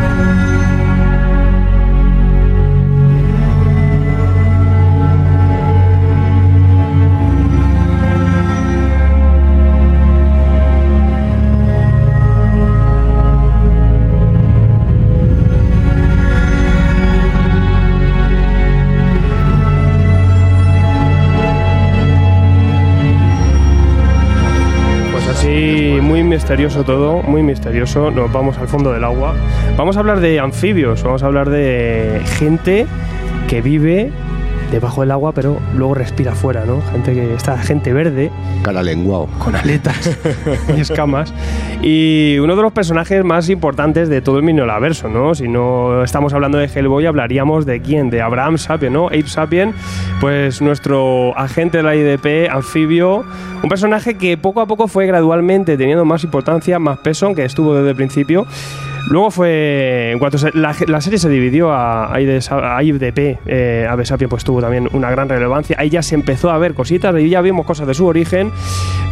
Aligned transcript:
Pues 0.00 0.37
misterioso 26.48 26.82
todo, 26.82 27.22
muy 27.24 27.42
misterioso. 27.42 28.10
Nos 28.10 28.32
vamos 28.32 28.56
al 28.56 28.68
fondo 28.68 28.90
del 28.90 29.04
agua. 29.04 29.34
Vamos 29.76 29.98
a 29.98 30.00
hablar 30.00 30.20
de 30.20 30.40
anfibios, 30.40 31.02
vamos 31.02 31.22
a 31.22 31.26
hablar 31.26 31.50
de 31.50 32.22
gente 32.38 32.86
que 33.48 33.60
vive 33.60 34.10
debajo 34.70 35.00
del 35.00 35.10
agua, 35.10 35.32
pero 35.32 35.58
luego 35.74 35.94
respira 35.94 36.34
fuera, 36.34 36.64
¿no? 36.64 36.80
Gente 36.92 37.14
que 37.14 37.34
esta 37.34 37.58
gente 37.58 37.92
verde 37.92 38.30
Cara 38.62 38.82
lenguao. 38.82 39.26
con 39.38 39.54
aletas 39.56 40.18
y 40.76 40.80
escamas. 40.80 41.32
Y 41.82 42.38
uno 42.38 42.56
de 42.56 42.62
los 42.62 42.72
personajes 42.72 43.24
más 43.24 43.48
importantes 43.48 44.08
de 44.08 44.20
todo 44.20 44.38
el 44.38 44.42
Miniolaverso, 44.44 45.08
¿no? 45.08 45.34
Si 45.34 45.48
no 45.48 46.02
estamos 46.02 46.32
hablando 46.32 46.58
de 46.58 46.66
Hellboy, 46.66 47.06
hablaríamos 47.06 47.66
de 47.66 47.80
quién? 47.80 48.10
De 48.10 48.20
Abraham 48.20 48.58
Sapien, 48.58 48.92
¿no? 48.92 49.06
Abe 49.06 49.26
Sapien, 49.26 49.74
pues 50.20 50.60
nuestro 50.60 51.36
agente 51.38 51.78
de 51.78 51.82
la 51.82 51.94
IDP, 51.94 52.50
anfibio, 52.50 53.24
un 53.62 53.68
personaje 53.68 54.16
que 54.16 54.36
poco 54.36 54.60
a 54.60 54.66
poco 54.66 54.88
fue 54.88 55.06
gradualmente 55.06 55.76
teniendo 55.76 56.04
más 56.04 56.24
importancia, 56.24 56.78
más 56.78 56.98
peso, 56.98 57.26
aunque 57.26 57.44
estuvo 57.44 57.74
desde 57.74 57.90
el 57.90 57.96
principio. 57.96 58.46
Luego 59.08 59.30
fue, 59.30 60.10
en 60.12 60.18
cuanto 60.18 60.38
la, 60.54 61.00
serie 61.00 61.18
se 61.18 61.28
dividió 61.28 61.72
a, 61.72 62.12
a 62.12 62.20
ID 62.20 62.40
a 62.50 62.82
IDP, 62.82 63.38
eh, 63.46 63.86
Abe 63.88 64.04
Sapien 64.04 64.28
pues 64.28 64.44
tuvo 64.44 64.60
también 64.60 64.88
una 64.92 65.10
gran 65.10 65.28
relevancia. 65.28 65.76
Ahí 65.78 65.90
ya 65.90 66.02
se 66.02 66.14
empezó 66.14 66.50
a 66.50 66.58
ver 66.58 66.74
cositas, 66.74 67.14
ahí 67.14 67.28
ya 67.28 67.40
vimos 67.40 67.66
cosas 67.66 67.86
de 67.86 67.94
su 67.94 68.06
origen, 68.06 68.52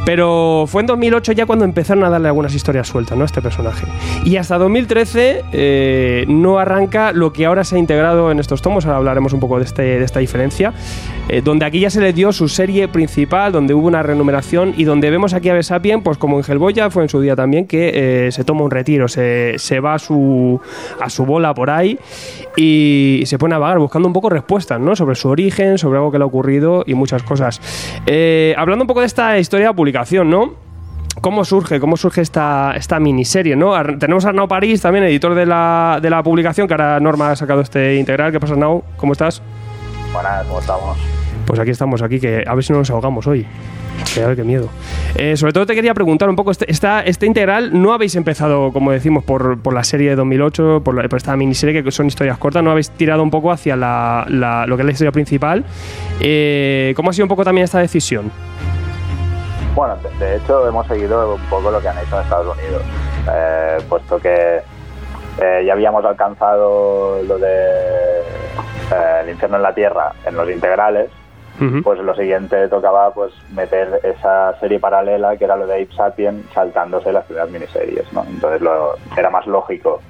pero 0.05 0.67
fue 0.67 0.83
en 0.83 0.87
2008 0.87 1.33
ya 1.33 1.47
cuando 1.47 1.65
empezaron 1.65 2.05
a 2.05 2.11
darle 2.11 2.29
algunas 2.29 2.55
historias 2.55 2.89
sueltas, 2.89 3.17
¿no? 3.17 3.25
A 3.25 3.27
este 3.27 3.43
personaje. 3.43 3.87
Y 4.25 4.37
hasta 4.37 4.59
2013 4.59 5.45
eh, 5.53 6.25
no 6.29 6.59
arranca 6.59 7.13
lo 7.13 7.33
que 7.33 7.47
ahora 7.47 7.65
se 7.65 7.77
ha 7.77 7.79
integrado 7.79 8.31
en 8.31 8.39
estos 8.39 8.63
tomos, 8.63 8.85
ahora 8.87 8.99
hablaremos 8.99 9.33
un 9.33 9.41
poco 9.41 9.59
de, 9.59 9.65
este, 9.65 9.83
de 9.83 10.05
esta 10.05 10.21
diferencia, 10.21 10.73
eh, 11.29 11.43
donde 11.43 11.65
aquí 11.65 11.81
ya 11.81 11.91
se 11.91 12.01
le 12.01 12.13
dio 12.13 12.33
su 12.33 12.49
serie 12.49 12.89
principal, 12.89 13.53
donde 13.53 13.75
hubo 13.75 13.87
una 13.87 14.03
renumeración 14.03 14.75
y 14.77 14.85
donde 14.85 15.11
vemos 15.11 15.35
aquí 15.35 15.49
a 15.49 15.55
Besapien, 15.55 16.03
pues 16.03 16.19
como 16.19 16.39
en 16.39 16.45
Hellboy 16.47 16.73
ya 16.73 16.91
fue 16.91 17.03
en 17.03 17.09
su 17.09 17.21
día 17.21 17.35
también, 17.35 17.67
que 17.67 18.27
eh, 18.27 18.33
se 18.33 18.45
toma 18.45 18.63
un 18.63 18.71
retiro, 18.71 19.09
se 19.09 19.76
va 19.81 19.95
a 19.95 19.99
su, 19.99 20.61
a 21.01 21.11
su 21.11 21.25
bola 21.25 21.55
por 21.55 21.71
ahí 21.71 21.99
y 22.57 23.23
se 23.27 23.39
pone 23.39 23.55
a 23.55 23.59
vagar 23.59 23.79
buscando 23.79 24.09
un 24.09 24.13
poco 24.13 24.31
respuestas, 24.31 24.81
¿no? 24.81 24.97
Sobre 24.97 25.15
su 25.15 25.29
origen, 25.29 25.79
sobre 25.79 25.99
algo 25.99 26.11
que 26.11 26.19
le 26.19 26.25
ha 26.25 26.27
ocurrido 26.27 26.85
y 26.87 26.95
muchas 26.95 27.23
cosas. 27.23 27.61
Eh, 28.07 28.55
hablando 28.57 28.85
un 28.85 28.89
poco 28.89 29.01
de 29.01 29.07
esta 29.07 29.39
historia 29.39 29.69
de 29.69 29.75
publicación, 29.75 30.31
¿no? 30.31 30.67
¿Cómo 31.21 31.45
surge? 31.45 31.81
¿Cómo 31.81 31.97
surge 31.97 32.21
esta, 32.21 32.75
esta 32.77 33.01
miniserie? 33.01 33.57
¿no? 33.57 33.73
Tenemos 33.99 34.27
a 34.27 34.29
Arnau 34.29 34.49
París, 34.49 34.83
también 34.83 35.05
editor 35.05 35.35
de 35.35 35.47
la, 35.47 35.99
de 36.01 36.11
la 36.11 36.23
publicación, 36.23 36.69
que 36.69 36.75
ahora 36.75 37.01
Norma 37.01 37.31
ha 37.31 37.37
sacado 37.37 37.63
este 37.63 37.97
integral. 37.97 38.33
¿Qué 38.33 38.41
pasa, 38.41 38.53
Arnau? 38.53 38.85
¿Cómo 38.97 39.13
estás? 39.13 39.43
Buenas, 40.13 40.47
¿cómo 40.47 40.61
estamos? 40.61 41.16
Pues 41.47 41.61
aquí 41.61 41.71
estamos, 41.71 42.03
aquí, 42.03 42.19
que 42.21 42.45
a 42.47 42.55
ver 42.55 42.65
si 42.65 42.73
no 42.73 42.81
nos 42.81 42.91
ahogamos 42.91 43.27
hoy. 43.27 43.47
Que 44.15 44.23
a 44.23 44.27
ver 44.27 44.37
qué 44.37 44.45
miedo. 44.45 44.69
Eh, 45.17 45.37
sobre 45.37 45.53
todo 45.53 45.65
te 45.65 45.75
quería 45.75 45.95
preguntar 45.95 46.29
un 46.29 46.37
poco, 46.37 46.51
este, 46.51 46.71
esta, 46.71 47.01
este 47.03 47.25
integral 47.25 47.71
no 47.81 47.93
habéis 47.95 48.15
empezado, 48.17 48.73
como 48.73 48.91
decimos, 48.93 49.25
por, 49.25 49.59
por 49.61 49.73
la 49.73 49.85
serie 49.85 50.11
de 50.11 50.17
2008, 50.17 50.83
por, 50.85 50.95
la- 50.95 51.09
por 51.09 51.17
esta 51.17 51.35
miniserie 51.37 51.83
que 51.83 51.91
son 51.91 52.07
historias 52.07 52.37
cortas, 52.39 52.63
no 52.63 52.71
habéis 52.73 52.91
tirado 52.91 53.23
un 53.23 53.31
poco 53.31 53.51
hacia 53.53 53.75
la, 53.77 54.27
lo 54.67 54.77
que 54.77 54.83
es 54.83 54.87
la 54.87 54.93
historia 54.93 55.13
principal. 55.13 55.65
Eh, 56.21 56.93
¿Cómo 56.97 57.11
ha 57.11 57.13
sido 57.13 57.25
un 57.25 57.29
poco 57.31 57.45
también 57.45 57.65
esta 57.65 57.79
decisión? 57.79 58.31
Bueno, 59.75 59.97
de, 60.19 60.27
de 60.27 60.37
hecho 60.37 60.67
hemos 60.69 60.87
seguido 60.87 61.35
un 61.35 61.41
poco 61.49 61.71
lo 61.71 61.81
que 61.81 61.89
han 61.89 61.99
hecho 61.99 62.17
en 62.17 62.23
Estados 62.23 62.57
Unidos, 62.57 62.83
eh, 63.33 63.77
puesto 63.89 64.19
que 64.19 64.59
eh, 65.41 65.65
ya 65.67 65.73
habíamos 65.75 66.05
alcanzado 66.05 67.23
lo 67.23 67.39
de 67.39 67.47
eh, 67.53 69.21
el 69.23 69.31
infierno 69.31 69.57
en 69.59 69.63
la 69.63 69.75
tierra 69.75 70.13
en 70.27 70.35
los 70.35 70.51
integrales, 70.51 71.09
Pues 71.83 71.99
lo 72.01 72.15
siguiente 72.15 72.69
tocaba 72.69 73.13
pues 73.15 73.33
meter 73.53 74.01
esa 74.03 74.59
serie 74.61 74.79
paralela 74.79 75.37
que 75.37 75.45
era 75.45 75.57
lo 75.57 75.67
de 75.67 75.83
Ape 75.83 75.95
Sapien 75.95 76.45
saltándose 76.53 77.13
las 77.13 77.25
primeras 77.25 77.51
miniseries, 77.51 78.13
¿no? 78.13 78.25
Entonces 78.29 78.61
lo, 78.61 78.97
era 79.17 79.31
más 79.31 79.47
lógico 79.47 80.01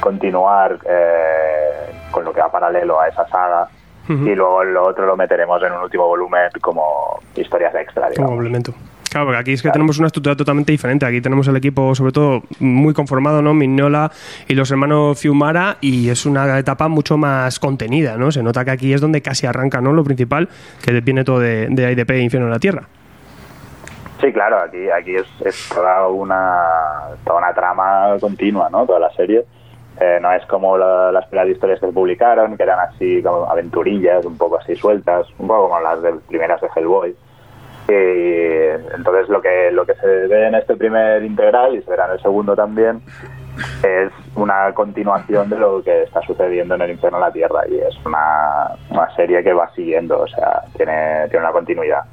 continuar 0.00 0.78
eh, 0.86 1.92
con 2.10 2.24
lo 2.24 2.32
que 2.32 2.40
va 2.40 2.50
paralelo 2.50 3.00
a 3.00 3.08
esa 3.08 3.26
saga 3.28 3.68
y 4.06 4.34
luego 4.34 4.62
lo 4.64 4.86
otro 4.88 5.06
lo 5.06 5.16
meteremos 5.16 5.62
en 5.62 5.72
un 5.72 5.82
último 5.82 6.06
volumen 6.06 6.50
como 6.60 7.20
historias 7.34 7.74
extra, 7.74 8.02
Como 8.02 8.10
digamos. 8.10 8.30
complemento. 8.32 8.74
Claro, 9.14 9.26
porque 9.28 9.38
aquí 9.38 9.52
es 9.52 9.62
que 9.62 9.70
tenemos 9.70 9.96
una 9.98 10.08
estructura 10.08 10.34
totalmente 10.34 10.72
diferente. 10.72 11.06
Aquí 11.06 11.20
tenemos 11.20 11.46
el 11.46 11.54
equipo, 11.54 11.94
sobre 11.94 12.10
todo, 12.10 12.42
muy 12.58 12.92
conformado, 12.94 13.42
¿no? 13.42 13.54
Mignola 13.54 14.10
y 14.48 14.54
los 14.56 14.72
hermanos 14.72 15.20
Fiumara, 15.20 15.76
y 15.80 16.08
es 16.08 16.26
una 16.26 16.58
etapa 16.58 16.88
mucho 16.88 17.16
más 17.16 17.60
contenida, 17.60 18.16
¿no? 18.16 18.32
Se 18.32 18.42
nota 18.42 18.64
que 18.64 18.72
aquí 18.72 18.92
es 18.92 19.00
donde 19.00 19.22
casi 19.22 19.46
arranca, 19.46 19.80
¿no? 19.80 19.92
Lo 19.92 20.02
principal, 20.02 20.48
que 20.84 21.00
viene 21.00 21.22
todo 21.22 21.38
de, 21.38 21.68
de 21.70 21.92
IDP 21.92 22.10
e 22.10 22.18
Infierno 22.22 22.48
en 22.48 22.52
la 22.54 22.58
Tierra. 22.58 22.88
Sí, 24.20 24.32
claro, 24.32 24.58
aquí, 24.58 24.90
aquí 24.90 25.14
es, 25.14 25.26
es 25.44 25.68
toda, 25.72 26.08
una, 26.08 26.58
toda 27.24 27.38
una 27.38 27.54
trama 27.54 28.16
continua, 28.20 28.68
¿no? 28.68 28.84
Toda 28.84 28.98
la 28.98 29.12
serie. 29.12 29.44
Eh, 30.00 30.18
no 30.20 30.32
es 30.32 30.44
como 30.46 30.76
la- 30.76 31.12
las 31.12 31.26
primeras 31.26 31.52
historias 31.52 31.78
que 31.78 31.86
se 31.86 31.92
publicaron, 31.92 32.56
que 32.56 32.64
eran 32.64 32.80
así 32.80 33.22
como 33.22 33.48
aventurillas, 33.48 34.24
un 34.24 34.36
poco 34.36 34.58
así 34.58 34.74
sueltas, 34.74 35.28
un 35.38 35.46
poco 35.46 35.68
como 35.68 35.80
las 35.80 36.02
de, 36.02 36.14
primeras 36.26 36.60
de 36.60 36.66
Hellboy. 36.74 37.14
Y 37.86 37.92
entonces 38.96 39.28
lo 39.28 39.40
que, 39.40 39.70
lo 39.72 39.84
que 39.86 39.94
se 39.94 40.06
ve 40.06 40.48
en 40.48 40.54
este 40.54 40.76
primer 40.76 41.22
integral 41.22 41.74
y 41.74 41.82
se 41.82 41.90
verá 41.90 42.06
en 42.06 42.12
el 42.12 42.20
segundo 42.20 42.54
también 42.54 43.02
es 43.82 44.10
una 44.34 44.72
continuación 44.72 45.48
de 45.48 45.58
lo 45.58 45.82
que 45.82 46.02
está 46.02 46.20
sucediendo 46.22 46.74
en 46.74 46.82
el 46.82 46.90
infierno 46.90 47.18
en 47.18 47.24
la 47.24 47.32
Tierra 47.32 47.60
y 47.68 47.76
es 47.76 47.94
una, 48.04 48.72
una 48.90 49.14
serie 49.14 49.42
que 49.42 49.52
va 49.52 49.70
siguiendo, 49.74 50.20
o 50.20 50.26
sea, 50.26 50.62
tiene, 50.76 51.28
tiene 51.28 51.44
una 51.44 51.52
continuidad. 51.52 52.04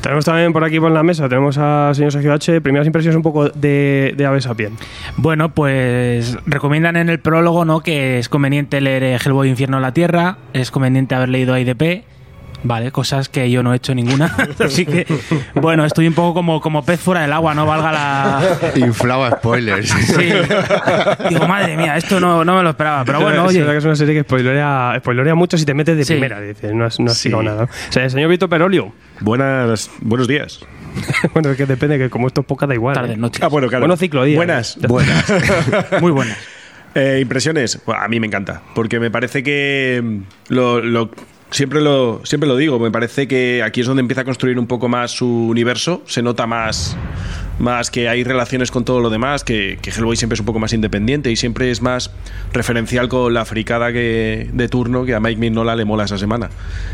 Tenemos 0.00 0.24
también 0.24 0.52
por 0.52 0.62
aquí 0.62 0.78
por 0.78 0.90
la 0.90 1.02
mesa, 1.02 1.28
tenemos 1.28 1.58
al 1.58 1.94
señor 1.94 2.12
Sergio 2.12 2.32
H. 2.32 2.60
Primeras 2.60 2.86
impresiones 2.86 3.16
un 3.16 3.22
poco 3.22 3.48
de, 3.48 4.14
de 4.16 4.26
Ave 4.26 4.40
Sapien. 4.40 4.76
Bueno, 5.16 5.48
pues 5.48 6.36
recomiendan 6.46 6.96
en 6.96 7.08
el 7.08 7.18
prólogo 7.18 7.64
¿no? 7.64 7.80
que 7.80 8.18
es 8.18 8.28
conveniente 8.28 8.80
leer 8.80 9.20
Hellboy 9.20 9.48
Infierno 9.48 9.78
en 9.78 9.82
la 9.82 9.92
Tierra, 9.92 10.36
es 10.52 10.70
conveniente 10.70 11.14
haber 11.14 11.30
leído 11.30 11.58
IDP. 11.58 12.04
Vale, 12.62 12.90
cosas 12.90 13.28
que 13.28 13.50
yo 13.50 13.62
no 13.62 13.72
he 13.72 13.76
hecho 13.76 13.94
ninguna. 13.94 14.34
Así 14.58 14.84
que, 14.86 15.06
bueno, 15.54 15.84
estoy 15.84 16.06
un 16.08 16.14
poco 16.14 16.34
como, 16.34 16.60
como 16.60 16.84
pez 16.84 16.98
fuera 17.00 17.20
del 17.22 17.32
agua, 17.32 17.54
no 17.54 17.64
valga 17.66 17.92
la. 17.92 18.42
Inflaba 18.76 19.30
spoilers. 19.38 19.88
Sí. 19.90 20.30
Digo, 21.28 21.46
madre 21.46 21.76
mía, 21.76 21.96
esto 21.96 22.18
no, 22.18 22.44
no 22.44 22.56
me 22.56 22.62
lo 22.62 22.70
esperaba. 22.70 23.04
Pero 23.04 23.20
bueno, 23.20 23.42
es 23.44 23.48
oye. 23.50 23.58
verdad 23.60 23.72
que 23.72 23.78
es 23.78 23.84
una 23.84 23.96
serie 23.96 24.14
que 24.14 24.22
spoilerea, 24.22 24.94
spoilerea 24.98 25.34
mucho 25.34 25.56
si 25.58 25.64
te 25.64 25.74
metes 25.74 25.96
de 25.96 26.04
Sí. 26.04 26.14
primera. 26.14 26.40
Dices, 26.40 26.72
no 26.74 26.84
has, 26.86 26.98
no 26.98 27.10
has 27.10 27.18
Sí. 27.18 27.28
picado 27.28 27.42
nada. 27.42 27.62
¿no? 27.62 27.64
O 27.64 27.92
sea, 27.92 28.04
el 28.04 28.10
señor 28.10 28.30
Víctor 28.30 28.48
Perolio. 28.48 28.92
Buenas, 29.20 29.90
buenos 30.00 30.26
días. 30.28 30.60
bueno, 31.34 31.50
es 31.50 31.56
que 31.56 31.66
depende, 31.66 31.98
que 31.98 32.10
como 32.10 32.26
esto 32.26 32.40
es 32.40 32.46
poca 32.46 32.66
da 32.66 32.74
igual. 32.74 32.94
Tarde, 32.94 33.12
¿eh? 33.12 33.16
noche. 33.16 33.40
Ah, 33.44 33.48
bueno, 33.48 33.68
claro. 33.68 33.82
Bueno, 33.82 33.96
ciclodía. 33.96 34.36
Buenas. 34.36 34.78
Buenas. 34.88 35.24
Muy 36.00 36.10
buenas. 36.10 36.36
Eh, 36.94 37.18
impresiones. 37.20 37.80
A 37.86 38.08
mí 38.08 38.18
me 38.18 38.26
encanta. 38.26 38.62
Porque 38.74 38.98
me 38.98 39.10
parece 39.10 39.42
que 39.42 40.20
lo, 40.48 40.80
lo- 40.80 41.10
siempre 41.50 41.80
lo 41.80 42.20
siempre 42.24 42.48
lo 42.48 42.56
digo. 42.56 42.78
Me 42.78 42.90
parece 42.90 43.28
que 43.28 43.62
aquí 43.62 43.80
es 43.80 43.86
donde 43.86 44.00
empieza 44.00 44.22
a 44.22 44.24
construir 44.24 44.58
un 44.58 44.66
poco 44.66 44.88
más 44.88 45.10
su 45.10 45.48
universo. 45.48 46.02
Se 46.06 46.22
nota 46.22 46.46
más 46.46 46.96
más 47.58 47.90
que 47.90 48.08
hay 48.08 48.24
relaciones 48.24 48.70
con 48.70 48.84
todo 48.84 49.00
lo 49.00 49.10
demás, 49.10 49.44
que, 49.44 49.78
que 49.80 49.90
Hellboy 49.90 50.16
siempre 50.16 50.34
es 50.34 50.40
un 50.40 50.46
poco 50.46 50.58
más 50.58 50.72
independiente 50.72 51.30
y 51.30 51.36
siempre 51.36 51.70
es 51.70 51.80
más 51.80 52.10
referencial 52.52 53.08
con 53.08 53.32
la 53.32 53.44
fricada 53.44 53.92
que, 53.92 54.50
de 54.52 54.68
turno 54.68 55.04
que 55.04 55.14
a 55.14 55.20
Mike 55.20 55.40
Mignola 55.40 55.76
le 55.76 55.84
mola 55.84 56.04
esa 56.04 56.18
semana. 56.18 56.50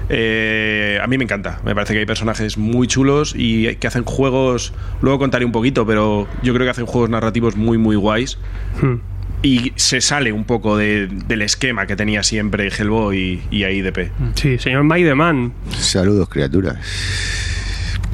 Eh, 0.08 0.98
a 1.02 1.06
mí 1.06 1.18
me 1.18 1.24
encanta, 1.24 1.60
me 1.64 1.74
parece 1.74 1.94
que 1.94 2.00
hay 2.00 2.06
personajes 2.06 2.58
muy 2.58 2.86
chulos 2.86 3.34
y 3.36 3.74
que 3.76 3.86
hacen 3.86 4.04
juegos, 4.04 4.72
luego 5.00 5.18
contaré 5.18 5.44
un 5.44 5.52
poquito, 5.52 5.86
pero 5.86 6.28
yo 6.42 6.54
creo 6.54 6.66
que 6.66 6.70
hacen 6.70 6.86
juegos 6.86 7.10
narrativos 7.10 7.56
muy, 7.56 7.78
muy 7.78 7.96
guays. 7.96 8.38
Hmm. 8.80 8.96
Y 9.42 9.72
se 9.76 10.00
sale 10.00 10.32
un 10.32 10.44
poco 10.44 10.76
de- 10.76 11.08
del 11.08 11.42
esquema 11.42 11.86
que 11.86 11.96
tenía 11.96 12.22
siempre 12.22 12.68
Hellboy 12.68 13.18
y, 13.50 13.56
y 13.56 13.64
AIDP. 13.64 14.10
Sí, 14.34 14.58
señor 14.58 14.84
Mike 14.84 15.04
de 15.04 15.14
Man. 15.16 15.52
Saludos, 15.76 16.28
criaturas. 16.28 16.76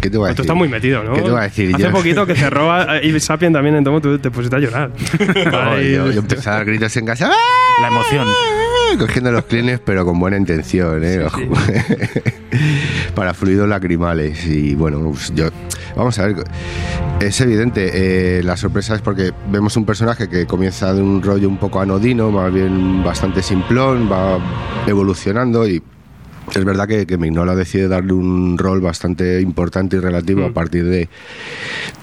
¿Qué 0.00 0.10
te 0.10 0.16
voy 0.16 0.26
a 0.26 0.28
Tú 0.28 0.36
decir? 0.36 0.44
estás 0.44 0.56
muy 0.56 0.68
metido, 0.68 1.02
¿no? 1.02 1.12
¿Qué 1.12 1.22
te 1.22 1.28
voy 1.30 1.40
a 1.40 1.42
decir? 1.42 1.74
Hace 1.74 1.82
Yo- 1.84 1.90
poquito 1.90 2.24
que 2.26 2.34
cerró 2.34 2.72
a- 2.72 3.02
y 3.02 3.18
Sapien 3.20 3.52
también 3.52 3.74
en 3.76 3.84
Tomo, 3.84 4.00
tú 4.00 4.18
te 4.18 4.30
pusiste 4.30 4.56
a 4.56 4.58
llorar. 4.60 4.90
No, 5.52 5.80
yo, 5.80 6.10
yo 6.12 6.20
empecé 6.20 6.48
a 6.48 6.52
dar 6.54 6.64
gritos 6.64 6.96
en 6.96 7.04
casa. 7.06 7.30
¡Ah! 7.32 7.36
La 7.82 7.88
emoción. 7.88 8.26
Cogiendo 8.96 9.30
los 9.32 9.44
clines, 9.44 9.80
pero 9.80 10.04
con 10.04 10.18
buena 10.18 10.36
intención, 10.36 11.02
¿eh? 11.04 11.26
Para 13.14 13.34
fluidos 13.34 13.68
lacrimales. 13.68 14.46
Y 14.46 14.74
bueno, 14.74 15.10
pues 15.10 15.32
yo. 15.34 15.48
Vamos 15.96 16.18
a 16.18 16.26
ver. 16.26 16.36
Es 17.20 17.40
evidente, 17.40 17.90
eh, 18.38 18.42
la 18.42 18.56
sorpresa 18.56 18.94
es 18.94 19.00
porque 19.00 19.32
vemos 19.50 19.76
un 19.76 19.84
personaje 19.84 20.28
que 20.28 20.46
comienza 20.46 20.94
de 20.94 21.02
un 21.02 21.22
rollo 21.22 21.48
un 21.48 21.58
poco 21.58 21.80
anodino, 21.80 22.30
más 22.30 22.52
bien 22.52 23.02
bastante 23.02 23.42
simplón, 23.42 24.10
va 24.10 24.38
evolucionando 24.86 25.66
y. 25.66 25.82
Es 26.54 26.64
verdad 26.64 26.86
que, 26.88 27.06
que 27.06 27.16
Mignola 27.18 27.54
decide 27.54 27.88
darle 27.88 28.12
un 28.12 28.56
rol 28.58 28.80
bastante 28.80 29.40
importante 29.40 29.96
y 29.96 30.00
relativo 30.00 30.44
a 30.44 30.52
partir 30.52 30.84
de, 30.84 31.08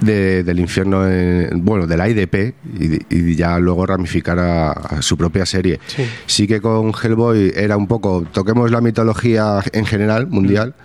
de- 0.02 0.44
del 0.44 0.60
infierno, 0.60 1.08
en- 1.10 1.64
bueno, 1.64 1.88
del 1.88 2.00
IDP 2.10 2.54
y, 2.80 3.16
y 3.16 3.36
ya 3.36 3.58
luego 3.60 3.86
ramificar 3.86 4.40
a, 4.40 4.72
a 4.72 5.02
su 5.02 5.18
propia 5.18 5.46
serie. 5.46 5.80
Sí. 5.88 6.04
Sí 6.26 6.48
que 6.48 6.62
con 6.62 6.92
Hellboy 6.94 7.54
era 7.56 7.78
un 7.78 7.88
poco, 7.88 8.26
toquemos 8.32 8.72
la 8.72 8.82
mitología 8.82 9.60
en 9.74 9.86
general, 9.86 10.28
mundial, 10.28 10.76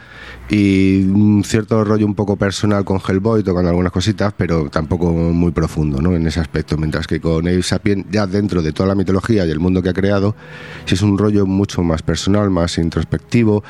y 0.51 1.05
un 1.05 1.45
cierto 1.45 1.85
rollo 1.85 2.05
un 2.05 2.15
poco 2.17 2.35
personal 2.37 2.85
con 2.85 2.99
Hellboy, 3.07 3.43
tocando 3.45 3.69
algunas 3.71 3.93
cositas, 3.93 4.35
pero 4.37 4.69
tampoco 4.69 5.13
muy 5.13 5.53
profundo 5.53 6.01
¿no? 6.03 6.15
en 6.17 6.27
ese 6.27 6.41
aspecto. 6.41 6.77
Mientras 6.77 7.07
que 7.07 7.21
con 7.21 7.47
Abe 7.47 7.63
Sapien, 7.63 8.05
ya 8.11 8.27
dentro 8.27 8.61
de 8.61 8.73
toda 8.73 8.89
la 8.89 8.95
mitología 8.97 9.47
y 9.47 9.51
el 9.51 9.61
mundo 9.61 9.81
que 9.83 9.91
ha 9.91 9.93
creado, 9.95 10.35
sí 10.87 10.95
es 10.97 11.03
un 11.03 11.17
rollo 11.19 11.47
mucho 11.47 11.83
más 11.83 12.03
personal, 12.03 12.51
más 12.51 12.79
introspectivo, 12.79 13.63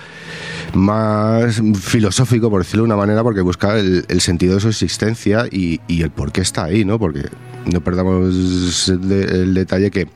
más 0.74 1.60
filosófico, 1.80 2.50
por 2.50 2.62
decirlo 2.62 2.82
de 2.84 2.86
una 2.86 2.96
manera, 2.96 3.22
porque 3.22 3.40
busca 3.42 3.78
el, 3.78 4.04
el 4.08 4.20
sentido 4.20 4.54
de 4.54 4.60
su 4.60 4.68
existencia 4.68 5.44
y, 5.50 5.80
y 5.86 6.02
el 6.02 6.10
por 6.10 6.32
qué 6.32 6.40
está 6.40 6.64
ahí, 6.64 6.84
¿no? 6.84 6.98
Porque 6.98 7.24
no 7.70 7.80
perdamos 7.82 8.90
de- 9.02 9.24
el 9.42 9.52
detalle 9.54 9.90
que 9.90 10.08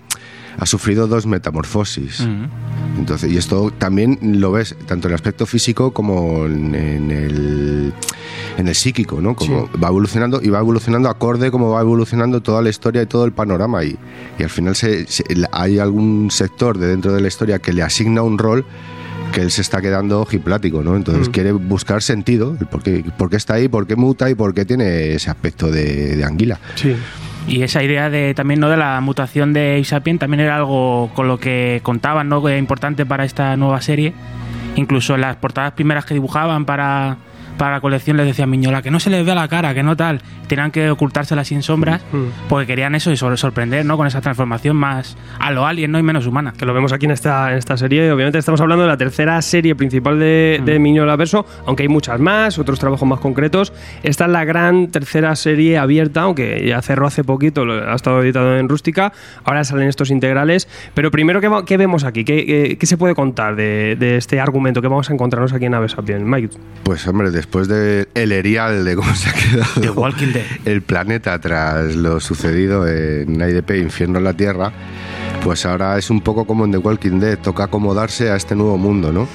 ha 0.59 0.67
sufrido 0.67 1.06
dos 1.06 1.27
metamorfosis. 1.27 2.21
Mm. 2.21 2.99
Entonces, 3.01 3.33
y 3.33 3.37
esto 3.37 3.73
también 3.77 4.19
lo 4.41 4.53
ves 4.53 4.77
tanto 4.87 5.09
en 5.09 5.12
el 5.12 5.15
aspecto 5.17 5.47
físico 5.47 5.93
como 5.93 6.47
en, 6.47 6.75
en 6.75 7.11
el 7.11 7.93
en 8.56 8.69
el 8.69 8.75
psíquico, 8.77 9.21
¿no? 9.21 9.35
Como 9.35 9.69
va 9.83 9.89
evolucionando 9.89 10.41
y 10.43 10.49
va 10.49 10.61
evolucionando 10.61 11.09
acorde 11.09 11.51
como 11.51 11.71
va 11.71 11.81
evolucionando 11.81 12.41
toda 12.41 12.62
la 12.62 12.71
historia 12.71 13.03
y 13.03 13.06
todo 13.06 13.25
el 13.25 13.33
panorama 13.33 13.83
y, 13.85 13.97
y 14.39 14.43
al 14.45 14.51
final 14.51 14.77
se- 14.77 15.06
se- 15.09 15.25
hay 15.51 15.79
algún 15.81 16.31
sector 16.31 16.79
de 16.79 16.87
dentro 16.87 17.12
de 17.12 17.21
la 17.21 17.27
historia 17.29 17.59
que 17.59 17.73
le 17.73 17.83
asigna 17.83 18.23
un 18.23 18.39
rol 18.39 18.65
que 19.33 19.41
él 19.41 19.51
se 19.51 19.62
está 19.62 19.81
quedando 19.83 20.21
ojiplático, 20.21 20.83
¿no? 20.85 20.95
Entonces 20.95 21.29
Mm. 21.29 21.33
quiere 21.33 21.53
buscar 21.53 22.01
sentido, 22.03 22.56
el 22.61 22.67
por 22.67 22.85
qué, 22.85 23.05
por 23.19 23.29
qué 23.29 23.37
está 23.37 23.55
ahí, 23.55 23.67
por 23.67 23.89
qué 23.89 23.97
muta 23.97 24.31
y 24.31 24.37
por 24.37 24.55
qué 24.55 24.65
tiene 24.65 25.15
ese 25.15 25.31
aspecto 25.31 25.73
de, 25.73 26.15
de 26.17 26.25
anguila. 26.25 26.61
Sí. 26.77 26.95
Y 27.46 27.62
esa 27.62 27.82
idea 27.82 28.08
de 28.08 28.32
también 28.35 28.61
no 28.61 28.70
de 28.70 28.76
la 28.76 29.00
mutación 29.00 29.52
de 29.52 29.75
Abe 29.75 29.85
Sapien 29.85 30.19
también 30.19 30.41
era 30.41 30.56
algo 30.56 31.11
con 31.14 31.29
lo 31.29 31.38
que 31.38 31.81
contaban, 31.82 32.29
¿no? 32.29 32.43
Que 32.43 32.50
era 32.50 32.58
importante 32.58 33.05
para 33.05 33.25
esta 33.25 33.56
nueva 33.56 33.82
serie. 33.82 34.14
Incluso 34.76 35.17
las 35.17 35.37
portadas 35.37 35.73
primeras 35.73 36.05
que 36.06 36.14
dibujaban 36.14 36.64
para, 36.64 37.19
para 37.59 37.73
la 37.77 37.81
colección 37.81 38.17
les 38.17 38.27
decía 38.27 38.47
Miñola 38.47 38.83
que 38.83 38.91
no 38.91 39.01
se 39.01 39.11
les 39.11 39.25
vea 39.25 39.35
la 39.35 39.49
cara, 39.49 39.75
que 39.75 39.83
no 39.83 39.97
tal. 39.97 40.21
Tenían 40.49 40.71
que 40.71 40.91
ocultársela 40.91 41.43
sin 41.45 41.62
sombras 41.62 42.03
Mm. 42.12 42.49
porque 42.49 42.67
querían 42.67 42.95
eso 42.95 43.11
y 43.11 43.17
sobre- 43.17 43.37
sorprender, 43.37 43.85
¿no? 43.87 43.97
Con 43.97 44.06
esa 44.06 44.21
transformación 44.21 44.77
más 44.77 45.17
a 45.41 45.51
lo 45.51 45.67
alien, 45.67 45.91
¿no? 45.93 45.99
Y 45.99 46.03
menos 46.03 46.27
humana. 46.27 46.53
que 46.56 46.67
lo 46.67 46.75
vemos 46.75 46.93
aquí 46.93 47.06
en 47.06 47.12
esta, 47.12 47.51
en 47.53 47.59
esta 47.59 47.77
serie. 47.77 48.11
Obviamente 48.12 48.39
estamos 48.39 48.61
hablando 48.61 48.83
de 48.85 48.89
la 48.89 48.97
tercera 48.97 49.41
serie 49.43 49.75
principal 49.75 50.19
de, 50.19 50.61
de 50.65 50.79
Miñola 50.79 51.17
Verso, 51.17 51.47
aunque 51.67 51.83
hay 51.85 51.89
muchas 51.89 52.21
más, 52.21 52.59
otros 52.59 52.79
trabajos 52.79 53.09
más 53.09 53.21
concretos. 53.21 53.73
Esta 54.03 54.27
es 54.27 54.31
la 54.31 54.45
gran 54.45 54.89
tercera 54.91 55.35
serie 55.37 55.79
abierta, 55.79 56.23
aunque 56.23 56.65
ya 56.67 56.81
cerró 56.83 57.06
hace 57.06 57.25
poquito, 57.25 57.62
ha 57.65 57.95
estado 57.95 58.23
editado 58.23 58.56
en 58.59 58.69
Rústica, 58.69 59.12
ahora 59.45 59.65
salen 59.65 59.89
estos 59.89 60.11
integrales. 60.11 60.69
Pero 60.95 61.11
primero, 61.11 61.41
¿qué, 61.41 61.51
qué 61.67 61.77
vemos 61.77 62.05
aquí? 62.05 62.25
¿Qué, 62.25 62.45
qué- 62.45 62.77
qué 62.79 62.87
se 62.87 62.97
puede 62.97 63.15
contar 63.15 63.56
de, 63.56 63.97
de 63.99 64.17
este 64.17 64.41
argumento 64.41 64.83
que 64.83 64.89
vamos 64.89 65.09
a 65.11 65.12
encontrarnos 65.15 65.53
aquí 65.53 65.65
en 65.65 65.75
Aves 65.75 65.93
Sapien? 65.93 66.29
Mike. 66.29 66.56
Pues 66.85 67.06
hombre, 67.09 67.31
después 67.44 67.69
del 67.69 68.08
el 68.14 68.32
erial 68.32 68.87
de 68.87 68.96
cómo 68.96 69.14
se 69.14 69.29
ha 69.29 69.32
quedado 69.35 69.81
The 69.81 69.91
Walking 69.91 70.32
Dead. 70.32 70.44
el 70.64 70.81
planeta 70.81 71.38
tras 71.38 71.94
lo 71.94 72.19
sucedido 72.19 72.88
en 72.88 73.35
IDP 73.35 73.82
Infierno 73.82 74.19
en 74.19 74.25
la 74.25 74.32
Tierra, 74.32 74.73
pues 75.43 75.67
ahora 75.67 75.99
es 75.99 76.08
un 76.08 76.23
poco 76.23 76.46
como 76.46 76.64
en 76.64 76.73
The 76.73 76.79
Walking 76.79 77.20
Dead, 77.20 77.38
toca 77.38 77.64
acomodarse 77.64 78.31
a 78.31 78.37
este 78.37 78.56
nuevo 78.56 78.79
mundo, 78.79 79.12
¿no? 79.12 79.29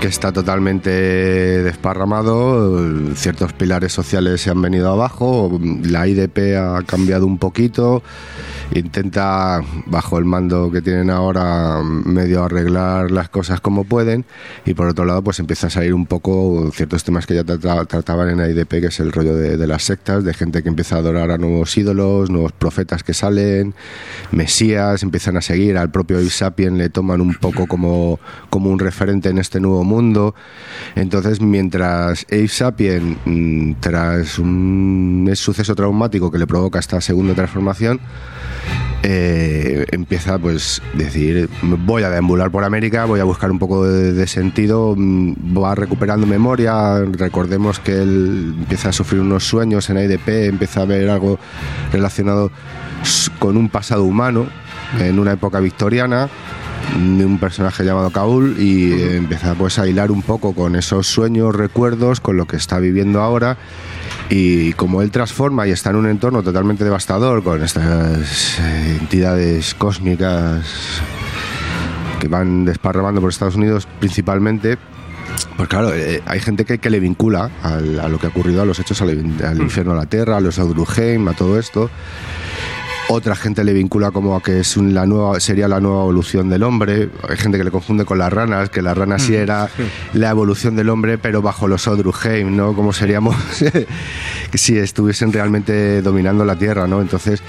que 0.00 0.08
está 0.08 0.32
totalmente 0.32 0.90
desparramado, 0.90 3.14
ciertos 3.14 3.52
pilares 3.52 3.92
sociales 3.92 4.40
se 4.40 4.50
han 4.50 4.62
venido 4.62 4.90
abajo, 4.90 5.60
la 5.82 6.08
IDP 6.08 6.56
ha 6.56 6.82
cambiado 6.84 7.26
un 7.26 7.36
poquito, 7.36 8.02
intenta, 8.72 9.60
bajo 9.86 10.18
el 10.18 10.24
mando 10.24 10.70
que 10.70 10.80
tienen 10.80 11.10
ahora, 11.10 11.80
medio 11.82 12.44
arreglar 12.44 13.10
las 13.10 13.28
cosas 13.28 13.60
como 13.60 13.84
pueden, 13.84 14.24
y 14.64 14.74
por 14.74 14.88
otro 14.88 15.04
lado, 15.04 15.22
pues 15.22 15.40
empieza 15.40 15.66
a 15.66 15.70
salir 15.70 15.94
un 15.94 16.06
poco 16.06 16.70
ciertos 16.72 17.04
temas 17.04 17.26
que 17.26 17.34
ya 17.34 17.44
trata- 17.44 17.84
trataban 17.86 18.28
en 18.28 18.50
IDP, 18.50 18.80
que 18.80 18.86
es 18.86 19.00
el 19.00 19.12
rollo 19.12 19.34
de, 19.34 19.66
las 19.66 19.82
sectas, 19.84 20.24
de 20.24 20.34
gente 20.34 20.62
que 20.62 20.68
empieza 20.68 20.96
a 20.96 20.98
adorar 20.98 21.30
a 21.30 21.38
nuevos 21.38 21.76
ídolos, 21.76 22.30
nuevos 22.30 22.52
profetas 22.52 23.02
que 23.02 23.14
salen, 23.14 23.74
mesías, 24.30 25.02
empiezan 25.02 25.36
a 25.36 25.40
seguir, 25.42 25.76
al 25.76 25.90
propio 25.90 26.18
Abe 26.18 26.30
Sapien 26.30 26.78
le 26.78 26.88
toman 26.90 27.20
un 27.20 27.34
poco 27.34 27.66
como, 27.66 28.18
como 28.50 28.70
un 28.70 28.78
referente 28.78 29.28
en 29.28 29.38
este 29.38 29.60
nuevo 29.60 29.84
mundo. 29.84 30.34
Entonces, 30.94 31.40
mientras 31.40 32.26
Abe 32.30 32.48
Sapien, 32.48 33.18
mm, 33.24 33.74
tras 33.80 34.38
un 34.38 35.30
suceso 35.34 35.74
traumático 35.74 36.30
que 36.30 36.38
le 36.38 36.46
provoca 36.46 36.78
esta 36.78 37.00
segunda 37.00 37.34
transformación, 37.34 38.00
eh, 39.02 39.86
empieza 39.92 40.38
pues 40.38 40.82
decir 40.94 41.48
voy 41.62 42.02
a 42.02 42.10
deambular 42.10 42.50
por 42.50 42.64
América 42.64 43.06
voy 43.06 43.20
a 43.20 43.24
buscar 43.24 43.50
un 43.50 43.58
poco 43.58 43.86
de, 43.86 44.12
de 44.12 44.26
sentido 44.26 44.94
mm, 44.96 45.56
va 45.56 45.74
recuperando 45.74 46.26
memoria 46.26 47.00
recordemos 47.12 47.78
que 47.80 47.92
él 47.92 48.54
empieza 48.58 48.90
a 48.90 48.92
sufrir 48.92 49.22
unos 49.22 49.44
sueños 49.44 49.88
en 49.88 49.98
IDP 49.98 50.28
empieza 50.48 50.82
a 50.82 50.84
ver 50.84 51.08
algo 51.08 51.38
relacionado 51.92 52.50
con 53.38 53.56
un 53.56 53.68
pasado 53.70 54.04
humano 54.04 54.46
en 54.98 55.18
una 55.18 55.32
época 55.32 55.60
victoriana 55.60 56.28
de 57.16 57.24
un 57.24 57.38
personaje 57.38 57.84
llamado 57.84 58.10
Kaul 58.10 58.56
y 58.58 58.92
empieza 59.14 59.54
pues 59.54 59.78
a 59.78 59.86
hilar 59.86 60.10
un 60.10 60.22
poco 60.22 60.54
con 60.54 60.74
esos 60.76 61.06
sueños, 61.06 61.54
recuerdos, 61.54 62.20
con 62.20 62.36
lo 62.36 62.46
que 62.46 62.56
está 62.56 62.78
viviendo 62.78 63.22
ahora 63.22 63.56
y 64.30 64.72
como 64.74 65.02
él 65.02 65.10
transforma 65.10 65.66
y 65.66 65.72
está 65.72 65.90
en 65.90 65.96
un 65.96 66.06
entorno 66.08 66.42
totalmente 66.42 66.84
devastador 66.84 67.42
con 67.42 67.62
estas 67.62 68.58
eh, 68.60 68.96
entidades 69.00 69.74
cósmicas 69.74 70.64
que 72.20 72.28
van 72.28 72.64
desparramando 72.64 73.20
por 73.20 73.30
Estados 73.30 73.56
Unidos 73.56 73.88
principalmente, 73.98 74.78
pues 75.56 75.68
claro, 75.68 75.92
eh, 75.94 76.22
hay 76.26 76.38
gente 76.40 76.64
que, 76.64 76.78
que 76.78 76.90
le 76.90 77.00
vincula 77.00 77.50
al- 77.62 77.98
a 77.98 78.08
lo 78.08 78.18
que 78.18 78.26
ha 78.26 78.30
ocurrido, 78.30 78.62
a 78.62 78.64
los 78.66 78.78
hechos, 78.78 79.00
al, 79.02 79.10
al 79.44 79.60
infierno 79.60 79.92
a 79.92 79.96
la 79.96 80.06
tierra, 80.06 80.36
a 80.36 80.40
los 80.40 80.58
Audruheim, 80.58 81.26
a 81.28 81.32
todo 81.34 81.58
esto. 81.58 81.90
Otra 83.12 83.34
gente 83.34 83.64
le 83.64 83.72
vincula 83.72 84.12
como 84.12 84.36
a 84.36 84.40
que 84.40 84.60
es 84.60 84.76
la 84.76 85.04
nueva, 85.04 85.40
sería 85.40 85.66
la 85.66 85.80
nueva 85.80 86.02
evolución 86.02 86.48
del 86.48 86.62
hombre. 86.62 87.10
Hay 87.28 87.36
gente 87.36 87.58
que 87.58 87.64
le 87.64 87.72
confunde 87.72 88.04
con 88.04 88.18
las 88.18 88.32
ranas, 88.32 88.70
que 88.70 88.82
las 88.82 88.96
ranas 88.96 89.22
sí 89.22 89.34
era 89.34 89.68
la 90.12 90.30
evolución 90.30 90.76
del 90.76 90.88
hombre, 90.90 91.18
pero 91.18 91.42
bajo 91.42 91.66
los 91.66 91.88
Odruheim, 91.88 92.56
¿no? 92.56 92.72
Como 92.72 92.92
seríamos 92.92 93.34
si 94.54 94.78
estuviesen 94.78 95.32
realmente 95.32 96.02
dominando 96.02 96.44
la 96.44 96.54
Tierra, 96.54 96.86
¿no? 96.86 97.00
Entonces, 97.00 97.42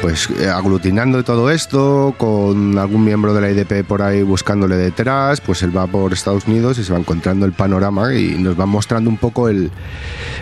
pues 0.00 0.28
eh, 0.40 0.48
aglutinando 0.48 1.22
todo 1.24 1.50
esto, 1.50 2.14
con 2.16 2.78
algún 2.78 3.04
miembro 3.04 3.34
de 3.34 3.40
la 3.40 3.50
IDP 3.50 3.86
por 3.86 4.02
ahí 4.02 4.22
buscándole 4.22 4.76
detrás, 4.76 5.40
pues 5.40 5.62
él 5.62 5.76
va 5.76 5.86
por 5.86 6.12
Estados 6.12 6.46
Unidos 6.46 6.78
y 6.78 6.84
se 6.84 6.92
va 6.92 6.98
encontrando 6.98 7.46
el 7.46 7.52
panorama 7.52 8.14
y 8.14 8.38
nos 8.38 8.58
va 8.58 8.66
mostrando 8.66 9.10
un 9.10 9.16
poco 9.16 9.48
el 9.48 9.70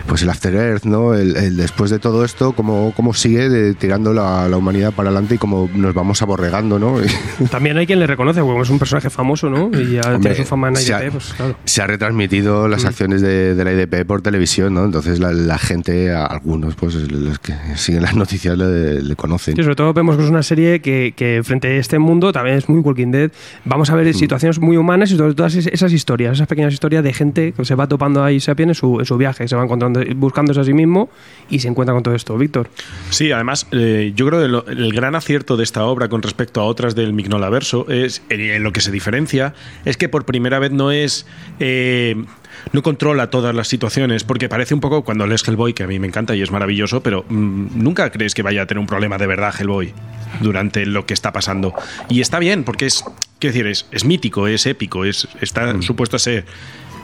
pues 0.07 0.23
el 0.23 0.29
After 0.29 0.55
Earth, 0.55 0.85
¿no? 0.85 1.13
El, 1.13 1.57
después 1.57 1.91
de 1.91 1.99
todo 1.99 2.25
esto, 2.25 2.53
cómo, 2.53 2.93
cómo 2.95 3.13
sigue 3.13 3.73
tirando 3.75 4.13
la, 4.13 4.47
la, 4.47 4.57
humanidad 4.57 4.93
para 4.93 5.09
adelante 5.09 5.35
y 5.35 5.37
cómo 5.37 5.69
nos 5.73 5.93
vamos 5.93 6.21
aborregando, 6.21 6.79
¿no? 6.79 6.95
También 7.51 7.77
hay 7.77 7.85
quien 7.85 7.99
le 7.99 8.07
reconoce, 8.07 8.41
porque 8.41 8.61
es 8.61 8.69
un 8.69 8.79
personaje 8.79 9.09
famoso, 9.09 9.49
¿no? 9.49 9.69
Y 9.79 9.93
ya 9.93 10.19
tiene 10.19 10.35
su 10.35 10.45
fama 10.45 10.69
en 10.69 10.75
IDP, 10.75 10.83
se 10.83 10.93
ha, 10.93 11.11
pues 11.11 11.33
claro. 11.33 11.55
Se 11.65 11.81
ha 11.81 11.87
retransmitido 11.87 12.67
las 12.67 12.83
mm. 12.83 12.87
acciones 12.87 13.21
de, 13.21 13.55
de, 13.55 13.63
la 13.63 13.73
IDP 13.73 14.05
por 14.05 14.21
televisión, 14.21 14.73
¿no? 14.73 14.85
Entonces 14.85 15.19
la, 15.19 15.31
la 15.31 15.57
gente, 15.57 16.11
algunos, 16.11 16.75
pues 16.75 16.95
los 16.95 17.39
que 17.39 17.53
siguen 17.75 18.03
las 18.03 18.15
noticias 18.15 18.57
le, 18.57 19.01
le 19.01 19.15
conocen. 19.15 19.48
Sí, 19.55 19.63
sobre 19.63 19.75
todo 19.75 19.93
vemos 19.93 20.17
que 20.17 20.23
es 20.23 20.29
una 20.29 20.43
serie 20.43 20.81
que, 20.81 21.13
que, 21.15 21.41
frente 21.43 21.67
a 21.67 21.75
este 21.77 21.99
mundo 21.99 22.31
también 22.31 22.57
es 22.57 22.69
muy 22.69 22.79
Walking 22.79 23.11
Dead. 23.11 23.31
Vamos 23.65 23.89
a 23.89 23.95
ver 23.95 24.07
mm. 24.07 24.13
situaciones 24.13 24.59
muy 24.59 24.77
humanas 24.77 25.11
y 25.11 25.17
todas 25.17 25.55
esas 25.55 25.91
historias, 25.91 26.33
esas 26.33 26.47
pequeñas 26.47 26.73
historias 26.73 27.03
de 27.03 27.13
gente 27.13 27.53
que 27.53 27.65
se 27.65 27.75
va 27.75 27.87
topando 27.87 28.23
ahí 28.23 28.39
Sapien 28.39 28.69
en 28.69 28.75
su, 28.75 28.99
en 28.99 29.05
su 29.05 29.17
viaje, 29.17 29.47
se 29.47 29.55
va 29.55 29.63
encontrando, 29.63 30.01
buscándose 30.15 30.59
a 30.59 30.63
sí 30.63 30.73
mismo 30.73 31.09
y 31.49 31.59
se 31.59 31.67
encuentra 31.67 31.93
con 31.93 32.03
todo 32.03 32.15
esto. 32.15 32.37
Víctor. 32.37 32.69
Sí, 33.09 33.31
además, 33.31 33.67
eh, 33.71 34.13
yo 34.15 34.25
creo 34.27 34.63
que 34.65 34.71
el 34.71 34.93
gran 34.93 35.15
acierto 35.15 35.57
de 35.57 35.63
esta 35.63 35.85
obra 35.85 36.09
con 36.09 36.21
respecto 36.21 36.61
a 36.61 36.65
otras 36.65 36.95
del 36.95 37.13
Mignolaverso 37.13 37.89
es, 37.89 38.21
en 38.29 38.63
lo 38.63 38.71
que 38.71 38.81
se 38.81 38.91
diferencia, 38.91 39.53
es 39.85 39.97
que 39.97 40.09
por 40.09 40.25
primera 40.25 40.59
vez 40.59 40.71
no 40.71 40.91
es... 40.91 41.25
Eh, 41.59 42.23
no 42.71 42.81
controla 42.81 43.29
todas 43.29 43.55
las 43.55 43.67
situaciones, 43.67 44.23
porque 44.23 44.49
parece 44.49 44.73
un 44.73 44.79
poco 44.79 45.03
cuando 45.03 45.27
lees 45.27 45.47
Hellboy, 45.47 45.73
que 45.73 45.83
a 45.83 45.87
mí 45.87 45.99
me 45.99 46.07
encanta 46.07 46.35
y 46.35 46.41
es 46.41 46.51
maravilloso, 46.51 47.01
pero 47.01 47.25
mm, 47.27 47.81
nunca 47.81 48.11
crees 48.11 48.33
que 48.33 48.41
vaya 48.41 48.63
a 48.63 48.65
tener 48.65 48.79
un 48.79 48.87
problema 48.87 49.17
de 49.17 49.27
verdad 49.27 49.53
Hellboy 49.57 49.93
durante 50.41 50.85
lo 50.85 51.05
que 51.05 51.13
está 51.13 51.31
pasando. 51.33 51.73
Y 52.09 52.21
está 52.21 52.39
bien, 52.39 52.63
porque 52.63 52.85
es, 52.85 53.03
quiero 53.39 53.53
decir, 53.53 53.67
es, 53.67 53.87
es 53.91 54.05
mítico, 54.05 54.47
es 54.47 54.65
épico, 54.65 55.05
es, 55.05 55.27
está 55.41 55.73
mm. 55.73 55.81
supuesto 55.81 56.15
a 56.15 56.19
ser. 56.19 56.45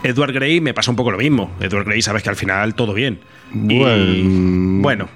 Edward 0.04 0.34
Grey 0.34 0.62
me 0.62 0.74
pasa 0.74 0.92
un 0.92 0.98
poco 0.98 1.12
lo 1.12 1.18
mismo. 1.18 1.52
Edward 1.60 1.86
Grey 1.86 2.02
sabes 2.02 2.22
que 2.22 2.30
al 2.30 2.36
final 2.36 2.76
todo 2.76 2.94
bien. 2.94 3.20
Y, 3.54 4.82
bueno 4.82 5.10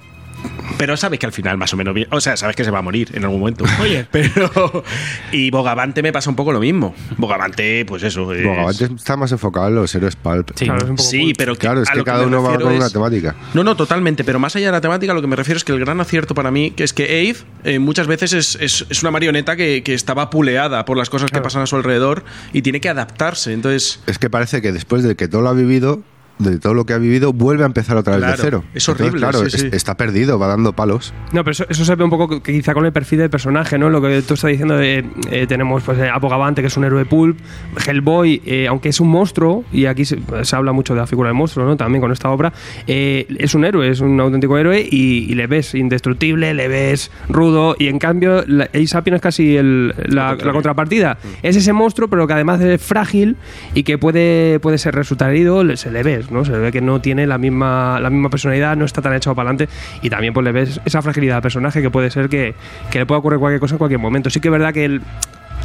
pero 0.77 0.95
sabes 0.95 1.19
que 1.19 1.25
al 1.25 1.33
final 1.33 1.57
más 1.57 1.73
o 1.73 1.77
menos 1.77 1.93
bien, 1.93 2.07
o 2.09 2.21
sea, 2.21 2.37
sabes 2.37 2.55
que 2.55 2.63
se 2.63 2.71
va 2.71 2.79
a 2.79 2.81
morir 2.81 3.09
en 3.13 3.23
algún 3.23 3.41
momento. 3.41 3.65
Oye, 3.81 4.07
pero 4.11 4.83
y 5.31 5.51
Bogavante 5.51 6.01
me 6.01 6.13
pasa 6.13 6.29
un 6.29 6.37
poco 6.37 6.53
lo 6.53 6.61
mismo. 6.61 6.95
Bogavante, 7.17 7.83
pues 7.85 8.03
eso. 8.03 8.33
Es... 8.33 8.45
Bogavante 8.45 8.85
está 8.85 9.17
más 9.17 9.31
enfocado 9.33 9.67
en 9.67 9.75
los 9.75 9.93
héroes 9.93 10.15
pulp. 10.15 10.51
Sí, 10.55 10.67
sí 10.97 11.33
pero 11.37 11.55
claro, 11.55 11.81
es 11.81 11.89
que 11.89 12.03
cada 12.03 12.25
uno 12.25 12.41
va 12.41 12.57
con 12.57 12.73
una 12.73 12.89
temática. 12.89 13.35
No, 13.53 13.63
no, 13.63 13.75
totalmente, 13.75 14.23
pero 14.23 14.39
más 14.39 14.55
allá 14.55 14.67
de 14.67 14.71
la 14.71 14.81
temática, 14.81 15.13
lo 15.13 15.21
que 15.21 15.27
me 15.27 15.35
refiero 15.35 15.57
es 15.57 15.65
que 15.65 15.73
el 15.73 15.79
gran 15.79 15.99
acierto 15.99 16.33
para 16.33 16.49
mí 16.49 16.71
que 16.71 16.85
es 16.85 16.93
que 16.93 17.03
Ave 17.03 17.39
eh, 17.65 17.79
muchas 17.79 18.07
veces 18.07 18.31
es, 18.31 18.57
es, 18.61 18.85
es, 18.89 19.01
una 19.01 19.11
marioneta 19.11 19.57
que, 19.57 19.83
que 19.83 19.93
estaba 19.93 20.29
puleada 20.29 20.85
por 20.85 20.97
las 20.97 21.09
cosas 21.09 21.29
que 21.29 21.41
pasan 21.41 21.61
a 21.61 21.65
su 21.65 21.75
alrededor 21.75 22.23
y 22.53 22.61
tiene 22.61 22.79
que 22.79 22.87
adaptarse. 22.87 23.51
Entonces, 23.51 23.99
es 24.07 24.17
que 24.17 24.29
parece 24.29 24.61
que 24.61 24.71
después 24.71 25.03
de 25.03 25.15
que 25.15 25.27
todo 25.27 25.41
lo 25.41 25.49
ha 25.49 25.53
vivido, 25.53 26.03
de 26.39 26.57
todo 26.57 26.73
lo 26.73 26.85
que 26.85 26.93
ha 26.93 26.97
vivido, 26.97 27.33
vuelve 27.33 27.63
a 27.63 27.65
empezar 27.65 27.97
otra 27.97 28.17
vez 28.17 28.25
de 28.25 28.33
cero. 28.37 28.63
Es 28.73 28.87
horrible. 28.87 29.19
claro, 29.19 29.43
está 29.43 29.97
perdido, 29.97 30.39
va 30.39 30.47
dando 30.47 30.73
palos. 30.73 31.13
No, 31.33 31.43
pero 31.43 31.51
eso, 31.51 31.85
se 31.85 31.95
ve 31.95 32.03
un 32.03 32.09
poco 32.09 32.41
quizá 32.41 32.73
con 32.73 32.85
el 32.85 32.93
perfil 32.93 33.19
del 33.19 33.29
personaje, 33.29 33.77
¿no? 33.77 33.89
Lo 33.89 34.01
que 34.01 34.21
tú 34.21 34.33
estás 34.33 34.49
diciendo 34.49 34.77
de 34.77 35.05
eh, 35.29 35.45
tenemos 35.47 35.83
pues 35.83 35.99
eh, 35.99 36.09
Apogavante, 36.09 36.61
que 36.61 36.67
es 36.67 36.77
un 36.77 36.85
héroe 36.85 37.05
pulp, 37.05 37.37
Hellboy, 37.85 38.41
eh, 38.45 38.67
aunque 38.67 38.89
es 38.89 38.99
un 38.99 39.09
monstruo, 39.09 39.65
y 39.71 39.85
aquí 39.85 40.05
se, 40.05 40.17
habla 40.53 40.71
mucho 40.71 40.93
de 40.93 41.01
la 41.01 41.07
figura 41.07 41.27
del 41.27 41.35
monstruo, 41.35 41.65
¿no? 41.65 41.75
También 41.75 42.01
con 42.01 42.11
esta 42.11 42.29
obra, 42.29 42.53
es 42.87 43.53
un 43.53 43.65
héroe, 43.65 43.89
es 43.89 43.99
un 43.99 44.19
auténtico 44.19 44.57
héroe 44.57 44.87
y, 44.89 45.33
le 45.39 45.47
ves 45.47 45.75
indestructible, 45.75 46.53
le 46.53 46.67
ves 46.67 47.11
rudo, 47.29 47.75
y 47.79 47.87
en 47.87 47.99
cambio 47.99 48.43
Sapien 48.87 49.15
es 49.15 49.21
casi 49.21 49.57
la, 49.61 50.37
contrapartida. 50.37 51.17
Mm. 51.21 51.27
Es 51.43 51.55
ese 51.55 51.71
monstruo, 51.71 52.09
pero 52.09 52.27
que 52.27 52.33
además 52.33 52.59
es 52.61 52.81
frágil 52.81 53.37
y 53.73 53.83
que 53.83 53.97
puede, 53.97 54.59
puede 54.59 54.77
ser 54.77 54.95
resultar 54.95 55.29
herido, 55.29 55.63
se 55.77 55.91
le 55.91 56.03
¿no? 56.31 56.45
Se 56.45 56.51
ve 56.51 56.71
que 56.71 56.81
no 56.81 57.01
tiene 57.01 57.27
la 57.27 57.37
misma, 57.37 57.99
la 57.99 58.09
misma 58.09 58.29
personalidad, 58.29 58.75
no 58.75 58.85
está 58.85 59.01
tan 59.01 59.13
echado 59.13 59.35
para 59.35 59.49
adelante 59.49 59.73
y 60.01 60.09
también 60.09 60.33
pues 60.33 60.43
le 60.43 60.51
ves 60.51 60.81
esa 60.85 61.01
fragilidad 61.01 61.37
al 61.37 61.41
personaje 61.41 61.81
que 61.81 61.89
puede 61.89 62.09
ser 62.11 62.29
que, 62.29 62.55
le 62.93 63.05
pueda 63.05 63.19
ocurrir 63.19 63.39
cualquier 63.39 63.59
cosa 63.59 63.75
en 63.75 63.77
cualquier 63.79 63.99
momento. 63.99 64.29
Sí 64.29 64.39
que 64.39 64.47
es 64.47 64.51
verdad 64.51 64.73
que 64.73 64.99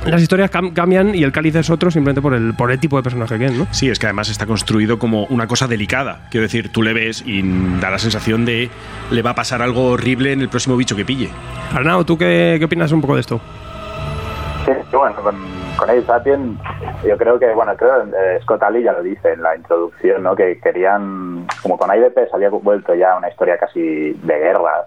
las 0.07 0.21
historias 0.21 0.51
cambian 0.51 1.15
y 1.15 1.23
el 1.23 1.33
cáliz 1.33 1.55
es 1.55 1.71
otro 1.71 1.91
simplemente 1.91 2.21
por 2.21 2.35
el, 2.35 2.55
por 2.55 2.71
el 2.71 2.79
tipo 2.79 2.97
de 2.97 3.03
personaje 3.03 3.39
que 3.39 3.47
es, 3.47 3.53
¿no? 3.53 3.67
Sí, 3.71 3.89
es 3.89 3.99
que 3.99 4.07
además 4.07 4.29
está 4.29 4.47
construido 4.47 4.99
como 4.99 5.25
una 5.27 5.47
cosa 5.47 5.67
delicada. 5.67 6.27
Quiero 6.31 6.43
decir, 6.43 6.71
tú 6.71 6.83
le 6.83 6.93
ves 6.93 7.23
y 7.27 7.43
da 7.81 7.91
la 7.91 7.99
sensación 7.99 8.45
de 8.45 8.71
le 9.11 9.23
va 9.23 9.31
a 9.31 9.35
pasar 9.35 9.63
algo 9.63 9.87
horrible 9.87 10.33
en 10.33 10.41
el 10.41 10.49
próximo 10.49 10.77
bicho 10.77 10.95
que 10.97 11.05
pille. 11.05 11.31
Arnau, 11.73 12.05
¿tú 12.05 12.19
qué, 12.19 12.57
qué 12.59 12.65
opinas 12.65 12.93
un 12.93 13.01
poco 13.01 13.15
de 13.15 13.21
esto? 13.21 13.41
Sí, 14.67 14.73
bueno, 14.93 15.17
con, 15.77 15.91
Abe 15.91 16.03
Sapien, 16.03 16.59
yo 17.07 17.17
creo 17.17 17.39
que, 17.39 17.53
bueno, 17.53 17.77
creo 17.77 18.03
eh, 18.03 18.39
Scott 18.43 18.63
Ali 18.63 18.83
ya 18.83 18.93
lo 18.93 19.03
dice 19.03 19.33
en 19.33 19.43
la 19.43 19.57
introducción, 19.57 20.23
¿no? 20.23 20.35
Que 20.35 20.59
querían, 20.61 21.47
como 21.63 21.79
con 21.79 21.95
IDP 21.95 22.29
se 22.29 22.35
había 22.37 22.51
vuelto 22.51 22.95
ya 22.95 23.17
una 23.17 23.29
historia 23.29 23.59
casi 23.59 24.13
de 24.13 24.39
guerra 24.39 24.87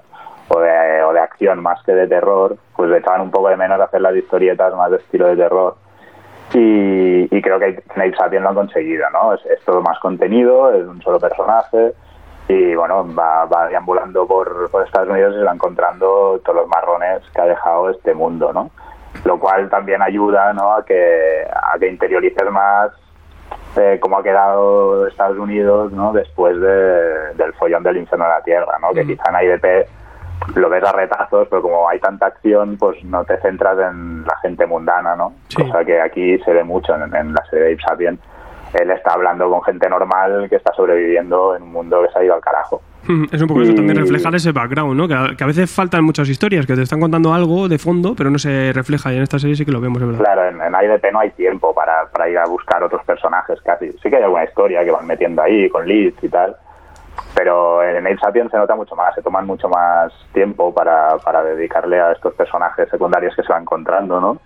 o 0.50 0.60
de, 0.60 1.04
o 1.04 1.14
de 1.14 1.20
acción 1.20 1.62
más 1.62 1.84
que 1.84 1.94
de 1.94 2.08
terror, 2.08 2.58
pues 2.76 2.90
le 2.90 2.98
echaban 2.98 3.22
un 3.22 3.32
poco 3.32 3.50
de 3.50 3.58
menos 3.58 3.80
hacer 3.80 4.02
las 4.02 4.16
historietas 4.16 4.74
más 4.76 4.92
de 4.92 4.98
estilo 4.98 5.28
de 5.28 5.36
terror. 5.36 5.76
Y, 6.54 7.42
creo 7.42 7.60
que 7.60 7.84
en 7.96 8.02
Abe 8.02 8.16
Sapien 8.16 8.44
lo 8.44 8.50
han 8.50 8.56
conseguido, 8.56 9.10
¿no? 9.12 9.34
Es, 9.34 9.42
todo 9.66 9.82
más 9.82 10.00
contenido, 10.00 10.74
es 10.74 10.86
un 10.86 11.02
solo 11.02 11.20
personaje 11.20 11.94
y 12.48 12.76
bueno, 12.76 13.06
va, 13.14 13.46
va 13.46 13.68
deambulando 13.68 14.26
por, 14.26 14.70
Estados 14.86 15.10
Unidos 15.10 15.36
y 15.38 15.44
va 15.44 15.54
encontrando 15.54 16.40
todos 16.44 16.56
los 16.56 16.68
marrones 16.68 17.22
que 17.34 17.42
ha 17.42 17.46
dejado 17.46 17.90
este 17.90 18.14
mundo, 18.14 18.54
¿no? 18.54 18.72
Lo 19.26 19.40
cual 19.40 19.70
también 19.70 20.02
ayuda 20.02 20.54
¿no? 20.54 20.74
a, 20.74 20.86
que, 20.86 21.46
a 21.50 21.78
que 21.80 21.88
interiorices 21.88 22.50
más 22.52 22.92
eh, 23.76 23.98
cómo 24.00 24.18
ha 24.18 24.24
quedado 24.24 25.08
Estados 25.08 25.38
Unidos 25.38 25.92
¿no? 25.92 26.12
después 26.14 26.60
de, 26.60 27.34
del 27.36 27.54
follón 27.54 27.84
del 27.84 27.98
infierno 27.98 28.26
de 28.26 28.32
la 28.32 28.42
Tierra, 28.42 28.78
¿no? 28.82 28.94
que 28.94 29.04
mm. 29.04 29.08
quizá 29.08 29.24
en 29.30 29.48
IDP 29.48 29.88
lo 30.56 30.70
ves 30.70 30.84
a 30.84 30.92
retazos, 30.92 31.48
pero 31.50 31.62
como 31.62 31.88
hay 31.90 32.00
tanta 32.00 32.28
acción, 32.28 32.78
pues 32.78 33.04
no 33.04 33.24
te 33.26 33.40
centras 33.42 33.78
en 33.80 34.24
la 34.24 34.36
gente 34.42 34.66
mundana, 34.66 35.16
¿no? 35.16 35.34
Cosa 35.56 35.84
que 35.84 36.00
aquí 36.00 36.38
se 36.40 36.54
ve 36.54 36.64
mucho 36.64 36.94
en, 36.96 37.34
la 37.34 37.44
serie 37.50 37.66
de 37.66 37.72
Ipsapien. 37.74 38.20
Él 38.74 38.92
está 38.92 39.14
hablando 39.14 39.50
con 39.50 39.64
gente 39.64 39.90
normal 39.90 40.48
que 40.50 40.58
está 40.58 40.74
sobreviviendo 40.74 41.56
en 41.56 41.64
un 41.64 41.72
mundo 41.72 42.04
que 42.04 42.12
se 42.12 42.20
ha 42.20 42.24
ido 42.24 42.36
al 42.36 42.42
carajo. 42.42 42.82
Es 43.32 43.42
un 43.42 43.48
poco 43.48 43.62
eso, 43.62 43.74
también 43.74 43.98
reflejar 43.98 44.36
ese 44.36 44.52
background, 44.52 44.96
¿no? 44.96 45.08
Que 45.08 45.14
a, 45.14 45.48
veces 45.48 45.74
faltan 45.74 46.04
muchas 46.04 46.30
historias, 46.30 46.66
que 46.66 46.76
te 46.76 46.82
están 46.82 47.00
contando 47.00 47.34
algo 47.34 47.68
de 47.68 47.78
fondo, 47.78 48.14
pero 48.16 48.30
no 48.30 48.40
se 48.40 48.72
refleja. 48.74 49.14
Y 49.14 49.18
en 49.18 49.24
esta 49.24 49.40
serie 49.40 49.56
sí 49.56 49.66
que 49.66 49.72
lo 49.72 49.82
vemos, 49.82 50.00
verdad. 50.00 50.20
Claro, 50.20 50.48
en, 50.48 50.62
en 50.62 50.74
IDP 50.74 51.12
no 51.12 51.20
hay 51.20 51.32
tiempo 51.32 51.74
para, 51.74 52.06
para, 52.08 52.30
ir 52.30 52.38
a 52.38 52.46
buscar 52.46 52.84
otros 52.84 53.04
personajes 53.06 53.62
casi. 53.62 53.92
Sí 53.94 54.10
que 54.10 54.18
hay 54.18 54.24
alguna 54.24 54.44
historia 54.44 54.84
que 54.84 54.92
van 54.92 55.08
metiendo 55.08 55.42
ahí, 55.42 55.70
con 55.70 55.88
leads 55.88 56.24
y 56.24 56.30
tal. 56.30 56.56
Pero 57.34 57.84
en 57.84 58.06
Ape 58.06 58.18
Sapiens 58.18 58.52
se 58.52 58.58
nota 58.58 58.76
mucho 58.76 58.96
más, 58.96 59.14
se 59.16 59.22
toman 59.22 59.46
mucho 59.46 59.68
más 59.70 60.14
tiempo 60.34 60.74
para, 60.74 61.18
para 61.18 61.44
dedicarle 61.44 62.00
a 62.00 62.12
estos 62.12 62.34
personajes 62.34 62.90
secundarios 62.90 63.36
que 63.36 63.44
se 63.44 63.52
van 63.52 63.64
encontrando, 63.64 64.20
¿no? 64.20 64.40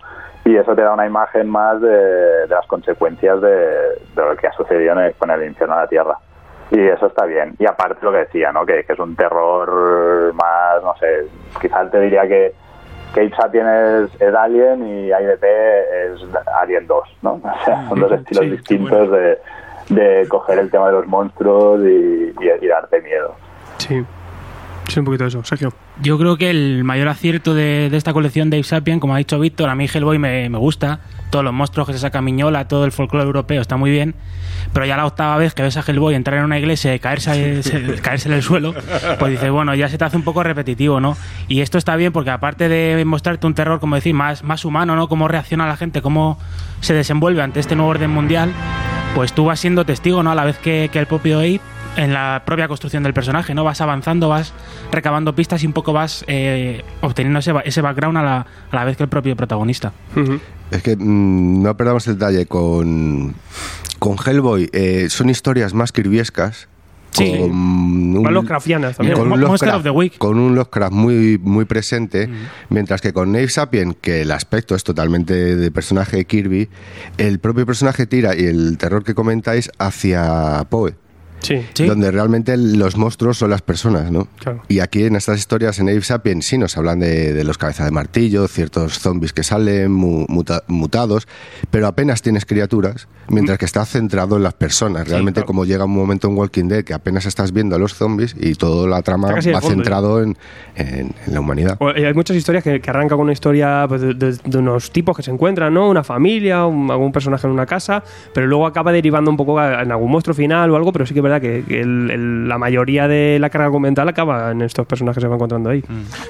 Y 0.44 0.56
eso 0.56 0.74
te 0.74 0.82
da 0.82 0.92
una 0.92 1.06
imagen 1.06 1.48
más 1.48 1.80
de, 1.80 1.88
de 1.88 2.48
las 2.48 2.66
consecuencias 2.66 3.40
de, 3.40 3.48
de, 3.48 3.96
lo 4.16 4.36
que 4.36 4.46
ha 4.46 4.52
sucedido 4.52 4.94
con 5.18 5.30
el 5.30 5.44
infierno 5.44 5.76
de 5.76 5.80
la 5.82 5.86
Tierra. 5.86 6.18
Y 6.72 6.80
eso 6.88 7.06
está 7.06 7.26
bien. 7.26 7.54
Y 7.58 7.66
aparte 7.66 7.98
lo 8.02 8.12
que 8.12 8.18
decía, 8.18 8.50
¿no? 8.50 8.64
Que, 8.64 8.84
es 8.88 8.98
un 8.98 9.14
terror 9.14 10.32
más, 10.32 10.82
no 10.82 10.94
sé, 10.96 11.26
quizás 11.60 11.90
te 11.90 12.00
diría 12.00 12.26
que 12.26 12.54
Kate 13.14 13.34
Sapien 13.36 13.68
es, 13.68 14.20
es, 14.20 14.34
Alien 14.34 14.86
y 14.86 15.08
IDP 15.08 15.44
es 15.44 16.22
Alien 16.60 16.86
2, 16.86 17.18
¿no? 17.20 17.32
O 17.44 17.64
sea, 17.64 17.88
son 17.88 18.00
dos 18.00 18.12
estilos 18.12 18.50
distintos 18.50 19.10
de, 19.10 19.38
de 19.90 20.26
coger 20.28 20.60
el 20.60 20.70
tema 20.70 20.86
de 20.86 20.92
los 20.92 21.06
monstruos 21.06 21.80
y, 21.82 22.34
y, 22.40 22.66
darte 22.66 23.02
miedo. 23.02 23.34
Sí. 23.76 24.02
Sí, 24.92 24.98
un 24.98 25.06
poquito 25.06 25.24
eso. 25.24 25.42
Sergio. 25.42 25.72
Yo 26.02 26.18
creo 26.18 26.36
que 26.36 26.50
el 26.50 26.84
mayor 26.84 27.08
acierto 27.08 27.54
de, 27.54 27.88
de 27.90 27.96
esta 27.96 28.12
colección 28.12 28.50
de 28.50 28.58
Ape 28.58 28.64
Sapien, 28.64 29.00
como 29.00 29.14
ha 29.14 29.18
dicho 29.18 29.40
Víctor, 29.40 29.70
a 29.70 29.74
mí 29.74 29.86
Hellboy 29.86 30.18
me, 30.18 30.50
me 30.50 30.58
gusta 30.58 31.00
todos 31.30 31.42
los 31.42 31.54
monstruos 31.54 31.86
que 31.86 31.94
se 31.94 31.98
saca 31.98 32.20
Miñola, 32.20 32.68
todo 32.68 32.84
el 32.84 32.92
folclore 32.92 33.24
europeo 33.24 33.62
está 33.62 33.78
muy 33.78 33.90
bien, 33.90 34.14
pero 34.74 34.84
ya 34.84 34.98
la 34.98 35.06
octava 35.06 35.38
vez 35.38 35.54
que 35.54 35.62
ves 35.62 35.78
a 35.78 35.80
Hellboy 35.80 36.14
entrar 36.14 36.40
en 36.40 36.44
una 36.44 36.58
iglesia 36.58 36.94
y 36.94 36.98
caerse, 36.98 37.62
caerse 38.02 38.28
en 38.28 38.34
el 38.34 38.42
suelo, 38.42 38.74
pues 39.18 39.32
dices, 39.32 39.50
bueno, 39.50 39.74
ya 39.74 39.88
se 39.88 39.96
te 39.96 40.04
hace 40.04 40.18
un 40.18 40.24
poco 40.24 40.42
repetitivo, 40.42 41.00
¿no? 41.00 41.16
Y 41.48 41.62
esto 41.62 41.78
está 41.78 41.96
bien 41.96 42.12
porque 42.12 42.28
aparte 42.28 42.68
de 42.68 43.02
mostrarte 43.06 43.46
un 43.46 43.54
terror, 43.54 43.80
como 43.80 43.94
decir, 43.94 44.12
más, 44.12 44.44
más 44.44 44.66
humano, 44.66 44.94
¿no? 44.94 45.08
Cómo 45.08 45.26
reacciona 45.26 45.66
la 45.66 45.78
gente, 45.78 46.02
cómo 46.02 46.38
se 46.82 46.92
desenvuelve 46.92 47.40
ante 47.40 47.60
este 47.60 47.76
nuevo 47.76 47.92
orden 47.92 48.10
mundial, 48.10 48.52
pues 49.14 49.32
tú 49.32 49.46
vas 49.46 49.58
siendo 49.58 49.86
testigo, 49.86 50.22
¿no? 50.22 50.32
A 50.32 50.34
la 50.34 50.44
vez 50.44 50.58
que, 50.58 50.90
que 50.92 50.98
el 50.98 51.06
propio 51.06 51.38
Ape 51.38 51.71
en 51.96 52.12
la 52.12 52.42
propia 52.46 52.68
construcción 52.68 53.02
del 53.02 53.12
personaje, 53.14 53.54
¿no? 53.54 53.64
Vas 53.64 53.80
avanzando, 53.80 54.28
vas 54.28 54.52
recabando 54.90 55.34
pistas 55.34 55.62
y 55.62 55.66
un 55.66 55.72
poco 55.72 55.92
vas 55.92 56.24
eh, 56.26 56.82
obteniendo 57.00 57.38
ese, 57.40 57.52
ese 57.64 57.80
background 57.82 58.18
a 58.18 58.22
la, 58.22 58.36
a 58.70 58.76
la, 58.76 58.84
vez 58.84 58.96
que 58.96 59.02
el 59.02 59.08
propio 59.08 59.36
protagonista. 59.36 59.92
Es 60.70 60.82
que 60.82 60.96
mm, 60.96 61.62
no 61.62 61.76
perdamos 61.76 62.06
el 62.08 62.14
detalle 62.18 62.46
con, 62.46 63.34
con 63.98 64.16
Hellboy. 64.24 64.70
Eh, 64.72 65.06
son 65.10 65.28
historias 65.30 65.74
más 65.74 65.92
kirviescas 65.92 66.68
Sí. 67.14 67.30
con 67.30 67.50
un, 67.50 68.22
con 68.24 68.32
Monster 68.32 68.58
Lovecraft- 69.68 69.76
of 69.76 69.82
the 69.82 69.90
Week. 69.90 70.16
con 70.16 70.38
un 70.38 70.54
Lovecraft 70.54 70.94
muy, 70.94 71.38
muy 71.42 71.66
presente, 71.66 72.30
mientras 72.70 73.02
que 73.02 73.12
con 73.12 73.32
Nave 73.32 73.50
Sapien, 73.50 73.92
que 73.92 74.22
el 74.22 74.30
aspecto 74.30 74.74
es 74.74 74.82
totalmente 74.82 75.34
de 75.56 75.70
personaje 75.70 76.16
de 76.16 76.24
Kirby, 76.24 76.70
el 77.18 77.38
propio 77.38 77.66
personaje 77.66 78.06
tira 78.06 78.34
y 78.34 78.44
el 78.46 78.78
terror 78.78 79.04
que 79.04 79.14
comentáis 79.14 79.70
hacia 79.78 80.64
Poe. 80.70 80.94
Sí. 81.42 81.60
Sí. 81.74 81.86
Donde 81.86 82.10
realmente 82.10 82.56
los 82.56 82.96
monstruos 82.96 83.38
son 83.38 83.50
las 83.50 83.62
personas, 83.62 84.10
¿no? 84.10 84.28
Claro. 84.38 84.62
Y 84.68 84.80
aquí 84.80 85.04
en 85.04 85.16
estas 85.16 85.38
historias 85.38 85.78
en 85.78 85.88
Ape 85.88 86.02
Sapien 86.02 86.42
sí 86.42 86.56
nos 86.58 86.76
hablan 86.76 87.00
de, 87.00 87.32
de 87.32 87.44
los 87.44 87.58
cabezas 87.58 87.86
de 87.86 87.92
martillo, 87.92 88.46
ciertos 88.48 88.98
zombies 88.98 89.32
que 89.32 89.42
salen 89.42 89.92
mu- 89.92 90.26
muta- 90.28 90.62
mutados, 90.68 91.26
pero 91.70 91.86
apenas 91.86 92.22
tienes 92.22 92.46
criaturas, 92.46 93.08
mientras 93.28 93.58
que 93.58 93.64
está 93.64 93.84
centrado 93.84 94.36
en 94.36 94.42
las 94.42 94.54
personas. 94.54 95.08
Realmente 95.08 95.40
claro. 95.40 95.46
como 95.46 95.64
llega 95.64 95.84
un 95.84 95.94
momento 95.94 96.28
en 96.28 96.36
Walking 96.36 96.68
Dead 96.68 96.84
que 96.84 96.94
apenas 96.94 97.26
estás 97.26 97.52
viendo 97.52 97.76
a 97.76 97.78
los 97.78 97.94
zombies 97.94 98.34
y 98.38 98.54
toda 98.54 98.88
la 98.88 99.02
trama 99.02 99.28
va 99.32 99.40
fondo, 99.42 99.60
centrado 99.68 100.22
en, 100.22 100.36
en- 100.76 101.12
en 101.26 101.34
la 101.34 101.40
humanidad. 101.40 101.76
O- 101.80 101.90
eh, 101.90 102.06
Hay 102.06 102.14
muchas 102.14 102.36
historias 102.36 102.62
que, 102.64 102.80
que 102.80 102.90
arrancan 102.90 103.18
con 103.18 103.24
una 103.24 103.32
historia 103.32 103.84
pues, 103.88 104.00
de, 104.00 104.14
de- 104.14 104.38
de 104.44 104.58
unos 104.58 104.90
tipos 104.92 105.16
que 105.16 105.22
se 105.22 105.30
encuentran, 105.30 105.72
¿no? 105.74 105.88
Una 105.88 106.04
familia, 106.04 106.66
un- 106.66 106.90
algún 106.90 107.12
personaje 107.12 107.46
en 107.46 107.52
una 107.52 107.66
casa, 107.66 108.02
pero 108.34 108.46
luego 108.46 108.66
acaba 108.66 108.92
derivando 108.92 109.30
un 109.30 109.36
poco 109.36 109.58
a- 109.58 109.82
en 109.82 109.90
algún 109.90 110.10
monstruo 110.10 110.34
final 110.34 110.70
o 110.70 110.76
algo, 110.76 110.92
pero 110.92 111.06
sí 111.06 111.14
que 111.14 111.20
que, 111.40 111.62
la 111.84 112.58
mayoría 112.58 113.08
de 113.08 113.38
la 113.38 113.50
carga 113.50 113.66
argumental 113.66 114.08
acaba 114.08 114.50
en 114.50 114.62
estos 114.62 114.86
personajes 114.86 115.16
que 115.16 115.20
se 115.22 115.26
van 115.26 115.36
encontrando 115.36 115.70
ahí. 115.70 115.82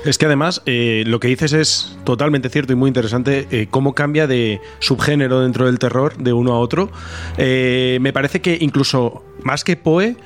Es 0.04 0.18
que 0.18 0.26
además 0.26 0.62
eh, 0.66 1.04
lo 1.06 1.21
que 1.21 1.28
dices 1.28 1.52
es 1.52 1.99
totalmente 2.04 2.49
cierto 2.49 2.73
y 2.73 2.76
muy 2.76 2.88
interesante 2.88 3.47
eh, 3.50 3.66
cómo 3.71 3.94
cambia 3.94 4.26
de 4.26 4.61
subgénero 4.78 5.40
dentro 5.40 5.66
del 5.66 5.78
terror 5.78 6.16
de 6.16 6.32
uno 6.32 6.52
a 6.52 6.59
otro. 6.59 6.90
Eh, 7.38 7.99
me 8.00 8.12
parece 8.12 8.40
que 8.40 8.59
incluso 8.61 9.25
más 9.42 9.64
que 9.64 9.76
Poe, 9.76 10.16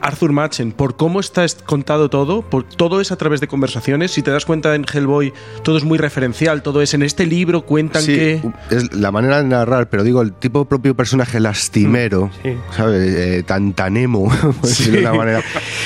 Arthur 0.00 0.32
Machen, 0.32 0.72
por 0.72 0.96
cómo 0.96 1.20
está 1.20 1.44
est- 1.44 1.62
contado 1.62 2.08
todo, 2.08 2.42
por 2.42 2.64
todo 2.64 3.00
es 3.00 3.12
a 3.12 3.16
través 3.16 3.40
de 3.40 3.48
conversaciones. 3.48 4.12
Si 4.12 4.22
te 4.22 4.30
das 4.30 4.44
cuenta 4.46 4.74
en 4.74 4.84
Hellboy, 4.90 5.32
todo 5.62 5.76
es 5.76 5.84
muy 5.84 5.98
referencial, 5.98 6.62
todo 6.62 6.80
es 6.82 6.94
en 6.94 7.02
este 7.02 7.26
libro 7.26 7.62
cuentan 7.66 8.02
Sí, 8.02 8.14
que. 8.14 8.42
es 8.70 8.92
la 8.94 9.10
manera 9.10 9.42
de 9.42 9.48
narrar, 9.48 9.88
pero 9.90 10.02
digo, 10.02 10.22
el 10.22 10.32
tipo 10.32 10.64
propio 10.66 10.94
personaje 10.94 11.40
lastimero, 11.40 12.30
Sí. 12.42 12.54
¿sabes? 12.76 13.14
Eh, 13.14 13.42
tan 13.44 13.72
tan 13.74 13.96
emo, 13.96 14.28
por 14.42 14.60
decirlo 14.62 15.00
de 15.00 15.06
una 15.06 15.14
manera, 15.14 15.42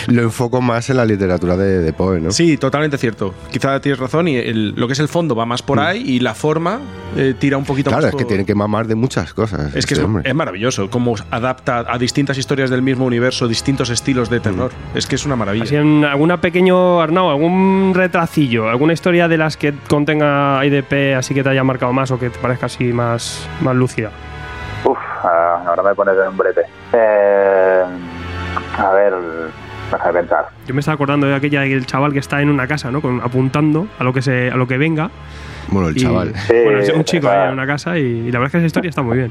lo 0.09 0.23
enfoco 0.23 0.61
más 0.61 0.91
en 0.91 0.97
la 0.99 1.05
literatura 1.05 1.57
de, 1.57 1.79
de 1.81 1.93
Poe, 1.93 2.21
¿no? 2.21 2.31
Sí, 2.31 2.57
totalmente 2.57 2.99
cierto. 2.99 3.35
Quizá 3.51 3.81
tienes 3.81 3.99
razón 3.99 4.29
y 4.29 4.37
el- 4.37 4.71
lo 4.77 4.87
que 4.87 4.93
es 4.93 4.99
el 5.01 5.09
fondo 5.09 5.35
va 5.35 5.47
más 5.47 5.63
por 5.63 5.81
ahí 5.81 6.03
y 6.07 6.21
la 6.21 6.35
forma 6.35 6.81
eh, 7.17 7.35
tira 7.39 7.57
un 7.57 7.65
poquito 7.65 7.91
Mm. 7.91 7.93
Claro, 7.93 8.03
más 8.07 8.11
es 8.15 8.17
que 8.19 8.25
por- 8.25 8.29
tiene 8.29 8.45
que 8.45 8.55
mamar 8.55 8.87
de 8.87 8.95
muchas 8.95 9.33
cosas. 9.35 9.75
Es 9.75 9.87
que 9.87 9.95
este 9.95 10.05
es, 10.07 10.11
es 10.25 10.35
maravilloso 10.35 10.91
cómo 10.91 11.15
adapta 11.31 11.85
a 11.89 11.99
distintas 11.99 12.37
historias 12.39 12.71
del 12.71 12.83
mismo 12.83 13.07
universo, 13.07 13.49
distintos 13.79 13.91
estilos 13.91 14.29
de 14.31 14.41
terror. 14.41 14.73
Es 14.95 15.07
que 15.07 15.15
es 15.15 15.25
una 15.25 15.37
maravilla. 15.37 15.65
Así 15.65 15.77
en 15.77 16.05
alguna 16.05 16.41
pequeño, 16.41 17.01
Arnau, 17.01 17.31
algún 17.31 17.93
retracillo, 17.95 18.69
alguna 18.69 18.93
historia 18.93 19.29
de 19.29 19.37
las 19.37 19.57
que 19.57 19.73
contenga 19.89 20.65
IDP 20.65 21.15
así 21.17 21.33
que 21.35 21.43
te 21.45 21.51
haya 21.51 21.63
marcado 21.63 21.93
más 21.93 22.11
o 22.11 22.19
que 22.19 22.31
te 22.31 22.39
parezca 22.41 22.67
así 22.67 22.93
más, 22.93 23.49
más 23.61 23.77
lúcida. 23.77 24.11
Uf, 24.85 24.99
ah, 25.23 25.63
ahora 25.67 25.83
me 25.85 25.95
pones 25.95 26.15
en 26.21 26.29
un 26.29 26.37
brete. 26.37 26.63
Eh, 26.93 27.85
a 28.79 28.91
ver, 28.93 29.13
déjame 29.93 30.13
pensar. 30.21 30.49
Yo 30.67 30.75
me 30.75 30.81
estaba 30.81 30.95
acordando 30.97 31.27
de 31.29 31.35
aquella 31.37 31.61
del 31.61 31.87
chaval 31.87 32.13
que 32.13 32.19
está 32.19 32.43
en 32.43 32.51
una 32.51 32.67
casa, 32.67 32.91
¿no? 32.91 33.01
Con, 33.01 33.21
apuntando 33.21 33.87
a 33.99 34.05
lo 34.05 34.13
que 34.13 34.23
se, 34.23 34.51
a 34.51 34.57
lo 34.57 34.67
que 34.67 34.77
venga. 34.77 35.09
Bueno, 35.69 35.89
el 35.89 35.97
Y- 35.97 36.01
chaval. 36.01 36.33
Sí, 36.49 36.55
bueno, 36.65 36.81
es 36.81 36.89
un 36.93 37.05
chico 37.05 37.29
ahí 37.29 37.47
en 37.47 37.53
una 37.53 37.67
casa 37.67 37.97
y, 37.97 38.03
y 38.03 38.33
la 38.33 38.41
verdad 38.41 38.47
es 38.47 38.53
que 38.53 38.59
esa 38.59 38.67
historia 38.67 38.89
está 38.89 39.03
muy 39.03 39.19
bien. 39.19 39.29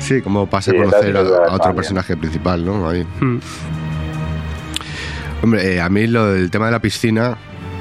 Sí, 0.00 0.20
como 0.20 0.46
pasa 0.46 0.70
a 0.70 0.74
Sí, 0.74 0.78
conocer 0.80 1.16
a, 1.16 1.20
a 1.20 1.54
otro 1.54 1.74
personaje 1.74 2.16
principal, 2.16 2.64
¿no? 2.64 2.88
Ahí. 2.88 3.06
Mm. 3.20 3.38
Hombre, 5.42 5.74
eh, 5.74 5.80
a 5.80 5.88
mí 5.88 6.06
lo 6.06 6.32
del 6.32 6.50
tema 6.50 6.66
de 6.66 6.72
la 6.72 6.80
piscina, 6.80 7.36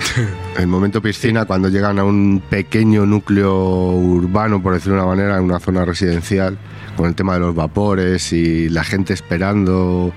el 0.58 0.68
momento 0.68 1.02
piscina, 1.02 1.46
cuando 1.46 1.70
llegan 1.70 2.00
a 2.00 2.04
un 2.04 2.42
pequeño 2.50 3.06
núcleo 3.06 3.54
urbano, 3.92 4.62
por 4.62 4.74
decirlo 4.74 4.96
de 4.96 5.02
una 5.02 5.10
manera, 5.10 5.38
en 5.38 5.44
una 5.44 5.60
zona 5.60 5.86
residencial, 5.86 6.58
con 6.96 7.08
el 7.08 7.16
tema 7.16 7.36
de 7.36 7.40
los 7.40 7.56
vapores 7.56 8.34
y 8.34 8.70
la 8.70 8.84
gente 8.84 9.14
esperando 9.14 10.14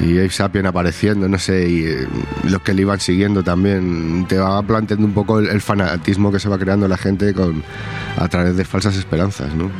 y 0.00 0.18
Abe 0.18 0.30
Sapien 0.30 0.66
apareciendo, 0.66 1.28
no 1.28 1.38
sé, 1.38 1.68
y 1.68 1.84
eh, 1.84 2.08
los 2.44 2.62
que 2.62 2.74
le 2.74 2.82
iban 2.82 2.98
siguiendo 3.00 3.42
también, 3.42 4.26
te 4.28 4.38
va 4.38 4.62
planteando 4.62 5.06
un 5.06 5.12
poco 5.12 5.38
el, 5.38 5.48
el 5.48 5.60
fanatismo 5.60 6.32
que 6.32 6.40
se 6.40 6.48
va 6.48 6.58
creando 6.58 6.88
la 6.88 6.96
gente 6.96 7.34
con 7.34 7.62
a 8.16 8.28
través 8.28 8.56
de 8.56 8.64
falsas 8.64 8.96
esperanzas, 8.96 9.54
¿no? 9.54 9.70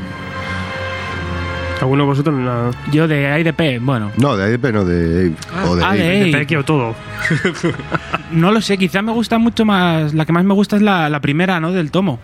¿Alguno 1.83 2.05
de 2.05 2.07
vosotros? 2.07 2.41
La... 2.41 2.71
Yo 2.93 3.09
de 3.09 3.41
IDP, 3.41 3.83
bueno, 3.85 4.13
No, 4.17 4.37
de 4.37 4.55
Abe, 4.55 4.73
no, 4.73 4.85
de 4.85 5.33
Abe. 5.53 5.69
o 5.69 5.75
de 5.75 5.85
ah, 5.85 5.89
Abe. 5.89 5.99
de 5.99 6.21
Abe. 6.21 6.29
IDP 6.29 6.47
quiero 6.47 6.65
todo. 6.65 6.95
no 8.31 8.53
lo 8.53 8.61
sé, 8.61 8.79
quizá 8.79 9.03
me 9.03 9.11
gusta 9.11 9.39
mucho 9.39 9.65
más, 9.65 10.15
la 10.15 10.25
que 10.25 10.33
más 10.33 10.45
me 10.45 10.55
gusta 10.55 10.77
es 10.77 10.83
la, 10.83 11.11
la 11.11 11.19
primera, 11.19 11.59
¿no? 11.59 11.73
Del 11.73 11.91
tomo. 11.91 12.21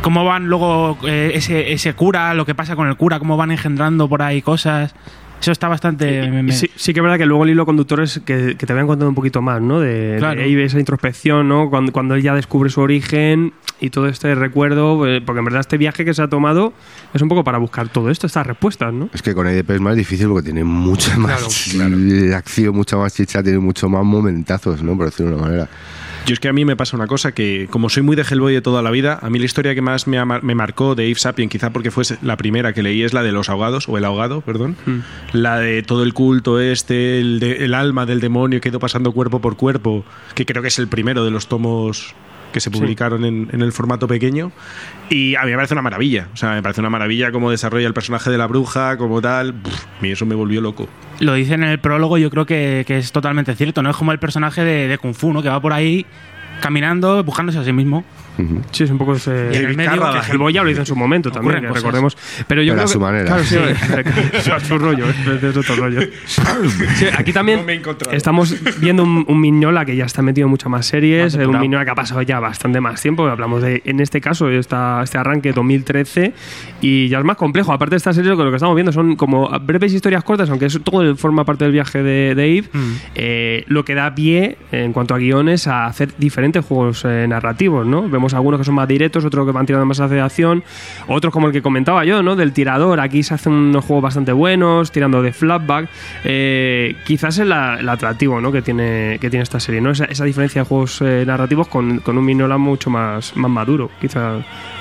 Cómo 0.00 0.24
van 0.24 0.46
luego 0.46 0.96
eh, 1.06 1.32
ese, 1.34 1.72
ese 1.72 1.92
cura, 1.92 2.32
lo 2.32 2.46
que 2.46 2.54
pasa 2.54 2.76
con 2.76 2.88
el 2.88 2.96
cura, 2.96 3.18
cómo 3.18 3.36
van 3.36 3.50
engendrando 3.50 4.08
por 4.08 4.22
ahí 4.22 4.40
cosas. 4.40 4.94
Eso 5.40 5.52
está 5.52 5.68
bastante... 5.68 6.28
me- 6.30 6.52
Sí, 6.52 6.68
sí 6.74 6.92
que 6.92 7.00
es 7.00 7.02
verdad 7.02 7.16
que 7.18 7.26
luego 7.26 7.44
el 7.44 7.50
hilo 7.50 7.64
conductor 7.64 8.00
es 8.00 8.20
que, 8.24 8.56
que 8.56 8.66
te 8.66 8.72
vayan 8.72 8.86
contando 8.88 9.08
un 9.08 9.14
poquito 9.14 9.40
más, 9.40 9.60
¿no? 9.62 9.78
De, 9.80 10.16
Claro. 10.18 10.38
de 10.40 10.44
ahí 10.46 10.54
esa 10.60 10.78
introspección, 10.78 11.48
¿no? 11.48 11.70
Cuando, 11.70 11.92
cuando 11.92 12.14
él 12.16 12.22
ya 12.22 12.34
descubre 12.34 12.70
su 12.70 12.80
origen 12.80 13.52
y 13.80 13.90
todo 13.90 14.08
este 14.08 14.34
recuerdo, 14.34 15.06
eh, 15.06 15.20
porque 15.24 15.38
en 15.38 15.44
verdad 15.44 15.60
este 15.60 15.78
viaje 15.78 16.04
que 16.04 16.12
se 16.12 16.22
ha 16.22 16.28
tomado 16.28 16.72
es 17.14 17.22
un 17.22 17.28
poco 17.28 17.44
para 17.44 17.58
buscar 17.58 17.88
todo 17.88 18.10
esto, 18.10 18.26
estas 18.26 18.46
respuestas, 18.46 18.92
¿no? 18.92 19.08
Es 19.14 19.22
que 19.22 19.34
con 19.34 19.46
EDP 19.46 19.70
es 19.70 19.80
más 19.80 19.94
difícil 19.94 20.26
porque 20.28 20.46
tiene 20.46 20.64
mucha 20.64 21.16
más 21.16 21.70
Claro, 21.72 21.96
acción, 22.36 22.74
mucha 22.74 22.96
más 22.96 23.14
chicha, 23.14 23.40
tiene 23.42 23.60
mucho 23.60 23.88
más 23.88 24.04
momentazos, 24.04 24.82
¿no? 24.82 24.96
Por 24.96 25.06
decirlo 25.06 25.30
de 25.30 25.36
una 25.36 25.44
manera. 25.46 25.68
Yo 26.28 26.34
es 26.34 26.40
que 26.40 26.48
a 26.48 26.52
mí 26.52 26.66
me 26.66 26.76
pasa 26.76 26.94
una 26.94 27.06
cosa 27.06 27.32
que, 27.32 27.68
como 27.70 27.88
soy 27.88 28.02
muy 28.02 28.14
de 28.14 28.20
Hellboy 28.22 28.52
de 28.52 28.60
toda 28.60 28.82
la 28.82 28.90
vida, 28.90 29.18
a 29.22 29.30
mí 29.30 29.38
la 29.38 29.46
historia 29.46 29.74
que 29.74 29.80
más 29.80 30.06
me, 30.06 30.22
marcó 30.54 30.94
de 30.94 31.06
Eve 31.06 31.18
Sapien, 31.18 31.48
quizá 31.48 31.70
porque 31.70 31.90
fue 31.90 32.04
la 32.20 32.36
primera 32.36 32.74
que 32.74 32.82
leí, 32.82 33.02
es 33.02 33.14
la 33.14 33.22
de 33.22 33.32
los 33.32 33.48
ahogados, 33.48 33.88
o 33.88 33.96
el 33.96 34.04
ahogado, 34.04 34.42
perdón. 34.42 34.76
La 35.32 35.58
de 35.58 35.82
todo 35.82 36.02
el 36.02 36.12
culto 36.12 36.60
este, 36.60 37.18
el, 37.18 37.40
de- 37.40 37.64
el 37.64 37.72
alma 37.72 38.04
del 38.04 38.20
demonio 38.20 38.60
que 38.60 38.68
ha 38.68 38.70
ido 38.72 38.78
pasando 38.78 39.12
cuerpo 39.12 39.40
por 39.40 39.56
cuerpo, 39.56 40.04
que 40.34 40.44
creo 40.44 40.60
que 40.60 40.68
es 40.68 40.78
el 40.78 40.86
primero 40.88 41.24
de 41.24 41.30
los 41.30 41.48
tomos 41.48 42.14
que 42.52 42.60
se 42.60 42.70
publicaron 42.70 43.24
en, 43.24 43.48
en 43.52 43.62
el 43.62 43.72
formato 43.72 44.08
pequeño. 44.08 44.52
Y 45.10 45.34
a 45.36 45.42
mí 45.42 45.50
me 45.50 45.56
parece 45.56 45.74
una 45.74 45.82
maravilla. 45.82 46.28
O 46.32 46.36
sea, 46.36 46.54
me 46.54 46.62
parece 46.62 46.80
una 46.80 46.90
maravilla 46.90 47.30
cómo 47.32 47.50
desarrolla 47.50 47.86
el 47.86 47.94
personaje 47.94 48.30
de 48.30 48.38
la 48.38 48.46
bruja, 48.46 48.96
como 48.96 49.20
tal. 49.20 49.54
Pff, 49.54 49.84
a 49.84 50.02
mí 50.02 50.10
eso 50.10 50.26
me 50.26 50.34
volvió 50.34 50.60
loco. 50.60 50.88
Lo 51.20 51.34
dicen 51.34 51.62
en 51.62 51.70
el 51.70 51.78
prólogo, 51.78 52.18
yo 52.18 52.30
creo 52.30 52.46
que, 52.46 52.84
que 52.86 52.98
es 52.98 53.12
totalmente 53.12 53.54
cierto, 53.54 53.82
¿no? 53.82 53.90
Es 53.90 53.96
como 53.96 54.12
el 54.12 54.18
personaje 54.18 54.64
de, 54.64 54.88
de 54.88 54.98
Kung 54.98 55.14
Fu, 55.14 55.32
¿no? 55.32 55.42
Que 55.42 55.48
va 55.48 55.60
por 55.60 55.72
ahí 55.72 56.06
caminando, 56.60 57.22
buscándose 57.24 57.58
a 57.58 57.64
sí 57.64 57.72
mismo. 57.72 58.04
Sí, 58.70 58.84
es 58.84 58.90
un 58.90 58.98
poco 58.98 59.14
ese. 59.14 59.50
Y 59.52 59.56
en 59.56 59.64
el 59.66 59.76
medio, 59.76 60.00
que 60.12 60.30
Hellboy 60.32 60.52
lo 60.52 60.70
hizo 60.70 60.80
en 60.80 60.86
su 60.86 60.96
momento 60.96 61.30
también, 61.30 61.60
que 61.60 61.68
cosas. 61.68 61.82
recordemos. 61.82 62.16
Pero 62.46 62.62
yo 62.62 62.72
Pero 62.74 62.82
a 62.82 62.84
creo 62.84 62.88
su 62.92 62.98
que- 62.98 63.04
manera. 63.04 63.24
Claro, 63.26 63.44
sí, 63.44 63.56
es 64.34 64.48
a 64.48 64.60
su 64.60 64.78
rollo, 64.78 65.04
es, 65.08 65.42
es 65.42 65.56
otro 65.56 65.76
rollo. 65.76 66.00
Sí, 66.26 67.06
aquí 67.16 67.32
también 67.32 67.64
No 67.66 68.12
estamos 68.12 68.54
viendo 68.80 69.02
un, 69.02 69.24
un 69.26 69.40
Mignola 69.40 69.84
que 69.84 69.96
ya 69.96 70.04
está 70.04 70.22
metido 70.22 70.46
en 70.46 70.50
muchas 70.50 70.70
más 70.70 70.86
series, 70.86 71.34
Más 71.36 71.42
eh, 71.44 71.46
un. 71.46 71.58
Mignola 71.60 71.84
que 71.84 71.90
ha 71.90 71.94
pasado 71.94 72.22
ya 72.22 72.40
bastante 72.40 72.80
más 72.80 73.00
tiempo. 73.00 73.26
Hablamos 73.26 73.62
de, 73.62 73.82
en 73.84 74.00
este 74.00 74.20
caso, 74.20 74.48
esta, 74.50 75.02
este 75.02 75.18
arranque 75.18 75.52
2013 75.52 76.32
y 76.80 77.08
ya 77.08 77.18
es 77.18 77.24
más 77.24 77.36
complejo. 77.36 77.72
Aparte 77.72 77.94
de 77.94 77.98
esta 77.98 78.12
serie, 78.12 78.30
lo 78.30 78.36
que 78.36 78.44
lo 78.44 78.50
que 78.50 78.56
estamos 78.56 78.74
viendo 78.74 78.92
son 78.92 79.16
como 79.16 79.48
breves 79.60 79.92
historias 79.92 80.22
cortas, 80.24 80.48
aunque 80.50 80.66
eso 80.66 80.80
todo 80.80 81.16
forma 81.16 81.44
parte 81.44 81.64
del 81.64 81.72
viaje 81.72 82.02
de, 82.02 82.34
de 82.34 82.58
Eve, 82.58 82.68
Mm. 82.72 82.92
eh, 83.14 83.64
lo 83.68 83.84
que 83.84 83.94
da 83.94 84.14
pie, 84.14 84.58
en 84.72 84.92
cuanto 84.92 85.14
a 85.14 85.18
guiones, 85.18 85.66
a 85.66 85.86
hacer 85.86 86.10
diferentes 86.18 86.64
juegos 86.64 87.04
eh, 87.04 87.26
narrativos, 87.28 87.86
¿no? 87.86 88.08
Vemos 88.08 88.27
algunos 88.34 88.60
que 88.60 88.64
son 88.64 88.74
más 88.74 88.88
directos, 88.88 89.24
otros 89.24 89.46
que 89.46 89.52
van 89.52 89.66
tirando 89.66 89.86
más 89.86 90.00
hacia 90.00 90.24
acción, 90.24 90.62
otros 91.06 91.32
como 91.32 91.46
el 91.48 91.52
que 91.52 91.62
comentaba 91.62 92.04
yo, 92.04 92.22
¿no? 92.22 92.36
Del 92.36 92.52
tirador. 92.52 93.00
Aquí 93.00 93.22
se 93.22 93.34
hacen 93.34 93.52
unos 93.52 93.84
juegos 93.84 94.02
bastante 94.02 94.32
buenos, 94.32 94.90
tirando 94.92 95.22
de 95.22 95.32
flashback. 95.32 95.88
Eh, 96.24 96.96
quizás 97.04 97.38
es 97.38 97.46
la- 97.46 97.76
el 97.80 97.88
atractivo, 97.88 98.40
¿no? 98.40 98.52
Que 98.52 98.62
tiene, 98.62 99.18
que 99.20 99.30
tiene 99.30 99.42
esta 99.42 99.60
serie, 99.60 99.80
¿no? 99.80 99.90
Esa, 99.90 100.24
diferencia 100.24 100.62
de 100.62 100.68
juegos 100.68 101.00
eh, 101.02 101.24
narrativos 101.26 101.68
con, 101.68 101.98
con 102.00 102.18
un 102.18 102.24
Minola 102.24 102.58
mucho 102.58 102.90
más, 102.90 103.36
más 103.36 103.50
maduro, 103.50 103.90
quizá 104.00 104.38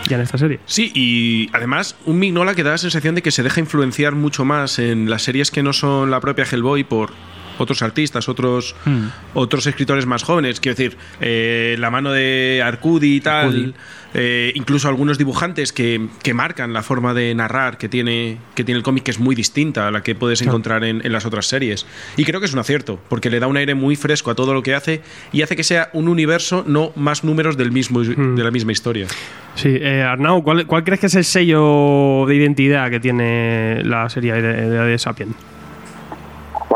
ya 0.08 0.16
en 0.18 0.22
esta 0.22 0.38
serie. 0.38 0.60
Sí, 0.66 0.92
y 0.94 1.50
además 1.54 1.96
un 2.06 2.20
Mignola 2.20 2.56
que 2.56 2.64
da 2.64 2.72
la 2.72 2.78
sensación 2.78 3.16
de 3.16 3.22
que 3.22 3.32
se 3.32 3.44
deja 3.44 3.60
influenciar 3.60 4.14
mucho 4.16 4.46
más 4.46 4.80
en 4.80 5.10
las 5.10 5.24
series 5.24 5.52
que 5.52 5.64
no 5.64 5.74
son 5.74 6.12
la 6.12 6.20
propia 6.20 6.46
Hellboy 6.50 6.84
por 6.84 7.12
otros 7.58 7.82
artistas, 7.82 8.30
otros, 8.30 8.76
Hmm. 8.86 9.08
otros 9.34 9.66
escritores 9.68 10.06
más 10.06 10.24
jóvenes. 10.24 10.60
Quiero 10.60 10.76
decir, 10.76 10.98
eh, 11.22 11.76
la 11.80 11.90
mano 11.92 12.12
de 12.12 12.62
Arcudi 12.64 13.16
y 13.18 13.22
tal, 13.22 13.46
Arcudi. 13.48 13.74
eh, 14.14 14.52
incluso 14.56 14.88
algunos 14.88 15.18
dibujantes 15.18 15.74
que, 15.74 16.08
que 16.24 16.34
marcan 16.34 16.74
la 16.74 16.82
forma 16.84 17.14
de 17.14 17.34
narrar 17.36 17.78
que 17.78 17.90
tiene, 17.90 18.38
que 18.56 18.64
tiene 18.64 18.78
el 18.78 18.84
cómic, 18.84 19.04
que 19.04 19.12
es 19.12 19.20
muy 19.20 19.36
distinta 19.36 19.88
a 19.88 19.92
la 19.92 20.02
que 20.04 20.16
puedes 20.16 20.42
encontrar 20.42 20.84
en, 20.84 21.06
en 21.06 21.12
las 21.12 21.26
otras 21.26 21.46
series. 21.48 21.86
Y 22.16 22.24
creo 22.24 22.40
que 22.40 22.46
es 22.46 22.54
un 22.54 22.60
acierto, 22.60 23.00
porque 23.10 23.30
le 23.30 23.40
da 23.40 23.48
un 23.48 23.58
aire 23.58 23.76
muy 23.76 23.96
fresco 23.96 24.32
a 24.32 24.36
todo 24.36 24.54
lo 24.54 24.64
que 24.64 24.74
hace 24.76 25.02
y 25.34 25.42
hace 25.42 25.56
que 25.56 25.64
sea 25.64 25.90
un 25.94 26.08
universo, 26.08 26.64
no 26.68 26.92
más 26.96 27.24
números 27.24 27.58
del 27.58 27.72
mismo, 27.72 28.02
de 28.02 28.44
la 28.44 28.52
misma 28.52 28.72
historia. 28.72 29.08
Sí, 29.56 29.70
eh, 29.80 30.04
Arnau, 30.04 30.44
¿cuál, 30.44 30.66
cuál 30.68 30.84
crees 30.84 31.00
que 31.00 31.08
es 31.08 31.16
el 31.16 31.26
sello 31.26 32.26
de 32.28 32.36
identidad 32.36 32.90
que 32.90 33.00
tiene 33.00 33.82
la 33.84 34.10
serie 34.10 34.34
de, 34.34 34.42
de, 34.42 34.70
de 34.70 34.98
Sapien? 34.98 35.34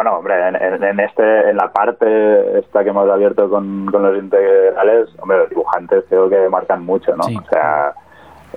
Bueno, 0.04 0.18
hombre, 0.18 0.48
en, 0.48 0.56
en- 0.84 1.00
este, 1.00 1.50
en 1.52 1.58
la 1.58 1.72
parte 1.72 2.58
esta 2.58 2.84
que 2.84 2.90
hemos 2.90 3.08
abierto 3.08 3.48
con, 3.48 3.86
con 3.92 4.02
los 4.02 4.18
integrales, 4.18 5.10
hombre, 5.20 5.38
los 5.38 5.50
dibujantes 5.50 6.06
creo 6.10 6.28
que 6.28 6.50
marcan 6.50 6.84
mucho, 6.84 7.16
¿no? 7.16 7.22
Sí. 7.26 7.38
O 7.38 7.44
sea, 7.48 7.94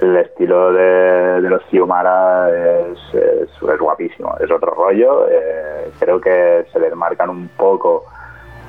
el 0.00 0.16
estilo 0.16 0.72
de, 0.72 1.42
de 1.42 1.50
los 1.50 1.62
Fiumara 1.66 2.48
es, 2.48 2.98
es, 3.14 3.50
es 3.62 3.78
guapísimo, 3.78 4.34
es 4.40 4.50
otro 4.50 4.72
rollo. 4.72 5.26
eh, 5.28 5.90
creo 6.00 6.18
que 6.18 6.64
se 6.72 6.80
les 6.80 6.94
marcan 6.96 7.28
un 7.28 7.48
poco 7.58 8.04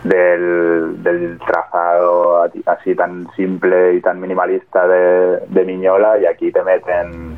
del, 0.04 1.02
del 1.02 1.40
trazado 1.40 2.44
así 2.68 2.94
tan 2.94 3.26
simple 3.38 3.94
y 3.94 4.02
tan 4.02 4.20
minimalista 4.20 4.86
de, 4.86 5.40
de 5.48 5.64
Miñola 5.64 6.18
y 6.20 6.26
aquí 6.26 6.52
te 6.52 6.62
meten 6.62 7.38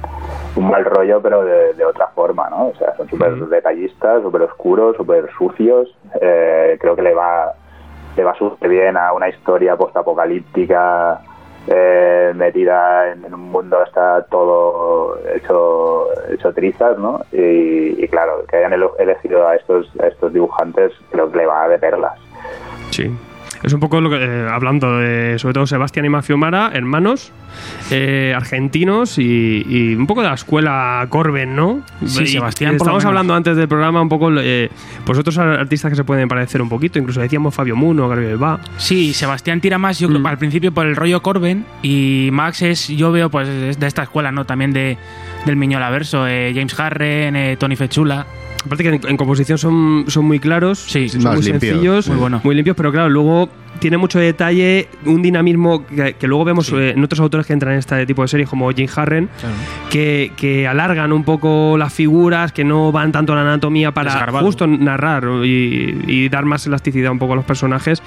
un 0.58 0.70
mal 0.70 0.84
rollo 0.86 1.22
pero 1.22 1.44
de, 1.44 1.74
de 1.74 1.86
otra 1.86 2.08
forma, 2.08 2.50
¿no? 2.50 2.68
O 2.70 2.76
sea, 2.76 2.96
son 2.98 3.08
súper 3.10 3.36
detallistas, 3.36 4.22
súper 4.22 4.42
oscuros, 4.44 4.96
súper 4.98 5.30
sucios. 5.38 5.96
eh, 6.22 6.78
creo 6.80 6.96
que 6.96 7.02
le 7.02 7.14
va 7.14 7.54
le 8.16 8.24
va 8.24 8.34
súper 8.36 8.70
bien 8.70 8.98
a 8.98 9.14
una 9.14 9.30
historia 9.30 9.76
postapocalíptica 9.78 11.22
eh, 11.68 12.32
metida 12.36 13.12
en, 13.12 13.34
un 13.34 13.52
mundo 13.52 13.84
está 13.84 14.24
todo 14.26 15.18
hecho 15.36 16.08
hecho 16.32 16.54
trizas, 16.54 16.98
¿no? 16.98 17.22
Y, 17.32 18.04
y 18.04 18.08
claro, 18.08 18.44
que 18.50 18.58
hayan 18.58 18.74
ele- 18.74 18.90
elegido 19.00 19.48
a 19.48 19.56
estos 19.56 19.92
a 20.02 20.08
estos 20.08 20.34
dibujantes 20.34 20.94
creo 21.12 21.30
que 21.32 21.38
le 21.38 21.46
va 21.46 21.68
de 21.68 21.78
perlas. 21.78 22.18
Sí. 22.92 23.16
Es 23.64 23.74
un 23.74 23.80
poco 23.80 24.00
lo 24.02 24.10
que, 24.10 24.18
eh, 24.24 24.48
hablando 24.50 24.98
de, 25.00 25.40
sobre 25.40 25.54
todo, 25.56 25.66
Sebastián 25.66 26.06
y 26.06 26.10
Mafio 26.10 26.38
Mara, 26.38 26.70
hermanos, 26.74 27.32
eh, 27.90 28.34
argentinos 28.36 29.18
y, 29.18 29.66
y 29.68 29.96
un 29.96 30.06
poco 30.06 30.22
de 30.22 30.28
la 30.28 30.36
escuela 30.36 31.06
Corben, 31.10 31.56
¿no? 31.56 31.82
Sí, 32.06 32.24
Y 32.24 32.28
Sebastián, 32.28 32.76
Estamos 32.76 33.04
hablando 33.06 33.34
antes 33.34 33.58
del 33.58 33.68
programa 33.68 34.02
un 34.02 34.10
poco, 34.10 34.30
eh, 34.40 34.70
pues 35.06 35.18
otros 35.18 35.38
artistas 35.40 35.90
que 35.90 35.96
se 35.96 36.04
pueden 36.04 36.28
parecer 36.28 36.62
un 36.62 36.70
poquito, 36.70 37.00
incluso 37.00 37.20
decíamos 37.20 37.56
Fabio 37.56 37.76
Muno, 37.76 38.08
Gabriel 38.08 38.34
Elba. 38.34 38.60
Sí, 38.78 39.14
Sebastián 39.14 39.60
tira 39.60 39.78
más, 39.80 39.98
yo 40.00 40.08
creo, 40.08 40.20
Mm. 40.20 40.26
al 40.28 40.38
principio 40.38 40.72
por 40.72 40.86
el 40.86 40.96
rollo 40.96 41.22
Corben 41.24 41.66
y 41.82 42.30
Max 42.32 42.62
es, 42.62 42.88
yo 42.90 43.12
veo, 43.12 43.30
pues, 43.32 43.48
es 43.50 43.80
de 43.80 43.88
esta 43.88 44.04
escuela, 44.04 44.32
¿no? 44.32 44.46
También 44.46 44.72
de, 44.72 44.98
del 45.46 45.56
Miñola 45.56 45.90
Verso, 45.90 46.28
eh, 46.28 46.52
James 46.54 46.80
Harren, 46.80 47.36
eh, 47.36 47.58
Tony 47.58 47.76
Fechula. 47.76 48.28
Aparte 48.68 48.84
que 48.84 48.90
en, 48.90 49.02
en 49.08 49.18
composición 49.18 49.58
son, 49.58 50.06
son 50.08 50.26
muy 50.26 50.40
claros, 50.40 50.80
Sí, 50.80 51.10
son 51.10 51.24
más 51.24 51.36
muy 51.36 51.44
limpios, 51.44 51.72
sencillos, 51.72 52.08
muy 52.10 52.18
bueno. 52.18 52.42
muy 52.44 52.56
limpios, 52.56 52.78
pero 52.78 52.92
claro, 52.92 53.10
luego 53.10 53.50
tiene 53.80 53.98
mucho 53.98 54.18
detalle, 54.18 54.88
un 55.06 55.22
dinamismo 55.22 55.86
que, 55.86 56.14
que 56.14 56.26
luego 56.28 56.44
vemos 56.46 56.72
eh, 56.74 56.92
en 56.96 57.04
otros 57.04 57.20
autores 57.20 57.46
que 57.46 57.54
entran 57.54 57.74
en 57.74 57.80
este 57.80 58.08
tipo 58.08 58.24
de 58.24 58.28
series 58.28 58.50
como 58.50 58.72
Jim 58.72 58.88
Harren, 58.96 59.30
que, 59.92 60.32
que 60.36 60.68
alargan 60.68 61.14
un 61.14 61.24
poco 61.24 61.78
las 61.78 61.94
figuras, 61.94 62.52
que 62.52 62.64
no 62.64 62.92
van 62.92 63.12
tanto 63.12 63.34
a 63.34 63.36
la 63.36 63.44
anatomía 63.44 63.92
para 63.92 64.12
Desgarbado. 64.12 64.44
justo 64.48 64.66
narrar 64.66 65.26
y, 65.46 65.96
y 66.08 66.28
dar 66.30 66.46
más 66.46 66.66
elasticidad 66.66 67.12
un 67.12 67.20
poco 67.20 67.34
a 67.34 67.36
los 67.36 67.46
personajes 67.46 68.02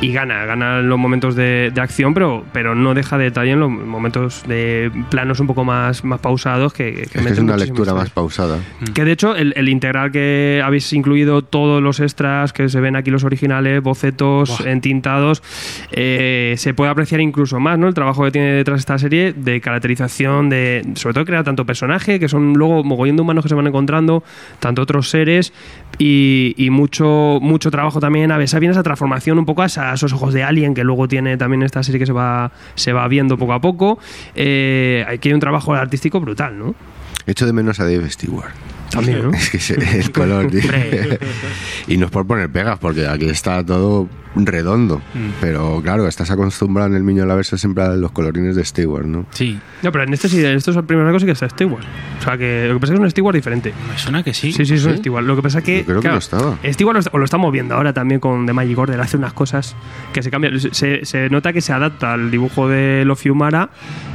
y 0.00 0.10
gana, 0.10 0.46
gana 0.46 0.78
en 0.78 0.88
los 0.88 0.98
momentos 0.98 1.36
de, 1.36 1.70
de 1.74 1.80
acción, 1.82 2.14
pero, 2.14 2.42
pero 2.54 2.74
no 2.74 2.94
deja 2.94 3.18
detalle 3.18 3.50
en 3.52 3.60
los 3.60 3.70
momentos 3.70 4.42
de 4.48 4.90
planos 5.10 5.38
un 5.40 5.46
poco 5.48 5.64
más, 5.64 6.02
más 6.02 6.20
pausados 6.20 6.72
que, 6.72 6.94
que 6.94 7.02
Es 7.02 7.26
que 7.26 7.32
es 7.32 7.38
una 7.38 7.58
lectura 7.58 7.92
más 7.92 8.08
pausada. 8.08 8.56
Que 8.94 9.04
de 9.04 9.12
hecho, 9.12 9.36
el, 9.36 9.52
el 9.54 9.68
integral 9.68 9.99
que 10.08 10.62
habéis 10.64 10.90
incluido 10.92 11.42
todos 11.42 11.82
los 11.82 12.00
extras 12.00 12.52
que 12.52 12.68
se 12.68 12.80
ven 12.80 12.96
aquí, 12.96 13.10
los 13.10 13.24
originales, 13.24 13.82
bocetos, 13.82 14.48
entintados, 14.66 15.42
eh, 15.92 16.54
se 16.56 16.72
puede 16.74 16.90
apreciar 16.90 17.20
incluso 17.20 17.60
más, 17.60 17.78
¿no? 17.78 17.88
El 17.88 17.94
trabajo 17.94 18.24
que 18.24 18.30
tiene 18.30 18.52
detrás 18.52 18.78
esta 18.80 18.96
serie 18.98 19.32
de 19.32 19.60
caracterización, 19.60 20.48
de 20.48 20.86
sobre 20.94 21.14
todo 21.14 21.24
crear 21.24 21.44
tanto 21.44 21.66
personaje, 21.66 22.20
que 22.20 22.28
son 22.28 22.54
luego 22.54 22.84
mogollón 22.84 23.16
de 23.16 23.22
humanos 23.22 23.42
que 23.44 23.48
se 23.48 23.54
van 23.56 23.66
encontrando, 23.66 24.22
tanto 24.60 24.82
otros 24.82 25.10
seres, 25.10 25.52
y, 25.98 26.54
y 26.56 26.70
mucho, 26.70 27.38
mucho 27.42 27.70
trabajo 27.70 27.98
también 28.00 28.30
a 28.30 28.38
ver, 28.38 28.48
bien 28.60 28.70
esa 28.72 28.82
transformación 28.82 29.38
un 29.38 29.46
poco 29.46 29.62
a, 29.62 29.66
esa- 29.66 29.90
a 29.90 29.94
esos 29.94 30.12
ojos 30.12 30.32
de 30.32 30.42
alien 30.44 30.74
que 30.74 30.84
luego 30.84 31.08
tiene 31.08 31.36
también 31.36 31.62
esta 31.62 31.82
serie 31.82 31.98
que 31.98 32.06
se 32.06 32.12
va, 32.12 32.52
se 32.74 32.92
va 32.92 33.08
viendo 33.08 33.36
poco 33.36 33.52
a 33.54 33.60
poco. 33.60 33.98
Eh, 34.34 35.04
aquí 35.08 35.28
hay 35.28 35.34
un 35.34 35.40
trabajo 35.40 35.74
artístico 35.74 36.20
brutal, 36.20 36.58
¿no? 36.58 36.74
Echo 37.26 37.46
de 37.46 37.52
menos 37.52 37.80
a 37.80 37.84
Dave 37.84 38.08
Stewart. 38.10 38.50
También, 38.90 39.22
¿no? 39.22 39.30
Es 39.32 39.50
que 39.50 39.60
se- 39.60 39.74
el 40.00 40.10
color, 40.10 40.50
tío. 40.50 40.62
Hombre. 40.62 41.18
y 41.86 41.96
no 41.96 42.06
es 42.06 42.10
por 42.10 42.26
poner 42.26 42.50
pegas, 42.50 42.76
porque 42.80 43.06
aquí 43.06 43.26
está 43.28 43.64
todo 43.64 44.08
redondo. 44.34 44.98
Mm. 45.14 45.28
Pero 45.40 45.80
claro, 45.80 46.08
estás 46.08 46.28
acostumbrado 46.32 46.90
en 46.90 46.96
el 46.96 47.04
Miño 47.04 47.24
la 47.24 47.36
verso 47.36 47.56
siempre 47.56 47.84
a 47.84 47.90
los 47.90 48.10
colorines 48.10 48.56
de 48.56 48.64
Stewart, 48.64 49.04
¿no? 49.06 49.26
Sí, 49.30 49.60
No, 49.82 49.92
pero 49.92 50.04
en 50.04 50.12
este 50.12 50.28
sí, 50.28 50.44
en 50.44 50.56
estos 50.56 50.76
primeros 50.84 51.06
arcos 51.08 51.22
sí 51.22 51.26
que 51.26 51.32
está 51.32 51.48
Stewart. 51.48 51.84
O 52.18 52.22
sea, 52.24 52.36
que 52.36 52.64
lo 52.66 52.74
que 52.74 52.80
pasa 52.80 52.92
es 52.94 52.98
que 52.98 53.02
es 53.04 53.06
un 53.06 53.10
Stewart 53.12 53.34
diferente. 53.36 53.72
me 53.92 53.96
suena 53.96 54.22
que 54.24 54.34
sí. 54.34 54.52
Sí, 54.52 54.66
sí, 54.66 54.74
es 54.74 54.84
un 54.84 54.92
¿Sí? 54.94 54.98
Stewart. 54.98 55.24
Lo 55.24 55.36
que 55.36 55.42
pasa 55.42 55.58
es 55.58 55.64
que. 55.64 55.78
Yo 55.80 55.84
creo 55.84 55.96
que 55.98 56.02
claro, 56.02 56.14
no 56.14 56.18
estaba. 56.18 56.58
Stewart 56.72 56.94
lo, 56.94 56.98
está- 57.00 57.10
o 57.12 57.18
lo 57.18 57.24
estamos 57.24 57.52
viendo 57.52 57.76
ahora 57.76 57.92
también 57.92 58.18
con 58.18 58.44
The 58.44 58.52
Magic 58.52 58.76
Order. 58.76 59.00
Hace 59.00 59.16
unas 59.16 59.32
cosas 59.34 59.76
que 60.12 60.22
se 60.24 60.30
cambian. 60.32 60.58
Se, 60.58 61.04
se 61.04 61.30
nota 61.30 61.52
que 61.52 61.60
se 61.60 61.72
adapta 61.72 62.12
al 62.14 62.30
dibujo 62.32 62.68
de 62.68 63.04
Lo 63.04 63.14
Fiumara 63.14 63.70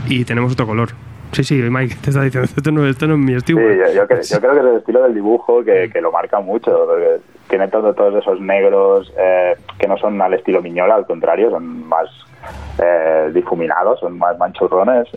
y 0.09 0.25
tenemos 0.25 0.51
otro 0.51 0.67
color. 0.67 0.89
Sí, 1.31 1.43
sí, 1.43 1.55
Mike, 1.61 1.95
te 2.01 2.09
está 2.11 2.21
diciendo, 2.23 2.49
esto 2.55 2.71
no, 2.71 2.85
esto 2.87 3.07
no 3.07 3.13
es 3.15 3.19
mi 3.19 3.33
Sí, 3.33 3.39
Stewart. 3.41 3.75
yo, 3.77 3.93
yo 3.93 4.07
cre- 4.07 4.29
yo 4.31 4.39
creo 4.39 4.53
que 4.53 4.59
es 4.59 4.65
el 4.65 4.77
estilo 4.77 5.03
del 5.03 5.13
dibujo 5.13 5.63
que, 5.63 5.89
que 5.91 5.99
lo 6.01 6.11
marca 6.11 6.39
mucho, 6.39 6.71
porque 6.85 7.17
tiene 7.49 7.67
todo, 7.67 7.93
todos 7.93 8.15
esos 8.15 8.39
negros 8.39 9.11
eh, 9.17 9.55
que 9.77 9.87
no 9.87 9.97
son 9.97 10.21
al 10.21 10.33
estilo 10.33 10.61
Miñola, 10.61 10.95
al 10.95 11.05
contrario, 11.05 11.49
son 11.51 11.87
más 11.87 12.07
eh, 12.81 13.31
difuminados, 13.33 13.99
son 13.99 14.17
más 14.17 14.37
manchurrones, 14.37 15.07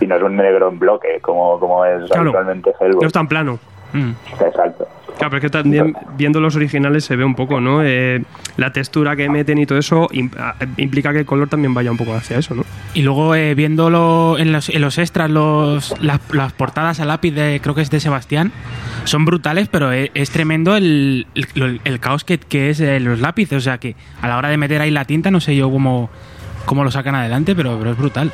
y 0.00 0.06
no 0.06 0.16
es 0.16 0.22
un 0.22 0.36
negro 0.36 0.68
en 0.68 0.78
bloque 0.78 1.18
como, 1.20 1.60
como 1.60 1.84
es 1.84 2.04
Claro. 2.06 2.22
habitualmente 2.22 2.72
Hellboy. 2.80 3.02
No 3.02 3.06
es 3.06 3.12
tan 3.12 3.28
plano. 3.28 3.58
Mm. 3.92 4.10
Exacto. 4.44 4.86
Claro, 5.18 5.32
pero 5.32 5.36
es 5.36 5.42
que 5.42 5.50
también 5.50 5.94
viendo 6.16 6.40
los 6.40 6.56
originales 6.56 7.04
se 7.04 7.14
ve 7.14 7.24
un 7.24 7.34
poco, 7.34 7.60
¿no? 7.60 7.82
Eh, 7.84 8.22
la 8.56 8.72
textura 8.72 9.16
que 9.16 9.28
meten 9.28 9.58
y 9.58 9.66
todo 9.66 9.76
eso 9.78 10.08
im- 10.12 10.34
a- 10.38 10.54
implica 10.78 11.12
que 11.12 11.18
el 11.18 11.26
color 11.26 11.46
también 11.48 11.74
vaya 11.74 11.90
un 11.90 11.98
poco 11.98 12.14
hacia 12.14 12.38
eso, 12.38 12.54
¿no? 12.54 12.64
Y 12.94 13.02
luego 13.02 13.34
eh, 13.34 13.54
viéndolo 13.54 14.38
en 14.38 14.50
los, 14.52 14.70
en 14.70 14.80
los 14.80 14.96
extras, 14.96 15.28
los, 15.28 15.94
las, 16.00 16.20
las 16.32 16.52
portadas 16.54 17.00
a 17.00 17.04
lápiz 17.04 17.32
de, 17.32 17.60
creo 17.62 17.74
que 17.74 17.82
es 17.82 17.90
de 17.90 18.00
Sebastián, 18.00 18.50
son 19.04 19.26
brutales, 19.26 19.68
pero 19.68 19.92
es, 19.92 20.10
es 20.14 20.30
tremendo 20.30 20.74
el, 20.76 21.26
el, 21.34 21.80
el 21.84 22.00
caos 22.00 22.24
que, 22.24 22.38
que 22.38 22.70
es 22.70 22.80
eh, 22.80 22.98
los 22.98 23.20
lápices. 23.20 23.58
O 23.58 23.60
sea 23.60 23.76
que 23.76 23.96
a 24.22 24.28
la 24.28 24.38
hora 24.38 24.48
de 24.48 24.56
meter 24.56 24.80
ahí 24.80 24.90
la 24.90 25.04
tinta, 25.04 25.30
no 25.30 25.40
sé 25.40 25.54
yo 25.54 25.70
cómo, 25.70 26.08
cómo 26.64 26.82
lo 26.82 26.90
sacan 26.90 27.14
adelante, 27.14 27.54
pero, 27.54 27.76
pero 27.78 27.90
es 27.90 27.98
brutal. 27.98 28.32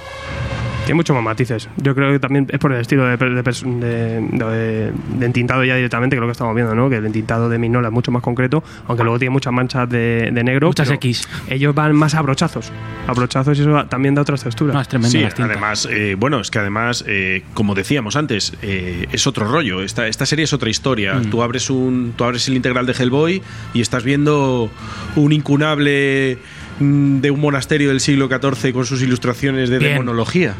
Tiene 0.87 0.94
muchos 0.96 1.14
más 1.14 1.25
matices. 1.25 1.68
Yo 1.79 1.94
creo 1.94 2.12
que 2.12 2.18
también 2.20 2.46
es 2.49 2.59
por 2.61 2.72
el 2.72 2.81
estilo 2.81 3.05
de, 3.05 3.16
de, 3.16 3.44
pers- 3.44 3.62
de- 3.81 4.20
de- 4.20 4.92
de 5.18 5.27
entintado 5.27 5.64
ya 5.64 5.75
directamente, 5.75 6.14
que 6.14 6.18
es 6.18 6.20
lo 6.20 6.27
que 6.29 6.33
estamos 6.33 6.55
viendo, 6.55 6.75
¿no? 6.75 6.88
Que 6.88 6.96
el 6.96 7.07
entintado 7.07 7.49
de 7.49 7.59
Minola 7.59 7.88
es 7.88 7.92
mucho 7.92 8.12
más 8.12 8.22
concreto, 8.22 8.62
aunque 8.87 9.03
luego 9.03 9.18
tiene 9.18 9.31
muchas 9.33 9.53
manchas 9.53 9.88
de, 9.90 10.31
de 10.33 10.44
negro. 10.44 10.68
Muchas 10.68 10.88
X. 10.90 11.29
Ellos 11.49 11.75
van 11.75 11.94
más 11.96 12.14
a 12.14 12.22
brochazos. 12.22 12.70
A 13.09 13.12
brochazos 13.12 13.59
y 13.59 13.62
eso 13.62 13.85
también 13.87 14.14
da 14.14 14.22
otras 14.22 14.44
texturas. 14.44 14.75
No, 14.75 14.81
es 14.81 14.88
tremendo 14.88 15.11
Sí, 15.11 15.25
además, 15.42 15.88
eh, 15.90 16.14
bueno, 16.18 16.40
es 16.40 16.51
que 16.51 16.61
además, 16.61 17.05
eh, 17.09 17.42
como 17.55 17.75
decíamos 17.75 18.14
antes, 18.16 18.53
eh, 18.62 19.07
es 19.11 19.27
otro 19.27 19.46
rollo. 19.51 19.83
Esta, 19.83 20.07
esta 20.07 20.25
serie 20.25 20.44
es 20.44 20.53
otra 20.53 20.70
historia. 20.70 21.14
Mm. 21.14 21.31
Tú 21.31 21.42
abres 21.42 21.68
un, 21.68 22.12
tú 22.16 22.22
abres 22.25 22.46
el 22.49 22.55
integral 22.55 22.87
de 22.87 22.92
Hellboy 22.92 23.42
y 23.75 23.81
estás 23.81 24.05
viendo 24.05 24.70
un 25.16 25.33
incunable 25.33 26.38
mm, 26.79 27.18
de 27.18 27.31
un 27.33 27.40
monasterio 27.40 27.88
del 27.88 28.01
siglo 28.01 28.29
XIV 28.29 28.72
con 28.72 28.87
sus 28.87 29.03
ilustraciones 29.03 29.68
de 29.68 29.79
Bien. 29.79 29.92
demonología. 29.92 30.55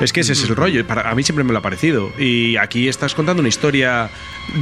Es 0.00 0.12
que 0.12 0.20
ese 0.20 0.32
es 0.32 0.42
el 0.48 0.56
rollo. 0.56 0.86
Para, 0.86 1.10
a 1.10 1.14
mí 1.14 1.22
siempre 1.22 1.44
me 1.44 1.52
lo 1.52 1.58
ha 1.58 1.62
parecido. 1.62 2.10
Y 2.18 2.56
aquí 2.56 2.88
estás 2.88 3.14
contando 3.14 3.40
una 3.40 3.48
historia 3.48 4.08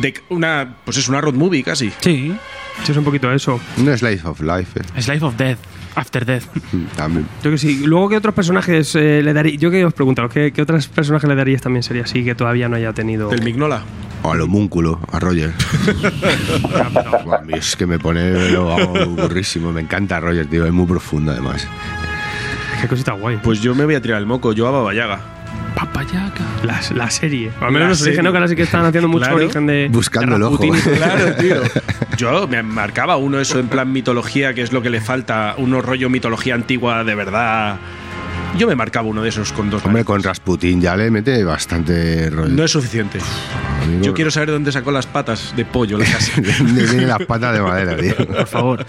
de 0.01 0.15
una, 0.31 0.77
pues 0.85 0.97
es 0.97 1.09
una 1.09 1.21
road 1.21 1.35
movie 1.35 1.63
casi. 1.63 1.93
Sí, 2.01 2.35
Sí, 2.85 2.93
es 2.93 2.99
un 2.99 3.05
poquito 3.05 3.33
eso. 3.33 3.61
Un 3.77 3.97
slice 3.97 4.27
of 4.27 4.41
life, 4.41 4.79
eh. 4.81 4.85
es 4.97 5.09
Life 5.09 5.25
of 5.25 5.37
Death, 5.37 5.59
After 5.95 6.25
Death. 6.25 6.45
También. 6.97 7.27
Yo 7.43 7.51
que 7.51 7.59
sí. 7.59 7.83
Luego, 7.85 8.09
¿qué 8.09 8.17
otros 8.17 8.35
personajes 8.35 8.95
eh, 8.95 9.21
le 9.23 9.33
daría? 9.33 9.57
Yo 9.57 9.71
que 9.71 9.85
os 9.85 9.93
pregunto, 9.93 10.29
¿qué, 10.29 10.53
¿qué 10.53 10.63
otros 10.63 10.87
personajes 10.89 11.29
le 11.29 11.35
daríais 11.35 11.61
también 11.61 11.83
sería 11.83 12.05
así 12.05 12.25
que 12.25 12.35
todavía 12.35 12.69
no 12.69 12.77
haya 12.77 12.93
tenido? 12.93 13.29
Del 13.29 13.43
Mignola. 13.43 13.83
O 14.23 14.33
al 14.33 14.41
homúnculo, 14.41 15.01
a 15.13 15.19
Roger. 15.21 15.53
A 17.33 17.41
mí 17.43 17.55
es 17.55 17.77
que 17.77 17.87
me 17.87 17.99
pone 17.99 18.51
lo 18.51 18.73
hago 18.73 19.07
burrísimo. 19.07 19.73
Me 19.73 19.81
encanta 19.81 20.19
Roger, 20.21 20.47
tío. 20.47 20.67
Es 20.67 20.73
muy 20.73 20.87
profundo, 20.87 21.33
además. 21.33 21.67
Qué 22.81 22.89
cosita 22.89 23.13
guay. 23.13 23.39
Pues 23.43 23.61
yo 23.61 23.75
me 23.75 23.85
voy 23.85 23.95
a 23.95 24.01
tirar 24.01 24.19
el 24.19 24.27
moco, 24.27 24.53
yo 24.53 24.67
a 24.69 24.71
Baba 24.71 24.95
Yaga. 24.95 25.21
Papayaca. 25.75 26.45
La, 26.65 26.81
la 26.95 27.11
serie. 27.11 27.51
Al 27.61 27.67
La 27.67 27.71
menos 27.71 27.89
los 27.91 27.99
serie. 27.99 28.11
origen, 28.13 28.25
¿no? 28.25 28.33
que 28.33 28.37
ahora 28.39 28.49
sí 28.49 28.57
que 28.57 28.63
están 28.63 28.85
haciendo 28.85 29.09
mucho 29.09 29.25
Claro. 29.25 29.37
origen 29.37 29.67
de. 29.67 29.89
Buscando 29.91 30.37
el 30.37 30.43
ojo. 30.43 30.59
Claro, 30.97 31.35
tío. 31.39 31.57
Yo 32.17 32.49
me 32.49 32.63
marcaba 32.63 33.17
uno 33.17 33.39
eso 33.39 33.59
en 33.59 33.69
plan 33.69 33.93
mitología, 33.93 34.55
que 34.55 34.63
es 34.63 34.73
lo 34.73 34.83
que 34.83 34.91
le 34.91 35.01
falta, 35.01 35.55
uno 35.59 35.81
rollo 35.81 36.11
mitología 36.11 36.55
antigua 36.55 37.05
de 37.05 37.15
verdad. 37.15 37.77
Yo 38.57 38.67
me 38.67 38.75
marcaba 38.75 39.07
uno 39.07 39.23
de 39.23 39.29
esos 39.29 39.53
con 39.53 39.69
dos 39.71 39.85
Hombre, 39.85 40.05
con 40.05 40.23
Rasputin 40.23 40.81
ya 40.81 40.97
le 40.97 41.11
mete 41.11 41.45
bastante 41.45 42.31
rollo. 42.31 42.49
No 42.49 42.65
es 42.65 42.71
suficiente. 42.71 43.19
Amigo, 43.85 44.03
Yo 44.03 44.15
quiero 44.15 44.31
saber 44.31 44.51
dónde 44.51 44.73
sacó 44.73 44.91
las 44.91 45.07
patas 45.07 45.53
de 45.55 45.65
pollo 45.67 45.99
la 45.99 46.07
casa. 46.07 46.41
¿De 46.41 46.53
dónde 46.55 46.83
vienen 46.87 47.09
las 47.09 47.25
patas 47.27 47.53
de 47.55 47.61
madera, 47.61 47.97
tío? 47.97 48.17
Por 48.27 48.47
favor. 48.47 48.87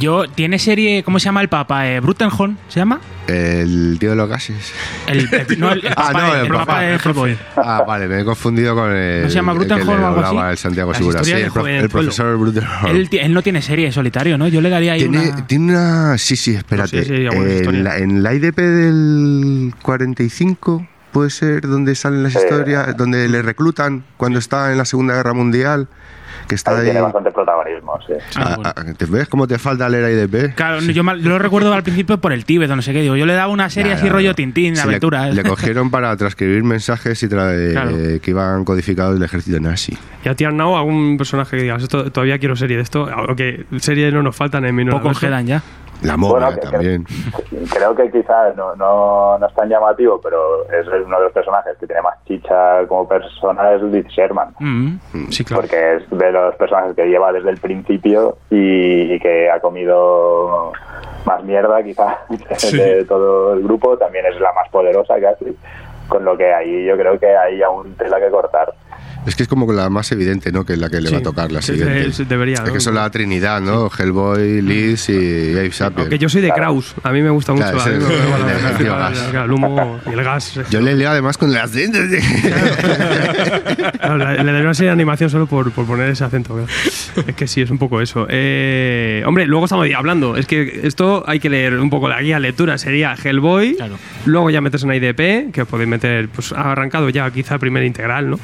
Yo, 0.00 0.24
¿tiene 0.28 0.58
serie, 0.58 1.02
cómo 1.04 1.18
se 1.20 1.26
llama 1.26 1.40
el 1.40 1.48
Papa? 1.48 1.88
Eh, 1.88 2.00
¿Brutenholm 2.00 2.56
se 2.68 2.80
llama? 2.80 3.00
El 3.28 3.96
tío 4.00 4.10
de 4.10 4.16
los 4.16 4.28
gases. 4.28 4.72
El, 5.06 5.20
el- 5.32 5.58
no, 5.60 5.70
el, 5.72 5.86
el 5.86 5.92
Ah, 5.96 6.10
no, 6.12 6.34
el 6.34 6.40
el 6.46 6.48
Papa 6.48 6.64
Papa, 6.66 6.80
de 6.80 6.94
el 6.94 7.00
Hellboy. 7.00 7.38
Ah, 7.56 7.84
vale, 7.86 8.06
me 8.08 8.20
he 8.20 8.24
confundido 8.24 8.74
con 8.74 8.90
el. 8.94 9.22
¿No 9.22 9.28
se 9.28 9.34
llama 9.36 9.52
le 9.54 9.58
o 10.02 10.06
algo 10.06 10.20
así? 10.20 10.28
hablaba 10.28 10.50
el 10.50 10.58
Santiago 10.58 10.90
Las 10.90 10.98
Segura. 10.98 11.24
Sí, 11.24 11.32
el, 11.32 11.50
prof- 11.52 11.90
profesor 11.90 12.36
Brutenholm. 12.36 12.86
Él, 12.96 13.08
él 13.12 13.32
no 13.32 13.42
tiene 13.42 13.62
serie 13.62 13.86
en 13.86 13.92
solitario, 13.92 14.36
¿no? 14.36 14.48
Yo 14.48 14.60
le 14.60 14.68
daría 14.68 14.92
ahí 14.94 15.00
Tiene, 15.00 15.30
una... 15.30 15.46
tiene 15.46 15.72
una. 15.72 16.18
Sí, 16.18 16.36
sí, 16.36 16.54
espérate. 16.54 17.04
Sí, 17.04 17.16
sí, 17.16 17.26
algunas 17.26 17.52
en, 17.62 17.84
la, 17.84 17.96
en 17.98 18.22
la 18.22 18.34
IDP 18.34 18.56
del 18.56 19.74
45, 19.82 20.86
puede 21.12 21.30
ser 21.30 21.62
donde 21.62 21.94
salen 21.94 22.24
las 22.24 22.32
Sí. 22.32 22.40
historias, 22.40 22.96
donde 22.96 23.28
le 23.28 23.42
reclutan 23.42 24.04
cuando 24.16 24.38
está 24.38 24.72
en 24.72 24.78
la 24.78 24.84
Segunda 24.84 25.14
Guerra 25.14 25.32
Mundial, 25.34 25.88
que 26.46 26.54
está 26.54 26.76
Ahí 26.76 26.84
tiene 26.84 27.00
bastante 27.00 27.30
protagonismo, 27.30 27.98
sí. 28.06 28.12
Ah, 28.36 28.54
bueno. 28.56 28.72
Ah, 28.76 28.82
ah, 28.88 28.92
¿Te 28.96 29.06
ves 29.06 29.28
cómo 29.28 29.46
te 29.46 29.58
falta 29.58 29.88
leer 29.88 30.10
IDP? 30.28 30.54
Claro, 30.54 30.80
yo 30.80 31.02
mal- 31.04 31.22
lo 31.22 31.38
recuerdo 31.38 31.72
al 31.72 31.82
principio 31.82 32.18
por 32.18 32.32
el 32.32 32.44
Tíbet 32.44 32.70
o 32.70 32.76
no 32.76 32.82
sé 32.82 32.92
qué. 32.92 33.02
Digo, 33.02 33.16
yo 33.16 33.26
le 33.26 33.34
daba 33.34 33.52
una 33.52 33.70
serie 33.70 33.92
así 33.92 34.08
rollo. 34.08 34.34
Tintín, 34.34 34.76
Sí, 34.76 34.82
aventura. 34.82 35.26
Le, 35.28 35.34
le 35.34 35.42
cogieron 35.44 35.90
para 35.90 36.16
transcribir 36.16 36.62
mensajes 36.64 37.22
y 37.22 37.28
tra- 37.28 37.52
eh, 37.54 37.72
Claro. 37.72 37.90
que 38.20 38.30
iban 38.30 38.64
codificados 38.64 39.14
del 39.14 39.22
ejército 39.22 39.58
nazi. 39.60 39.96
¿Y 40.24 40.28
a 40.28 40.34
ti, 40.34 40.44
Arnau, 40.44 40.76
algún 40.76 41.16
personaje 41.16 41.56
que 41.56 41.62
digas, 41.64 41.82
esto, 41.82 42.10
todavía 42.10 42.38
quiero 42.38 42.56
serie 42.56 42.76
de 42.76 42.82
esto? 42.82 43.08
Aunque 43.10 43.64
series 43.78 44.12
no 44.12 44.22
nos 44.22 44.34
faltan 44.36 44.64
en 44.64 44.74
mi 44.74 44.84
Poco 44.84 45.12
quedan 45.18 45.46
ya. 45.46 45.62
La 46.04 46.16
moda 46.16 46.46
Bueno, 46.50 46.60
que- 46.60 46.68
también. 46.68 47.04
Creo 47.72 47.94
que 47.94 48.10
quizás 48.10 48.54
no, 48.56 48.76
no, 48.76 49.38
no 49.38 49.46
es 49.46 49.54
tan 49.54 49.68
llamativo, 49.68 50.20
pero 50.22 50.64
es 50.70 50.86
uno 50.86 51.18
de 51.18 51.24
los 51.24 51.32
personajes 51.32 51.76
que 51.78 51.86
tiene 51.86 52.02
más 52.02 52.22
chicha 52.26 52.86
como 52.86 53.08
persona, 53.08 53.72
es 53.72 53.82
Liz 53.82 54.06
Sherman. 54.08 54.54
Mm. 54.60 54.96
Sí, 55.30 55.44
claro. 55.44 55.62
Porque 55.62 55.96
es 55.96 56.10
de 56.10 56.32
los 56.32 56.54
personajes 56.56 56.94
que 56.94 57.06
lleva 57.06 57.32
desde 57.32 57.50
el 57.50 57.58
principio 57.58 58.36
y, 58.50 59.14
y 59.14 59.18
que 59.20 59.50
ha 59.50 59.60
comido 59.60 60.72
más 61.24 61.42
mierda 61.44 61.82
quizá 61.82 62.18
de 62.76 63.04
todo 63.06 63.54
el 63.54 63.62
grupo. 63.62 63.96
También 63.96 64.26
es 64.26 64.38
la 64.40 64.52
más 64.52 64.68
poderosa 64.68 65.14
casi. 65.20 65.56
Con 66.08 66.24
lo 66.24 66.36
que 66.36 66.52
ahí 66.52 66.84
yo 66.84 66.96
creo 66.98 67.18
que 67.18 67.34
hay 67.34 67.62
aún 67.62 67.94
tela 67.96 68.20
que 68.20 68.30
cortar. 68.30 68.72
Es 69.26 69.36
que 69.36 69.42
es 69.44 69.48
como 69.48 69.72
la 69.72 69.88
más 69.90 70.10
evidente, 70.12 70.52
¿no? 70.52 70.64
Que 70.64 70.74
es 70.74 70.78
la 70.78 70.90
que 70.90 71.00
le 71.00 71.10
va 71.10 71.18
a 71.18 71.22
tocar 71.22 71.50
la 71.52 71.62
Sí, 71.62 71.72
siguiente. 71.72 72.12
sí, 72.12 72.24
debería, 72.24 72.54
Es 72.56 72.64
¿no? 72.66 72.72
que 72.72 72.80
son 72.80 72.94
la 72.94 73.08
trinidad, 73.10 73.60
¿no? 73.60 73.90
Hellboy, 73.96 74.60
Liz 74.62 75.08
y 75.08 75.52
Abe 75.56 75.72
Sapien. 75.72 76.00
Aunque 76.00 76.18
yo 76.18 76.28
soy 76.28 76.42
de 76.42 76.50
Kraus, 76.52 76.94
a 77.02 77.10
mí 77.12 77.22
me 77.22 77.30
gusta 77.30 77.52
mucho. 77.52 77.64
Claro, 77.70 77.80
a 77.80 77.86
mí 77.86 77.92
ese 77.94 78.06
me- 78.08 78.14
es 78.14 78.20
me- 78.20 78.24
el- 78.26 78.86
el- 78.86 79.36
el 79.36 79.42
el 79.44 79.50
humo 79.52 80.00
y 80.06 80.10
el 80.10 80.22
gas. 80.24 80.60
Yo 80.70 80.80
le 80.80 80.94
leo 80.94 81.10
además 81.10 81.38
con 81.38 81.52
las 81.52 81.70
Claro, 83.98 84.18
le 84.18 84.36
le 84.44 84.44
daría 84.44 84.60
una 84.62 84.74
serie 84.74 84.88
de 84.88 84.92
animación 84.92 85.30
solo 85.30 85.46
por, 85.46 85.70
por 85.72 85.86
poner 85.86 86.10
ese 86.10 86.24
acento. 86.24 86.54
claro. 86.54 86.68
Es 87.28 87.34
que 87.34 87.46
sí, 87.46 87.60
es 87.62 87.70
un 87.70 87.78
poco 87.78 88.00
eso. 88.00 88.26
Eh, 88.28 89.22
hombre, 89.26 89.46
luego 89.46 89.64
estamos 89.66 89.86
hablando. 89.96 90.36
Es 90.36 90.46
que 90.46 90.80
esto 90.84 91.24
hay 91.26 91.40
que 91.40 91.48
leer 91.48 91.78
un 91.78 91.90
poco 91.90 92.08
la 92.08 92.20
guía 92.20 92.38
lectura. 92.38 92.76
Sería 92.78 93.14
Hellboy. 93.22 93.76
Claro. 93.76 93.96
Luego 94.26 94.50
ya 94.50 94.60
metes 94.60 94.82
una 94.82 94.96
IDP, 94.96 95.50
que 95.52 95.64
podéis 95.64 95.88
meter, 95.88 96.28
pues 96.28 96.52
ha 96.52 96.72
arrancado 96.72 97.08
ya 97.10 97.30
quizá 97.30 97.58
primer 97.58 97.84
integral, 97.84 98.30
¿no? 98.30 98.38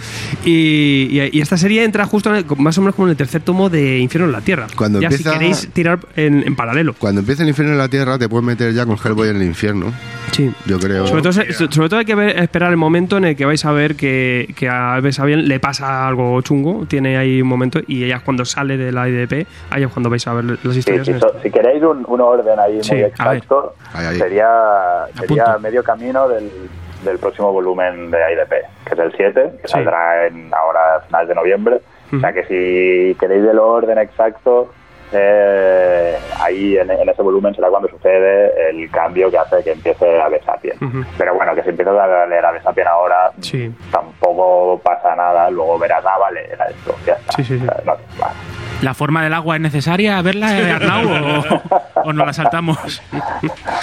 Y, 0.45 0.70
y- 0.71 1.31
y 1.33 1.41
esta 1.41 1.57
serie 1.57 1.85
entra 1.85 2.05
justo 2.07 2.31
en 2.31 2.37
el- 2.37 2.45
más 2.59 2.77
o 2.79 2.81
menos 2.81 2.95
como 2.95 3.07
en 3.09 3.13
el 3.13 3.17
tercer 3.17 3.43
tomo 3.43 3.69
de 3.71 3.99
Infierno 3.99 4.27
en 4.27 4.33
la 4.33 4.41
Tierra. 4.41 4.67
Cuando 4.77 5.01
ya 5.01 5.09
empieza- 5.09 5.33
si 5.33 5.39
queréis 5.39 5.69
tirar 5.73 5.99
en, 6.17 6.43
en 6.47 6.57
paralelo. 6.57 6.95
Cuando 6.99 7.21
empieza 7.21 7.43
el 7.43 7.49
infierno 7.49 7.73
en 7.73 7.79
la 7.79 7.89
tierra, 7.89 8.19
te 8.19 8.29
puedes 8.29 8.45
meter 8.45 8.73
ya 8.73 8.87
con 8.87 8.97
Hellboy 9.03 9.29
en 9.29 9.37
el 9.37 9.43
infierno. 9.45 9.93
Sí. 10.33 10.51
Yo 10.67 10.79
creo. 10.79 11.07
Sobre 11.07 11.23
todo, 11.23 11.33
sobre 11.33 11.89
todo 11.89 11.99
hay 11.99 12.05
que 12.05 12.15
ver- 12.15 12.39
esperar 12.39 12.71
el 12.71 12.77
momento 12.77 13.17
en 13.17 13.25
el 13.25 13.37
que 13.37 13.45
vais 13.45 13.65
a 13.65 13.73
ver 13.73 13.97
que, 13.97 14.53
que 14.57 14.69
a 14.69 14.99
Besabien 15.01 15.49
le 15.49 15.59
pasa 15.61 16.07
algo 16.07 16.41
chungo, 16.43 16.87
tiene 16.87 17.17
ahí 17.17 17.43
un 17.43 17.49
momento 17.49 17.81
y 17.87 18.05
ella 18.05 18.17
es 18.19 18.23
cuando 18.23 18.45
sale 18.45 18.77
de 18.77 18.93
la 18.93 19.09
IDP, 19.09 19.47
ahí 19.71 19.83
es 19.83 19.89
cuando 19.91 20.09
vais 20.09 20.27
a 20.27 20.35
ver 20.35 20.45
las 20.45 20.59
Sí, 20.73 20.79
historias. 20.79 21.07
si, 21.07 21.13
en 21.13 21.21
so- 21.21 21.27
esto. 21.29 21.41
si 21.43 21.51
queréis 21.51 21.83
un, 21.83 22.05
un 22.07 22.21
orden 22.21 22.59
ahí 22.59 22.79
Sí, 22.83 22.93
muy 22.93 23.03
exacto, 23.03 23.75
Ahí, 23.93 24.07
ahí. 24.07 24.19
sería, 24.19 24.49
sería 25.19 25.59
medio 25.61 25.83
camino 25.83 26.29
del, 26.29 26.49
del 27.03 27.19
próximo 27.19 27.53
volumen 27.53 28.11
de 28.11 28.19
IDP, 28.33 28.51
que 28.87 28.95
es 28.95 28.99
el 28.99 29.13
7, 29.17 29.53
que 29.63 29.69
Sí. 29.69 29.73
saldrá 29.73 30.27
en, 30.27 30.53
ahora 30.55 30.97
a 30.97 31.01
finales 31.01 31.29
de 31.29 31.35
noviembre. 31.35 31.81
O 32.17 32.19
sea 32.21 32.33
que 32.33 32.43
si 32.45 33.17
queréis 33.21 33.45
el 33.45 33.59
orden 33.59 33.97
exacto, 33.99 34.73
eh, 35.13 36.17
ahí 36.41 36.77
en, 36.77 36.91
en 36.91 37.09
ese 37.09 37.23
volumen 37.23 37.55
será 37.55 37.69
cuando 37.69 37.89
sucede 37.89 38.71
el 38.71 38.91
cambio 38.91 39.31
que 39.31 39.39
hace 39.39 39.63
que 39.63 39.73
empiece 39.73 40.21
a 40.21 40.29
Besapien. 40.29 40.77
Ujú. 40.81 41.05
Pero 41.19 41.35
bueno, 41.35 41.55
que 41.55 41.63
si 41.63 41.71
empiezas 41.71 41.97
a 41.97 42.27
leer 42.27 42.45
a 42.45 42.53
Besapien 42.53 42.87
ahora, 42.89 43.31
Sí. 43.41 43.73
tampoco 43.93 44.81
pasa 44.83 45.15
nada, 45.17 45.51
luego 45.51 45.79
verás, 45.79 46.05
ah, 46.07 46.19
vale, 46.19 46.49
era 46.53 46.67
esto, 46.67 46.95
ya 47.07 47.15
está. 47.15 47.33
Sí, 47.33 47.45
sí, 47.45 47.59
sí. 47.59 47.67
O 47.67 47.73
sea, 47.73 47.83
no. 47.85 47.97
¿La 48.83 48.95
forma 48.95 49.23
del 49.23 49.33
agua 49.35 49.57
es 49.57 49.63
necesaria 49.63 50.21
verla, 50.23 50.59
eh, 50.59 50.71
Arnau, 50.73 51.07
o, 51.07 52.03
o 52.05 52.13
nos 52.13 52.27
la 52.27 52.33
saltamos? 52.33 53.03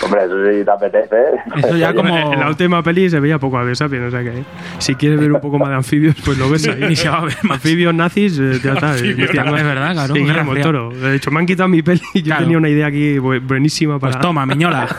Hombre, 0.03 0.25
eso 0.25 0.35
sí 0.51 0.65
te 0.65 0.71
apetece. 0.71 1.15
Eso 1.55 1.77
ya 1.77 1.93
como- 1.93 2.17
En 2.33 2.39
la 2.39 2.47
última 2.47 2.81
peli 2.81 3.09
se 3.09 3.19
veía 3.19 3.37
poco 3.37 3.57
a 3.59 3.63
Besapien, 3.63 4.05
o 4.05 4.11
sea 4.11 4.23
que 4.23 4.43
si 4.79 4.95
quieres 4.95 5.19
ver 5.19 5.31
un 5.31 5.39
poco 5.39 5.59
más 5.59 5.69
de 5.69 5.75
anfibios, 5.75 6.15
pues 6.25 6.37
lo 6.37 6.49
ves 6.49 6.67
ahí. 6.67 6.81
Ni 6.89 6.95
se 6.95 7.09
va 7.09 7.17
a 7.19 7.25
ver 7.25 7.37
más. 7.43 7.57
Anfibios 7.57 7.93
nazis, 7.93 8.39
eh, 8.39 8.59
ya 8.63 8.73
está. 8.73 8.91
Anfibios 8.91 9.33
nazis, 9.35 9.53
es 9.59 9.63
verdad, 9.65 9.93
claro, 9.93 10.13
Sí, 10.15 10.19
Guillermo 10.21 10.53
el. 10.53 10.61
Toro. 10.61 10.89
De 10.89 11.15
hecho, 11.15 11.29
me 11.31 11.39
han 11.41 11.45
quitado 11.45 11.69
mi 11.69 11.81
peli 11.83 12.01
y 12.13 12.19
yo 12.21 12.25
Claro. 12.25 12.43
tenía 12.43 12.57
una 12.57 12.69
idea 12.69 12.87
aquí 12.87 13.17
bu- 13.17 13.41
buenísima 13.45 13.99
para... 13.99 14.13
Pues 14.13 14.21
toma, 14.21 14.45
miñola. 14.45 14.87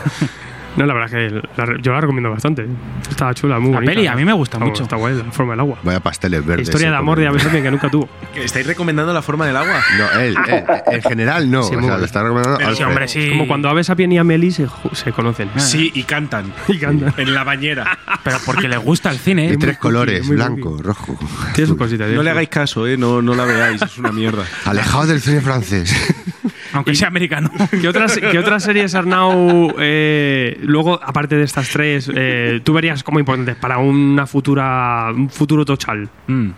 No, 0.79 0.87
la 0.87 0.95
verdad 0.95 1.13
es 1.15 1.33
que 1.33 1.49
la- 1.57 1.79
yo 1.83 1.93
la 1.93 2.01
recomiendo 2.01 2.31
bastante. 2.31 2.67
Está 3.11 3.35
chula, 3.35 3.59
muy 3.59 3.71
La 3.73 3.77
bonita. 3.79 3.93
peli 3.95 4.07
a 4.07 4.15
mí 4.15 4.25
me 4.25 4.33
gusta 4.33 4.59
mucho. 4.59 4.85
Está 4.85 4.97
guay, 4.97 5.15
la 5.17 5.25
forma 5.33 5.53
del 5.55 5.61
agua. 5.61 5.79
Vaya 5.83 6.01
pasteles 6.01 6.45
verdes. 6.47 6.69
Historia 6.69 6.91
de 6.91 6.97
amor 6.97 7.19
de. 7.19 7.29
Besapien 7.31 7.63
que 7.63 7.71
nunca 7.71 7.91
tuvo. 7.91 8.09
¿Estáis 8.35 8.67
recomendando 8.67 9.13
la 9.13 9.23
forma 9.23 9.47
del 9.47 9.57
agua? 9.57 9.81
No, 9.99 10.21
él, 10.21 10.37
él, 10.49 10.65
En 10.93 11.03
general, 11.03 11.51
no. 11.51 11.63
Sí, 11.65 11.75
o 11.77 11.83
sea, 11.83 11.99
lo 11.99 12.05
está 12.05 12.23
recomendando 12.23 12.75
Sí, 12.75 12.83
hombre, 12.83 13.07
sí. 13.09 13.29
Como 13.31 13.47
cuando 13.47 13.73
Besapien 13.75 14.11
y 14.13 14.19
Amelie 14.19 14.51
se, 14.51 14.67
se 14.93 15.13
conocen. 15.13 15.51
Sí, 15.57 15.91
y 15.95 16.05
cantan. 16.05 16.53
Y 16.69 16.79
cantan. 16.79 17.13
En 17.17 17.35
la 17.35 17.45
bañera. 17.45 17.99
Pero 18.25 18.39
porque 18.47 18.69
le 18.69 18.77
gusta 18.77 19.11
el 19.11 19.19
cine. 19.19 19.47
Y 19.47 19.53
¿eh? 19.53 19.57
tres 19.59 19.79
colores, 19.79 20.27
muy 20.27 20.37
blanco, 20.37 20.79
rojo. 20.83 21.19
Tiene 21.55 21.69
su 21.69 21.77
cosita. 21.77 22.07
No 22.07 22.23
le 22.23 22.31
hagáis 22.31 22.49
caso, 22.49 22.87
¿eh? 22.87 22.97
No, 22.97 23.21
no 23.23 23.35
la 23.35 23.45
veáis, 23.45 23.83
es 23.83 23.99
una 23.99 24.13
mierda. 24.13 24.45
Alejados 24.65 25.09
del 25.09 25.21
cine 25.21 25.41
francés. 25.41 25.95
Aunque 26.79 26.95
sea 26.95 27.09
americano. 27.09 27.51
¿Qué 27.81 27.89
otras, 27.89 28.19
qué 28.19 28.39
otras 28.39 28.63
series, 28.63 28.95
Arnau, 28.95 29.75
eh, 29.81 30.57
luego, 30.63 30.95
aparte 31.03 31.35
de 31.35 31.43
estas 31.43 31.71
tres, 31.73 32.09
eh, 32.15 32.61
tú 32.63 32.73
verías 32.73 33.03
como 33.03 33.19
importantes 33.19 33.57
para 33.57 33.79
una 33.79 34.27
futura, 34.27 35.09
un 35.13 35.29
futuro 35.29 35.65
tochal? 35.65 36.09
Mm. 36.29 36.51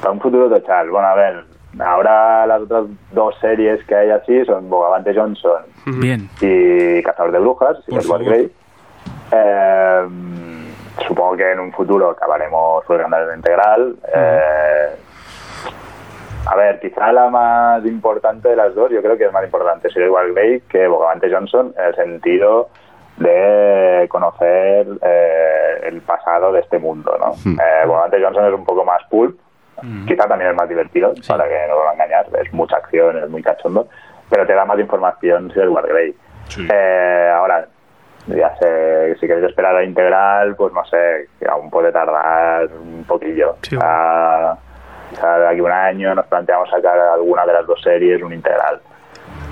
Para 0.00 0.12
un 0.12 0.20
futuro 0.20 0.48
total. 0.48 0.88
Bueno, 0.88 1.08
a 1.08 1.14
ver, 1.14 1.44
ahora 1.78 2.46
las 2.46 2.62
otras 2.62 2.86
dos 3.12 3.34
series 3.38 3.84
que 3.84 3.94
hay 3.94 4.10
así 4.10 4.44
son 4.46 4.70
Bogavante 4.70 5.14
Johnson 5.14 5.62
Bien. 5.84 6.30
y 6.40 7.02
Cazador 7.02 7.32
de 7.32 7.38
Brujas, 7.38 7.76
favor. 7.86 8.24
Grey. 8.24 8.50
Eh, 9.30 10.08
supongo 11.06 11.36
que 11.36 11.52
en 11.52 11.60
un 11.60 11.72
futuro 11.72 12.10
acabaremos 12.10 12.82
el 12.88 13.36
integral. 13.36 13.96
Eh, 14.14 14.88
a 16.46 16.56
ver, 16.56 16.80
quizá 16.80 17.12
la 17.12 17.28
más 17.28 17.84
importante 17.84 18.48
de 18.48 18.56
las 18.56 18.74
dos, 18.74 18.90
yo 18.90 19.02
creo 19.02 19.16
que 19.16 19.24
es 19.24 19.32
más 19.32 19.44
importante 19.44 19.90
ser 19.90 20.02
Edward 20.02 20.32
Grey 20.32 20.60
que 20.62 20.86
Bogavante 20.86 21.32
Johnson 21.32 21.74
en 21.78 21.84
el 21.84 21.94
sentido 21.94 22.68
de 23.18 24.06
conocer 24.08 24.86
eh, 25.02 25.80
el 25.84 26.00
pasado 26.00 26.52
de 26.52 26.60
este 26.60 26.78
mundo, 26.78 27.16
¿no? 27.18 27.34
Eh, 27.52 27.86
Bogavante 27.86 28.22
Johnson 28.22 28.46
es 28.46 28.54
un 28.54 28.64
poco 28.64 28.84
más 28.84 29.02
pulp, 29.10 29.38
quizá 30.06 30.26
también 30.26 30.50
es 30.50 30.56
más 30.56 30.68
divertido, 30.68 31.12
para 31.28 31.48
que 31.48 31.66
no 31.68 31.74
lo 31.74 31.84
van 31.84 32.00
a 32.00 32.04
engañar, 32.04 32.26
es 32.42 32.52
mucha 32.52 32.76
acción, 32.76 33.18
es 33.18 33.28
muy 33.28 33.42
cachondo, 33.42 33.88
pero 34.28 34.46
te 34.46 34.54
da 34.54 34.64
más 34.64 34.78
información 34.78 35.52
ser 35.52 35.64
Edward 35.64 35.88
Grey. 35.88 36.14
Sí. 36.48 36.66
Eh, 36.70 37.32
ahora, 37.34 37.66
ya 38.26 38.56
sé, 38.56 39.16
si 39.20 39.26
queréis 39.26 39.46
esperar 39.46 39.76
a 39.76 39.84
integral, 39.84 40.56
pues 40.56 40.72
no 40.72 40.84
sé, 40.86 41.28
aún 41.48 41.70
puede 41.70 41.92
tardar 41.92 42.68
un 42.72 43.04
poquillo. 43.04 43.56
Sí. 43.62 43.76
Quizá 45.10 45.38
de 45.38 45.48
aquí 45.48 45.60
a 45.60 45.64
un 45.64 45.72
año 45.72 46.14
nos 46.14 46.26
planteamos 46.26 46.70
sacar 46.70 46.98
alguna 46.98 47.44
de 47.44 47.52
las 47.52 47.66
dos 47.66 47.80
series, 47.82 48.22
un 48.22 48.32
integral. 48.32 48.80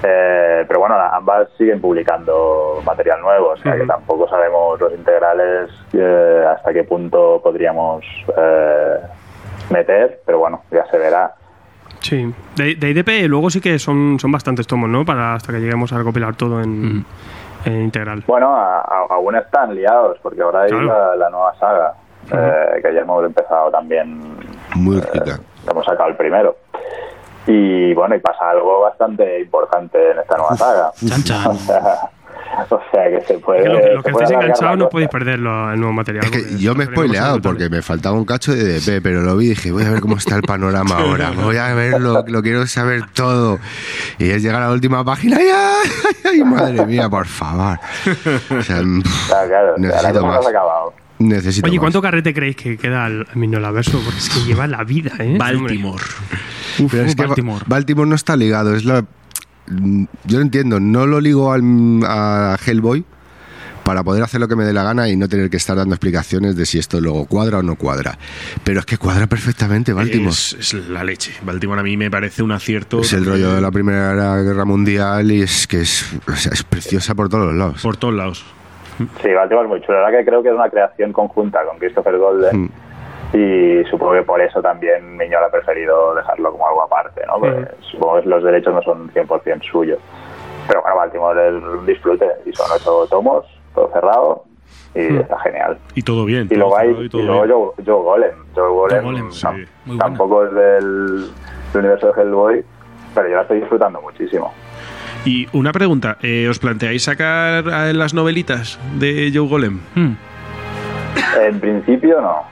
Eh, 0.03 0.65
pero 0.69 0.79
bueno, 0.81 0.95
ambas 0.97 1.49
siguen 1.59 1.81
publicando 1.81 2.81
material 2.87 3.21
nuevo, 3.21 3.49
o 3.51 3.57
sea 3.57 3.75
que 3.77 3.85
tampoco 3.85 4.29
sabemos 4.29 4.81
los 4.81 4.93
integrales 4.93 5.71
eh, 5.93 6.45
hasta 6.55 6.73
qué 6.73 6.85
punto 6.85 7.41
podríamos 7.43 8.05
eh, 8.37 8.97
meter, 9.71 10.21
pero 10.25 10.39
bueno, 10.39 10.63
ya 10.71 10.87
se 10.87 10.99
verá. 10.99 11.35
Sí. 12.01 12.33
De, 12.55 12.77
de 12.77 12.91
IDP 12.91 13.29
luego 13.29 13.51
sí 13.51 13.61
que 13.61 13.79
son, 13.81 14.19
son 14.21 14.31
bastantes 14.31 14.69
tomos, 14.69 14.89
¿no? 14.89 15.05
Para 15.05 15.35
hasta 15.35 15.53
que 15.53 15.59
lleguemos 15.59 15.93
a 15.93 15.99
recopilar 15.99 16.37
todo 16.37 16.61
en, 16.63 17.05
en 17.65 17.83
integral. 17.83 18.23
Bueno, 18.29 18.55
a- 18.55 18.81
a- 18.83 19.07
aún 19.11 19.35
están 19.35 19.75
liados, 19.75 20.17
porque 20.23 20.41
ahora 20.43 20.63
hay 20.63 20.71
Claro. 20.71 20.87
la, 20.87 21.17
la 21.17 21.31
nueva 21.31 21.55
saga, 21.59 21.95
eh, 22.33 22.81
que 22.83 22.95
ya 22.95 23.01
hemos 23.01 23.25
empezado 23.25 23.69
también, 23.73 24.21
Muy 24.75 24.99
eh, 24.99 25.03
rica. 25.13 25.41
hemos 25.71 25.85
sacado 25.85 26.09
el 26.11 26.17
primero. 26.17 26.57
Y 27.47 27.95
bueno, 27.95 28.15
y 28.15 28.19
pasa 28.21 28.51
algo 28.51 28.83
bastante 28.83 29.41
importante 29.41 30.11
en 30.11 30.19
esta 30.19 30.37
nueva 30.37 30.57
saga. 30.57 30.93
Chan, 31.09 31.23
chan. 31.25 31.47
O 31.47 31.55
sea, 31.55 32.11
o 32.71 32.81
sea 32.91 33.11
que 33.11 33.21
se 33.27 33.35
puede. 33.39 33.63
Que 33.63 33.69
lo, 33.69 33.95
lo 33.95 34.03
que 34.03 34.11
estéis 34.11 34.31
enganchados 34.31 34.79
no 34.79 34.89
podéis 34.89 35.09
perderlo 35.09 35.73
el 35.73 35.79
nuevo 35.81 35.93
material. 35.93 36.25
Es 36.25 36.31
que 36.31 36.59
yo 36.59 36.75
me 36.75 36.85
he 36.85 36.87
spoileado 36.89 37.41
porque 37.41 37.69
me 37.69 37.81
faltaba 37.83 38.17
un 38.17 38.25
cacho 38.25 38.53
de 38.55 38.65
DP, 38.81 39.03
pero 39.03 39.23
lo 39.23 39.37
vi 39.37 39.47
y 39.47 39.49
dije, 39.51 39.73
voy 39.73 39.85
a 39.85 39.91
ver 39.91 40.01
cómo 40.01 40.17
está 40.17 40.37
el 40.37 40.43
panorama 40.43 40.97
ahora, 40.99 41.31
voy 41.35 41.57
a 41.57 41.73
verlo, 41.75 42.25
lo 42.27 42.43
quiero 42.43 42.67
saber 42.67 43.03
todo. 43.15 43.59
Y 44.19 44.31
es 44.31 44.43
llegar 44.43 44.63
a 44.63 44.67
la 44.67 44.73
última 44.73 45.05
página 45.05 45.41
y 45.41 45.47
¡ay, 45.49 45.91
ay, 46.25 46.45
madre 46.45 46.85
mía, 46.85 47.09
por 47.09 47.27
favor! 47.27 47.79
O 48.59 48.63
sea, 48.63 48.79
Claro, 49.29 49.49
claro. 49.49 49.69
Ahora 49.69 49.79
necesito 49.79 50.21
cómo 50.21 50.33
más. 50.33 50.47
acabado. 50.47 50.93
Necesito 51.19 51.67
Oye, 51.67 51.77
más. 51.77 51.83
¿cuánto 51.83 52.01
carrete 52.03 52.33
creéis 52.33 52.57
que 52.57 52.77
queda 52.77 53.05
al, 53.07 53.27
Minolaverso? 53.35 54.01
Porque 54.01 54.19
es 54.19 54.29
que 54.31 54.41
lleva 54.45 54.67
la 54.67 54.85
vida, 54.85 55.13
¿eh? 55.19 55.37
Baltimore. 55.39 56.05
Uf, 56.79 56.93
Pero 56.93 57.05
es 57.05 57.17
que 57.17 57.27
Baltimore. 57.27 57.65
Baltimore. 57.67 58.09
No 58.09 58.15
está 58.15 58.37
ligado, 58.37 58.75
es 58.77 58.85
la... 58.85 59.05
mm, 59.67 60.05
Yo 60.25 60.37
lo 60.39 60.43
entiendo, 60.43 60.79
no 60.81 61.07
lo 61.07 61.21
ligo 61.21 61.53
al, 61.53 61.63
a 62.05 62.57
Hellboy 62.65 63.05
para 63.85 64.05
poder 64.05 64.23
hacer 64.23 64.39
lo 64.39 64.49
que 64.49 64.55
me 64.55 64.65
dé 64.65 64.75
la 64.75 64.83
gana 64.83 65.09
y 65.09 65.17
no 65.17 65.29
tener 65.31 65.49
que 65.49 65.57
estar 65.57 65.75
dando 65.75 65.95
explicaciones 65.95 66.55
de 66.57 66.67
si 66.67 66.79
esto 66.79 67.01
luego 67.01 67.25
cuadra 67.25 67.59
o 67.59 67.63
no 67.63 67.75
cuadra. 67.77 68.19
Pero 68.63 68.81
es 68.81 68.87
que 68.87 68.99
cuadra 68.99 69.27
perfectamente 69.27 69.95
Baltimore. 69.95 70.29
Es, 70.31 70.53
es 70.75 70.89
la 70.91 71.03
leche. 71.03 71.33
Baltimore 71.43 71.81
a 71.81 71.83
mí 71.83 71.97
me 71.97 72.11
parece 72.11 72.43
un 72.43 72.53
acierto. 72.53 73.01
Es 73.01 73.15
el 73.15 73.25
rollo 73.25 73.55
de 73.55 73.63
la 73.63 73.71
Primera 73.71 74.43
Guerra 74.43 74.67
Mundial 74.67 75.33
y 75.33 75.41
es 75.41 75.67
que 75.67 75.81
es, 75.81 76.05
o 76.27 76.37
sea, 76.37 76.53
es 76.53 76.65
preciosa 76.65 77.15
por 77.15 77.31
todos 77.31 77.47
los 77.47 77.55
lados. 77.57 77.81
Por 77.81 77.97
todos 77.97 78.13
lados. 78.15 78.45
Sí, 79.23 79.33
Baltimore 79.33 79.65
es 79.67 79.71
muy 79.71 79.81
chulo. 79.83 79.99
La 80.01 80.07
verdad 80.07 80.19
que 80.21 80.25
creo 80.27 80.43
que 80.43 80.49
es 80.49 80.55
una 80.55 80.71
creación 80.71 81.13
conjunta 81.13 81.65
con 81.65 81.79
Christopher 81.79 82.17
Golden. 82.19 82.63
Mm. 82.63 82.71
Y 83.35 83.85
supongo 83.91 84.15
que 84.15 84.23
por 84.23 84.41
eso 84.41 84.63
también 84.63 85.17
Miñola 85.17 85.47
ha 85.47 85.51
preferido 85.51 86.15
dejarlo 86.15 86.51
como 86.53 86.67
algo 86.67 86.83
aparte, 86.83 87.23
¿no? 87.27 87.39
Porque 87.39 87.69
supongo 87.91 88.23
que 88.23 88.29
los 88.29 88.43
derechos 88.43 88.73
no 88.75 88.81
son 88.83 89.11
100% 89.13 89.63
suyos. 89.71 89.99
Pero 90.67 90.81
bueno, 90.83 90.97
Baltimore 90.97 91.49
es 91.49 91.55
un 91.63 91.85
disfrute. 91.87 92.27
Y 92.47 92.53
son 92.55 92.67
ocho 92.75 93.07
tomos, 93.11 93.45
todo 93.75 93.91
cerrado. 93.93 94.45
Y 94.95 95.17
está 95.19 95.39
genial. 95.41 95.79
Y 95.95 96.03
todo 96.03 96.25
bien. 96.25 96.45
Y 96.47 96.49
todo 96.49 96.59
luego 96.61 96.77
hay 96.79 96.89
y 97.13 97.17
y 97.19 97.23
luego. 97.23 97.73
Joe, 97.77 97.85
Joe 97.85 98.03
Golem. 98.03 98.31
Joe 98.55 98.69
Golem, 98.71 99.05
Golem, 99.05 99.29
tam- 99.29 99.33
sí. 99.33 99.71
Muy 99.85 99.97
buena. 99.97 100.05
tampoco 100.05 100.45
es 100.45 100.53
del, 100.55 101.21
del 101.73 101.81
universo 101.81 102.13
de 102.13 102.23
Hellboy, 102.23 102.65
pero 103.15 103.29
yo 103.29 103.37
la 103.37 103.43
estoy 103.43 103.61
disfrutando 103.61 104.01
muchísimo. 104.01 104.53
Y 105.25 105.49
una 105.53 105.73
pregunta, 105.73 106.17
eh, 106.23 106.49
¿os 106.49 106.59
planteáis 106.59 107.05
sacar 107.05 107.65
eh, 107.67 107.93
las 107.93 108.15
novelitas 108.15 108.79
de 108.99 109.31
Joe 109.35 109.49
Golem? 109.49 109.81
Hmm. 109.95 110.15
En 111.41 111.61
principio 111.61 112.21
no. 112.21 112.43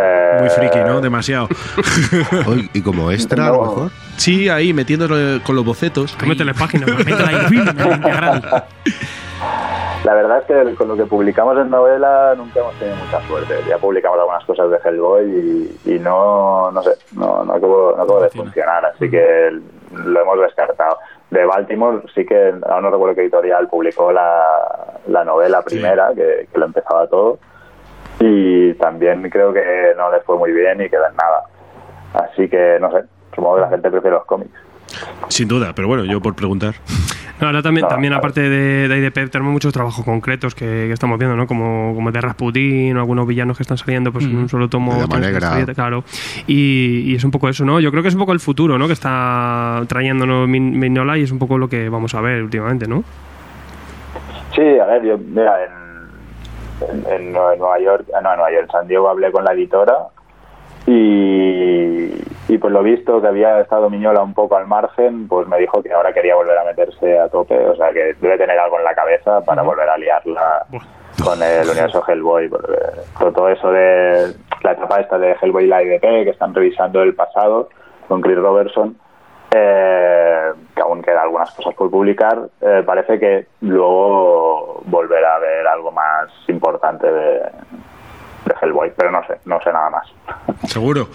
Eh, 0.00 0.38
Muy 0.40 0.50
friki, 0.50 0.78
¿no? 0.78 1.00
Demasiado. 1.00 1.48
Y 2.72 2.82
como 2.82 3.10
extra, 3.10 3.46
a 3.46 3.50
lo 3.50 3.60
mejor. 3.62 3.90
Sí, 4.16 4.48
ahí 4.48 4.72
metiéndolo 4.72 5.42
con 5.44 5.56
los 5.56 5.64
bocetos. 5.64 6.16
Cómete 6.16 6.44
las 6.44 6.56
páginas. 6.56 6.88
integral. 7.50 8.64
La 10.04 10.12
verdad 10.12 10.38
es 10.38 10.44
que 10.44 10.74
con 10.74 10.88
lo 10.88 10.96
que 10.96 11.06
publicamos 11.06 11.56
en 11.56 11.70
novela 11.70 12.34
nunca 12.36 12.60
hemos 12.60 12.74
tenido 12.74 12.96
mucha 12.96 13.26
suerte. 13.26 13.54
Ya 13.66 13.78
publicamos 13.78 14.18
algunas 14.18 14.44
cosas 14.44 14.70
de 14.70 14.78
Hellboy 14.84 15.24
y, 15.86 15.94
y 15.94 15.98
no, 15.98 16.70
no 16.70 16.82
sé, 16.82 16.90
no, 17.12 17.42
no 17.42 17.54
acabo, 17.54 17.94
no 17.96 18.02
acabo 18.02 18.20
de 18.20 18.28
funcionar, 18.28 18.84
así 18.84 19.10
que 19.10 19.50
lo 19.92 20.20
hemos 20.20 20.40
descartado. 20.40 20.98
De 21.34 21.44
Baltimore 21.44 22.02
sí 22.14 22.24
que, 22.24 22.54
aún 22.68 22.82
no 22.82 22.90
recuerdo 22.90 23.16
qué 23.16 23.22
editorial 23.22 23.66
publicó 23.66 24.12
la, 24.12 25.00
la 25.08 25.24
novela 25.24 25.62
primera, 25.62 26.12
que, 26.14 26.46
que 26.52 26.58
lo 26.58 26.66
empezaba 26.66 27.08
todo, 27.08 27.40
y 28.20 28.72
también 28.74 29.28
creo 29.30 29.52
que 29.52 29.94
no 29.96 30.12
les 30.12 30.22
fue 30.22 30.38
muy 30.38 30.52
bien 30.52 30.80
y 30.80 30.88
quedó 30.88 31.06
en 31.06 31.16
nada. 31.16 31.42
Así 32.14 32.48
que, 32.48 32.78
no 32.80 32.92
sé, 32.92 33.04
supongo 33.34 33.56
que 33.56 33.60
la 33.62 33.68
gente 33.68 33.90
prefiere 33.90 34.16
los 34.16 34.26
cómics. 34.26 34.52
Sin 35.28 35.48
duda, 35.48 35.72
pero 35.74 35.88
bueno, 35.88 36.04
yo 36.04 36.20
por 36.20 36.34
preguntar. 36.34 36.74
No, 37.40 37.48
ahora 37.48 37.62
también, 37.62 37.82
No, 37.82 37.88
también 37.88 38.12
claro. 38.12 38.20
aparte 38.20 38.42
de, 38.48 38.86
de 38.86 38.98
IDP, 38.98 39.28
tenemos 39.28 39.52
muchos 39.52 39.72
trabajos 39.72 40.04
concretos 40.04 40.54
que, 40.54 40.64
que 40.66 40.92
estamos 40.92 41.18
viendo, 41.18 41.36
¿no? 41.36 41.48
Como, 41.48 41.92
como 41.92 42.12
de 42.12 42.20
Rasputin 42.20 42.96
o 42.96 43.00
algunos 43.00 43.26
villanos 43.26 43.56
que 43.56 43.64
están 43.64 43.76
saliendo 43.76 44.12
pues, 44.12 44.24
en 44.24 44.36
un 44.36 44.48
solo 44.48 44.68
tomo. 44.68 44.94
De 44.94 45.74
Claro. 45.74 46.04
Y, 46.46 47.00
y 47.10 47.14
es 47.16 47.24
un 47.24 47.32
poco 47.32 47.48
eso, 47.48 47.64
¿no? 47.64 47.80
Yo 47.80 47.90
creo 47.90 48.04
que 48.04 48.08
es 48.08 48.14
un 48.14 48.20
poco 48.20 48.32
el 48.32 48.38
futuro, 48.38 48.78
¿no? 48.78 48.86
Que 48.86 48.92
está 48.92 49.82
trayéndonos 49.88 50.46
Min- 50.48 50.78
Mignola 50.78 51.18
y 51.18 51.22
es 51.24 51.32
un 51.32 51.40
poco 51.40 51.58
lo 51.58 51.68
que 51.68 51.88
vamos 51.88 52.14
a 52.14 52.20
ver 52.20 52.40
últimamente, 52.40 52.86
¿no? 52.86 53.02
Sí, 54.54 54.62
a 54.62 54.84
ver, 54.86 55.02
yo, 55.04 55.18
mira, 55.18 55.54
en, 55.64 57.04
en, 57.12 57.12
en 57.26 57.32
Nueva 57.32 57.80
York, 57.80 58.06
ah, 58.16 58.20
no, 58.22 58.30
en 58.30 58.36
Nueva 58.36 58.52
York, 58.52 58.64
en 58.66 58.70
San 58.70 58.86
Diego 58.86 59.08
hablé 59.08 59.32
con 59.32 59.44
la 59.44 59.52
editora 59.54 59.94
y, 60.86 62.10
y 62.48 62.58
pues 62.58 62.72
lo 62.72 62.82
visto 62.82 63.20
que 63.20 63.28
había 63.28 63.60
estado 63.60 63.88
Miñola 63.88 64.22
un 64.22 64.34
poco 64.34 64.56
al 64.56 64.66
margen, 64.66 65.26
pues 65.28 65.48
me 65.48 65.58
dijo 65.58 65.82
que 65.82 65.92
ahora 65.92 66.12
quería 66.12 66.34
volver 66.34 66.58
a 66.58 66.64
meterse 66.64 67.18
a 67.18 67.28
tope, 67.28 67.56
o 67.56 67.76
sea 67.76 67.90
que 67.92 68.14
debe 68.20 68.36
tener 68.36 68.58
algo 68.58 68.78
en 68.78 68.84
la 68.84 68.94
cabeza 68.94 69.40
para 69.42 69.62
volver 69.62 69.88
a 69.88 69.96
liarla 69.96 70.66
con 71.24 71.42
el 71.42 71.68
universo 71.68 72.04
Hellboy, 72.06 72.50
todo, 73.18 73.48
eso 73.48 73.70
de 73.70 74.34
la 74.62 74.72
etapa 74.72 75.00
esta 75.00 75.18
de 75.18 75.36
Hellboy 75.40 75.64
y 75.64 75.68
la 75.68 75.82
IDP, 75.82 76.00
que 76.00 76.30
están 76.30 76.54
revisando 76.54 77.02
el 77.02 77.14
pasado 77.14 77.70
con 78.08 78.20
Chris 78.20 78.36
Robertson, 78.36 78.96
eh, 79.50 80.52
que 80.74 80.82
aún 80.82 81.00
quedan 81.00 81.20
algunas 81.20 81.50
cosas 81.52 81.74
por 81.74 81.90
publicar, 81.90 82.48
eh, 82.60 82.82
parece 82.84 83.18
que 83.18 83.46
luego 83.62 84.82
volverá 84.84 85.36
a 85.36 85.38
ver 85.38 85.66
algo 85.66 85.92
más 85.92 86.28
importante 86.48 87.10
de, 87.10 87.40
de 88.44 88.54
Hellboy, 88.60 88.92
pero 88.96 89.10
no 89.10 89.20
sé, 89.26 89.34
no 89.46 89.58
sé 89.62 89.72
nada 89.72 89.90
más. 89.90 90.06
Seguro. 90.70 91.08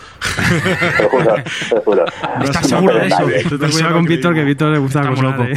Te 0.97 1.03
lo 1.03 1.09
juro, 1.09 1.35
te 1.35 1.75
lo 1.75 1.81
juro. 1.81 2.05
¿Estás 2.43 2.61
No 2.71 2.77
seguro 2.79 2.93
sé 2.93 2.99
de 2.99 3.07
eso? 3.07 3.57
cuidado 3.57 3.89
lo 3.89 3.95
con 3.95 4.05
que 4.05 4.13
Víctor, 4.13 4.33
que 4.33 4.43
Víctor 4.43 4.69
le 4.71 4.79
gusta 4.79 5.01
acosar, 5.01 5.23
loco. 5.25 5.43
¿eh? 5.43 5.53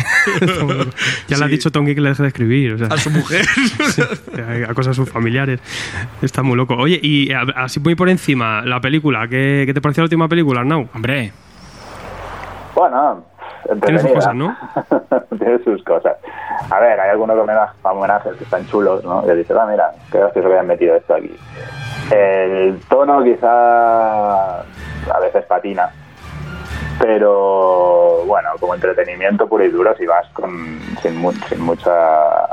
Ya 1.29 1.37
le 1.39 1.45
ha 1.45 1.49
Sí. 1.49 1.53
dicho 1.53 1.71
Tonki 1.71 1.95
que 1.95 2.01
le 2.01 2.11
deje 2.11 2.23
de 2.23 2.29
escribir, 2.29 2.73
o 2.75 2.79
sea, 2.79 2.89
A 2.89 2.97
su 2.97 3.11
mujer. 3.11 3.45
a 4.69 4.75
cosas 4.75 4.97
sus 4.97 5.09
familiares. 5.11 5.61
Está 6.21 6.43
muy 6.43 6.57
loco. 6.57 6.75
Oye, 6.77 6.99
y 7.03 7.33
a- 7.33 7.43
así 7.57 7.81
muy 7.81 7.95
por 7.95 8.09
encima, 8.09 8.63
la 8.65 8.81
película, 8.81 9.27
¿qué, 9.29 9.65
qué 9.67 9.75
te 9.75 9.81
pareció 9.81 10.03
la 10.03 10.07
última 10.07 10.29
película, 10.29 10.61
Arnau? 10.61 10.89
Hombre, 10.95 11.33
Bueno, 12.75 13.25
Tiene 13.81 13.99
sus 14.01 14.13
cosas, 14.13 14.35
¿no? 14.35 14.57
Tiene 15.39 15.59
sus 15.65 15.83
cosas. 15.85 16.17
A 16.71 16.79
ver, 16.81 16.99
hay 17.01 17.11
algunos 17.11 17.37
homenajes, 17.83 18.35
que 18.37 18.45
están 18.45 18.67
chulos, 18.67 19.05
¿no? 19.05 19.25
Que 19.25 19.35
dices, 19.35 19.57
ah, 19.57 19.67
mira, 19.71 19.91
qué 20.11 20.19
gracioso 20.19 20.49
que 20.49 20.55
hayan 20.55 20.67
metido 20.67 20.95
esto 20.97 21.15
aquí. 21.15 21.35
El 22.11 22.81
tono 22.89 23.23
quizá 23.23 24.61
a 24.61 25.21
veces 25.21 25.45
patina, 25.47 25.91
pero 26.99 28.25
bueno, 28.27 28.51
como 28.61 28.75
entretenimiento 28.75 29.49
puro 29.49 29.65
y 29.65 29.69
duro, 29.69 29.95
si 29.97 30.07
vas 30.07 30.27
con, 30.33 30.79
sin, 31.03 31.17
mu- 31.17 31.33
sin 31.49 31.61
mucha 31.61 32.45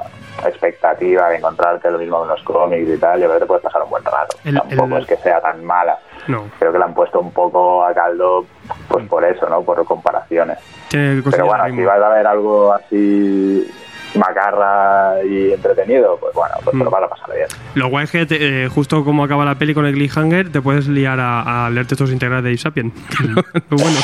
expectativa 0.45 1.29
de 1.29 1.37
encontrarte 1.37 1.91
lo 1.91 1.97
mismo 1.99 2.23
en 2.23 2.29
los 2.29 2.41
cómics 2.43 2.89
y 2.89 2.97
tal, 2.97 3.19
yo 3.19 3.25
creo 3.27 3.33
que 3.35 3.39
te 3.41 3.45
puedes 3.47 3.63
pasar 3.63 3.83
un 3.83 3.89
buen 3.89 4.03
rato. 4.05 4.37
El- 4.45 4.55
Tampoco 4.55 4.95
el- 4.97 5.01
es 5.03 5.07
que 5.07 5.17
sea 5.17 5.41
tan 5.41 5.63
mala. 5.65 5.97
No. 6.27 6.43
Creo 6.59 6.71
que 6.71 6.77
la 6.79 6.85
han 6.85 6.93
puesto 6.93 7.19
un 7.19 7.31
poco 7.31 7.83
a 7.85 7.93
caldo 7.93 8.45
pues 8.87 9.05
por 9.07 9.23
eso, 9.25 9.47
¿no? 9.49 9.61
Por 9.63 9.83
comparaciones. 9.85 10.57
Tiene 10.89 11.21
Pero 11.21 11.45
bueno, 11.45 11.65
si 11.69 11.83
vas 11.83 12.01
a 12.01 12.09
ver 12.09 12.27
algo 12.27 12.73
así 12.73 13.69
macarra 14.15 15.23
y 15.23 15.51
entretenido, 15.53 16.17
pues 16.19 16.33
bueno, 16.33 16.55
pues 16.63 16.71
te 16.77 16.83
lo 16.83 16.89
Mm. 16.89 16.93
vas 16.93 17.03
a 17.03 17.07
pasar 17.09 17.35
bien. 17.35 17.47
Lo 17.75 17.87
guay 17.89 18.05
es 18.05 18.11
que 18.11 18.25
te- 18.25 18.65
eh, 18.65 18.67
justo 18.69 19.03
como 19.03 19.23
acaba 19.23 19.45
la 19.45 19.55
peli 19.55 19.73
con 19.73 19.85
el 19.85 19.93
cliffhanger, 19.93 20.49
te 20.51 20.61
puedes 20.61 20.87
liar 20.87 21.19
a, 21.19 21.65
a 21.65 21.69
leer 21.69 21.85
textos 21.85 22.11
integrales 22.11 22.43
de 22.43 22.53
Isapien. 22.53 22.91
Lo 23.69 23.77
bueno, 23.77 23.97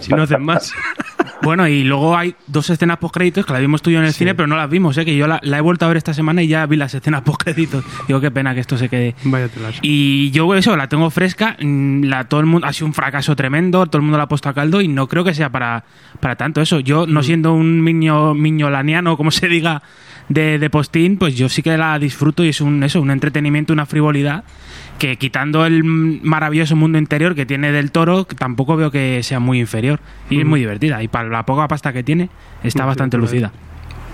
si 0.00 0.12
no 0.14 0.22
hacen 0.22 0.42
más. 0.42 0.72
Bueno, 1.42 1.66
y 1.66 1.84
luego 1.84 2.14
hay 2.18 2.34
dos 2.48 2.68
escenas 2.68 2.98
post-créditos 2.98 3.46
que 3.46 3.52
las 3.54 3.62
vimos 3.62 3.80
tú 3.80 3.88
y 3.88 3.94
yo 3.94 3.98
en 4.00 4.04
el 4.04 4.12
cine, 4.12 4.34
pero 4.34 4.46
no 4.46 4.56
las 4.58 4.68
vimos, 4.68 4.98
¿eh? 4.98 5.06
que 5.06 5.16
yo 5.16 5.26
la, 5.26 5.40
la 5.42 5.56
he 5.56 5.60
vuelto 5.62 5.86
a 5.86 5.88
ver 5.88 5.96
esta 5.96 6.12
semana 6.12 6.42
y 6.42 6.48
ya 6.48 6.66
vi 6.66 6.76
las 6.76 6.92
escenas 6.92 7.22
post-créditos. 7.22 7.82
Digo, 8.06 8.20
qué 8.20 8.30
pena 8.30 8.52
que 8.52 8.60
esto 8.60 8.76
se 8.76 8.90
quede. 8.90 9.14
Vaya 9.24 9.48
telas. 9.48 9.78
Y 9.80 10.30
yo 10.32 10.54
eso, 10.54 10.76
la 10.76 10.88
tengo 10.88 11.08
fresca, 11.08 11.56
mm, 11.58 12.04
la, 12.04 12.24
todo 12.24 12.40
el 12.40 12.46
mundo 12.46 12.66
ha 12.66 12.74
sido 12.74 12.88
un 12.88 12.92
fracaso 12.92 13.34
tremendo, 13.36 13.86
todo 13.86 13.96
el 13.96 14.02
mundo 14.02 14.18
la 14.18 14.24
ha 14.24 14.28
puesto 14.28 14.50
a 14.50 14.52
caldo 14.54 14.82
y 14.82 14.88
no 14.88 15.06
creo 15.06 15.24
que 15.24 15.32
sea 15.32 15.48
para, 15.48 15.84
para 16.20 16.36
tanto 16.36 16.60
eso. 16.60 16.78
Yo, 16.80 17.06
no 17.06 17.22
siendo 17.22 17.54
un 17.54 17.82
miño, 17.82 18.34
miñolaniano, 18.34 19.16
como 19.16 19.29
se 19.30 19.48
diga, 19.48 19.82
de, 20.30 20.58
de 20.58 20.70
postín, 20.70 21.18
pues 21.18 21.36
yo 21.36 21.48
sí 21.48 21.60
que 21.62 21.76
la 21.76 21.98
disfruto 21.98 22.44
y 22.44 22.48
es 22.48 22.60
un, 22.60 22.82
eso, 22.84 23.02
un 23.02 23.10
entretenimiento, 23.10 23.72
una 23.72 23.84
frivolidad 23.84 24.44
que 24.98 25.16
quitando 25.16 25.66
el 25.66 25.82
maravilloso 25.82 26.76
mundo 26.76 26.98
interior 26.98 27.34
que 27.34 27.46
tiene 27.46 27.72
del 27.72 27.90
toro, 27.90 28.24
tampoco 28.24 28.76
veo 28.76 28.90
que 28.90 29.22
sea 29.22 29.40
muy 29.40 29.58
inferior. 29.58 29.98
Y 30.28 30.40
es 30.40 30.46
muy 30.46 30.60
divertida. 30.60 31.02
Y 31.02 31.08
para 31.08 31.28
la 31.28 31.44
poca 31.46 31.66
pasta 31.66 31.92
que 31.92 32.02
tiene, 32.04 32.28
está 32.62 32.84
bastante 32.84 33.16
lucida. 33.16 33.50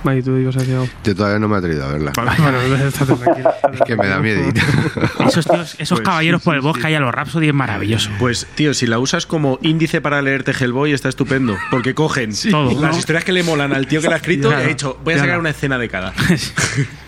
Vale, 0.04 0.22
tú. 0.22 0.38
Yo 0.38 1.14
todavía 1.16 1.38
no 1.38 1.48
me 1.48 1.56
he 1.56 1.58
atrevido 1.58 1.84
a 1.84 1.92
verla. 1.92 2.12
Bueno, 2.16 2.60
estate 2.60 3.14
tranquilo. 3.14 3.50
Es 3.72 3.80
que 3.82 3.96
me 3.96 4.06
da 4.06 4.20
miedo. 4.20 4.40
Esos, 5.26 5.44
tíos, 5.44 5.74
esos 5.78 5.98
Pues 5.98 6.08
caballeros 6.08 6.40
sí, 6.40 6.44
por 6.44 6.54
sí, 6.54 6.56
el 6.56 6.62
bosque 6.62 6.80
sí. 6.82 6.86
ahí 6.86 6.94
a 6.94 7.00
los 7.00 7.12
Rhapsody 7.12 7.48
es 7.48 7.54
maravilloso. 7.54 8.10
Pues, 8.18 8.46
tío, 8.54 8.72
si 8.74 8.86
la 8.86 8.98
usas 8.98 9.26
como 9.26 9.58
índice 9.62 10.00
para 10.00 10.22
leerte 10.22 10.52
Hellboy, 10.52 10.92
está 10.92 11.08
estupendo. 11.08 11.56
Porque 11.70 11.94
cogen 11.94 12.30
Todo, 12.50 12.80
las 12.80 12.92
¿no? 12.92 12.98
historias 12.98 13.24
que 13.24 13.32
le 13.32 13.42
molan 13.42 13.72
al 13.74 13.86
tío 13.86 14.00
que 14.00 14.08
la 14.08 14.14
ha 14.14 14.18
escrito 14.18 14.50
y 14.50 14.54
ha 14.54 14.60
dicho, 14.60 14.98
voy 15.04 15.14
a 15.14 15.18
sacar 15.18 15.38
una 15.38 15.50
escena 15.50 15.78
de 15.78 15.88
cada. 15.88 16.12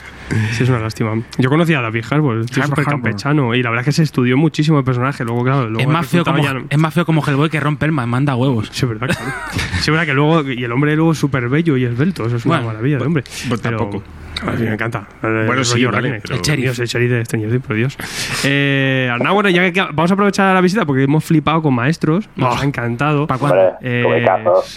Sí, 0.53 0.63
es 0.65 0.69
una 0.69 0.79
lástima. 0.81 1.21
Yo 1.39 1.49
conocía 1.49 1.79
a 1.79 1.83
David 1.83 2.05
Harbour, 2.11 2.39
es 2.41 2.47
súper 2.51 2.85
campechano. 2.85 3.55
Y 3.55 3.63
la 3.63 3.71
verdad 3.71 3.81
es 3.83 3.87
que 3.87 3.93
se 3.93 4.03
estudió 4.03 4.37
muchísimo 4.37 4.79
el 4.79 4.85
personaje. 4.85 5.25
Luego, 5.25 5.43
claro, 5.45 5.69
luego 5.71 5.81
Es 5.81 5.89
más, 5.89 6.07
feo 6.07 6.25
como, 6.25 6.43
no- 6.43 6.65
es 6.69 6.79
más 6.79 6.93
feo 6.95 7.07
como 7.07 7.25
Hellboy 7.27 7.49
que 7.51 7.61
rompe 7.61 7.87
el 7.87 7.93
man, 7.93 8.09
manda 8.09 8.37
huevos. 8.37 8.69
Sí, 8.73 8.85
es 8.85 8.89
verdad, 8.89 9.09
claro. 9.17 9.33
Sí, 9.81 9.91
verdad 9.91 10.07
que 10.07 10.15
luego. 10.15 10.43
Y 10.51 10.63
el 10.65 10.73
hombre 10.73 10.95
luego 10.97 11.13
es 11.13 11.19
súper 11.19 11.49
bello 11.49 11.77
y 11.77 11.85
esbelto. 11.85 12.27
Eso 12.27 12.37
es 12.37 12.45
una 12.45 12.57
Bueno, 12.57 12.69
maravilla 12.73 12.99
de 12.99 13.07
hombre. 13.07 13.25
pues 13.49 13.61
Pero- 13.61 13.79
tampoco. 13.79 14.05
A 14.47 14.51
mí 14.53 14.63
me 14.65 14.73
encanta. 14.75 15.07
El 15.23 15.47
Bueno, 15.47 15.65
sí, 15.65 15.75
rollo 15.85 15.93
vale, 15.93 16.21
pero- 16.23 16.35
El 16.37 16.43
sheriff. 16.43 16.79
El 16.79 16.87
sheriff 16.87 17.11
de 17.11 17.25
Stranger 17.25 17.51
Things, 17.51 17.67
por 17.67 17.77
Dios. 17.77 17.97
Eh, 18.45 19.09
Arnau, 19.13 19.35
bueno, 19.35 19.49
ya 19.51 19.71
que 19.73 19.81
vamos 19.81 20.11
a 20.11 20.15
aprovechar 20.15 20.55
la 20.55 20.61
visita 20.61 20.85
porque 20.87 21.05
hemos 21.05 21.25
flipado 21.25 21.63
con 21.63 21.75
maestros. 21.75 22.29
Nos 22.37 22.57
Oh. 22.57 22.61
ha 22.61 22.65
encantado. 22.65 23.27
¿Para 23.27 23.41
cuándo? 23.41 23.59
Eh, 23.83 24.05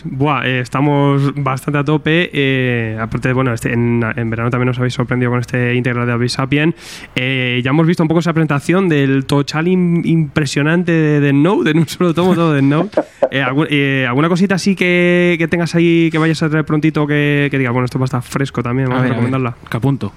buah, 0.05 0.45
eh, 0.45 0.59
estamos 0.59 1.33
bastante 1.35 1.77
a 1.79 1.83
tope. 1.83 2.29
eh, 2.33 2.97
aparte, 2.99 3.31
bueno, 3.33 3.53
este, 3.53 3.73
en, 3.73 4.03
en 4.15 4.29
verano 4.29 4.49
también 4.49 4.67
nos 4.67 4.77
habéis 4.79 4.93
sorprendido 4.93 5.31
con 5.31 5.39
este 5.39 5.75
integral 5.75 6.05
de 6.07 6.13
Abyss 6.13 6.33
Sapien. 6.33 6.75
Eh, 7.15 7.61
ya 7.63 7.69
hemos 7.71 7.85
visto 7.87 8.03
un 8.03 8.07
poco 8.07 8.19
esa 8.19 8.33
presentación 8.33 8.89
del 8.89 9.25
total 9.25 9.67
im- 9.67 10.01
impresionante 10.05 10.91
de, 10.91 11.19
de 11.19 11.33
Note, 11.33 11.71
en 11.71 11.77
un 11.79 11.87
solo 11.87 12.13
tomo 12.13 12.33
todo 12.35 12.53
de 12.53 12.61
Note. 12.61 13.01
Eh, 13.33 13.45
eh, 13.69 14.05
¿Alguna 14.09 14.27
cosita 14.27 14.55
así 14.55 14.75
que, 14.75 15.37
que 15.39 15.47
tengas 15.47 15.73
ahí 15.73 16.09
que 16.11 16.17
vayas 16.17 16.43
a 16.43 16.49
traer 16.49 16.65
prontito 16.65 17.07
que, 17.07 17.47
que 17.49 17.57
diga, 17.57 17.71
bueno, 17.71 17.85
esto 17.85 17.97
va 17.97 18.03
a 18.03 18.05
estar 18.07 18.21
fresco 18.21 18.61
también, 18.61 18.89
vamos 18.89 18.99
a, 18.99 19.03
ver, 19.03 19.11
recomendarla? 19.11 19.50
Que 19.69 19.77
apunto. 19.77 20.11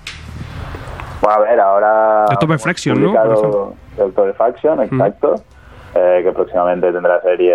Bueno, 1.20 1.36
a 1.36 1.40
ver, 1.40 1.60
ahora. 1.60 2.24
October 2.26 2.54
hemos 2.54 2.62
Fraction, 2.62 3.02
¿no? 3.02 3.74
October 3.98 4.34
Fraction, 4.34 4.82
exacto. 4.82 5.34
eh, 5.94 6.20
que 6.24 6.32
próximamente 6.32 6.92
tendrá 6.92 7.20
serie 7.22 7.54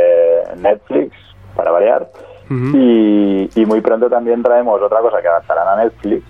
en 0.54 0.62
Netflix, 0.62 1.16
para 1.56 1.72
variar. 1.72 2.08
Y, 2.52 3.48
y 3.54 3.66
muy 3.68 3.80
pronto 3.82 4.10
también 4.10 4.42
traemos 4.42 4.82
otra 4.82 5.02
cosa 5.02 5.22
que 5.22 5.28
adaptarán 5.28 5.68
a 5.68 5.84
Netflix, 5.84 6.24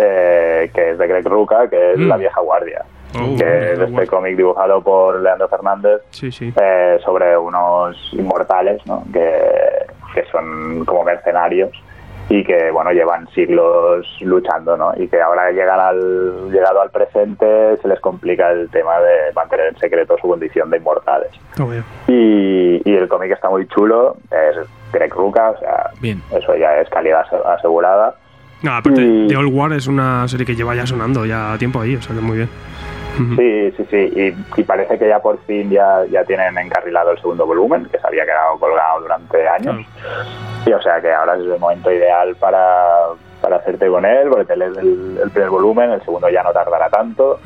eh, 0.00 0.68
que 0.74 0.90
es 0.90 0.98
de 0.98 1.06
Greg 1.06 1.28
Ruca, 1.28 1.68
que 1.68 1.92
es 1.92 1.98
Mm. 1.98 2.08
La 2.08 2.16
Vieja 2.16 2.40
Guardia. 2.40 2.84
Oh, 3.14 3.36
que 3.36 3.72
es 3.72 3.78
este 3.78 4.06
cómic 4.06 4.36
dibujado 4.36 4.80
por 4.82 5.20
Leandro 5.20 5.48
Fernández 5.48 6.00
Sí, 6.10 6.30
sí. 6.30 6.52
eh, 6.60 6.98
sobre 7.04 7.36
unos 7.36 7.96
inmortales 8.12 8.80
¿no? 8.86 9.02
que, 9.12 9.84
que 10.14 10.24
son 10.30 10.84
como 10.84 11.02
mercenarios 11.02 11.70
y 12.32 12.44
que 12.44 12.70
bueno 12.70 12.92
llevan 12.92 13.26
siglos 13.34 14.06
luchando 14.20 14.76
¿no? 14.76 14.92
y 14.96 15.08
que 15.08 15.20
ahora 15.20 15.50
llegan 15.50 15.80
al 15.80 16.50
llegado 16.50 16.80
al 16.80 16.90
presente 16.90 17.76
se 17.82 17.88
les 17.88 17.98
complica 18.00 18.50
el 18.52 18.70
tema 18.70 18.98
de 19.00 19.32
mantener 19.34 19.66
en 19.66 19.76
secreto 19.78 20.16
su 20.22 20.28
condición 20.28 20.70
de 20.70 20.76
inmortales 20.78 21.30
ya. 21.58 21.82
y, 22.06 22.80
y 22.88 22.94
el 22.94 23.08
cómic 23.08 23.32
está 23.32 23.50
muy 23.50 23.66
chulo 23.66 24.16
es 24.30 24.56
Greg 24.92 25.12
Ruca 25.12 25.50
o 25.50 25.58
sea 25.58 25.90
Bien. 26.00 26.22
eso 26.30 26.54
ya 26.56 26.76
es 26.80 26.88
calidad 26.88 27.20
ase- 27.22 27.42
asegurada 27.56 28.14
No, 28.62 28.74
aparte, 28.74 29.00
Y- 29.02 29.26
The 29.28 29.36
Old 29.36 29.52
War 29.52 29.72
es 29.72 29.86
una 29.88 30.28
serie 30.28 30.46
que 30.46 30.54
lleva 30.54 30.74
ya 30.76 30.86
sonando 30.86 31.24
ya 31.26 31.56
tiempo 31.58 31.80
ahí, 31.80 31.96
o 31.96 32.02
sea 32.02 32.14
que 32.14 32.20
muy 32.20 32.36
bien. 32.36 32.48
Sí, 33.36 33.72
sí, 33.76 33.86
sí. 33.90 33.96
Y, 34.56 34.60
y 34.60 34.64
parece 34.64 34.98
que 34.98 35.08
ya 35.08 35.20
por 35.20 35.38
fin 35.44 35.70
ya, 35.70 36.04
ya 36.10 36.24
tienen 36.24 36.56
encarrilado 36.56 37.10
el 37.12 37.18
segundo 37.18 37.46
volumen, 37.46 37.86
que 37.86 37.98
se 37.98 38.06
había 38.06 38.24
quedado 38.24 38.58
colgado 38.58 39.00
durante 39.00 39.48
años. 39.48 39.86
Y 40.66 40.72
o 40.72 40.80
sea 40.82 41.00
que 41.00 41.12
ahora 41.12 41.34
es 41.34 41.40
el 41.40 41.58
momento 41.58 41.90
ideal 41.92 42.34
para, 42.36 43.08
para 43.40 43.56
hacerte 43.56 43.88
con 43.88 44.04
él, 44.04 44.28
porque 44.28 44.46
te 44.46 44.56
lees 44.56 44.76
el, 44.78 45.18
el 45.22 45.30
primer 45.30 45.50
volumen, 45.50 45.90
el 45.90 46.02
segundo 46.02 46.28
ya 46.28 46.42
no 46.42 46.52
tardará 46.52 46.88
tanto. 46.88 47.40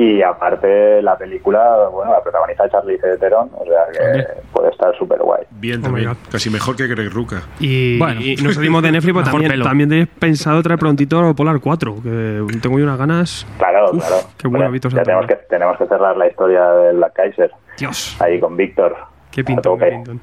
Y 0.00 0.22
aparte 0.22 1.02
la 1.02 1.18
película, 1.18 1.88
bueno, 1.90 2.12
la 2.12 2.22
protagoniza 2.22 2.68
Charlize 2.68 3.18
Theron, 3.18 3.50
o 3.52 3.64
sea 3.64 3.86
que 3.92 4.24
puede 4.52 4.70
estar 4.70 4.96
súper 4.96 5.18
guay. 5.18 5.42
Bien 5.50 5.80
Oh 5.80 5.86
también. 5.86 6.16
Casi 6.30 6.50
mejor 6.50 6.76
que 6.76 6.86
Greg 6.86 7.12
Ruca. 7.12 7.42
Y, 7.58 7.98
Bueno. 7.98 8.20
y 8.20 8.36
no 8.36 8.52
salimos 8.52 8.80
de 8.84 8.92
Netflix, 8.92 9.14
pero 9.18 9.30
también, 9.32 9.60
también 9.62 9.88
tenéis 9.88 10.08
pensado 10.08 10.62
traer 10.62 10.78
prontito 10.78 11.34
Polar 11.34 11.58
4, 11.58 11.96
que 12.00 12.58
tengo 12.62 12.78
yo 12.78 12.84
unas 12.84 12.96
ganas. 12.96 13.44
Claro, 13.58 13.90
Uf, 13.92 14.06
claro. 14.06 14.22
qué 14.38 14.46
buen 14.46 14.62
Hombre, 14.62 14.66
hábito 14.68 14.88
se 14.90 14.94
ya 14.96 15.02
ha 15.02 15.04
tenemos 15.04 15.26
que, 15.26 15.34
tenemos 15.50 15.76
que 15.78 15.86
cerrar 15.88 16.16
la 16.16 16.28
historia 16.28 16.64
de 16.70 16.92
Black 16.92 17.12
Kaiser, 17.14 17.50
Dios, 17.76 18.16
ahí 18.20 18.38
con 18.38 18.56
Víctor. 18.56 18.96
Qué 19.30 19.40
A 19.42 19.44
pintón, 19.44 19.78
qué 19.78 19.86
pintón. 19.86 20.20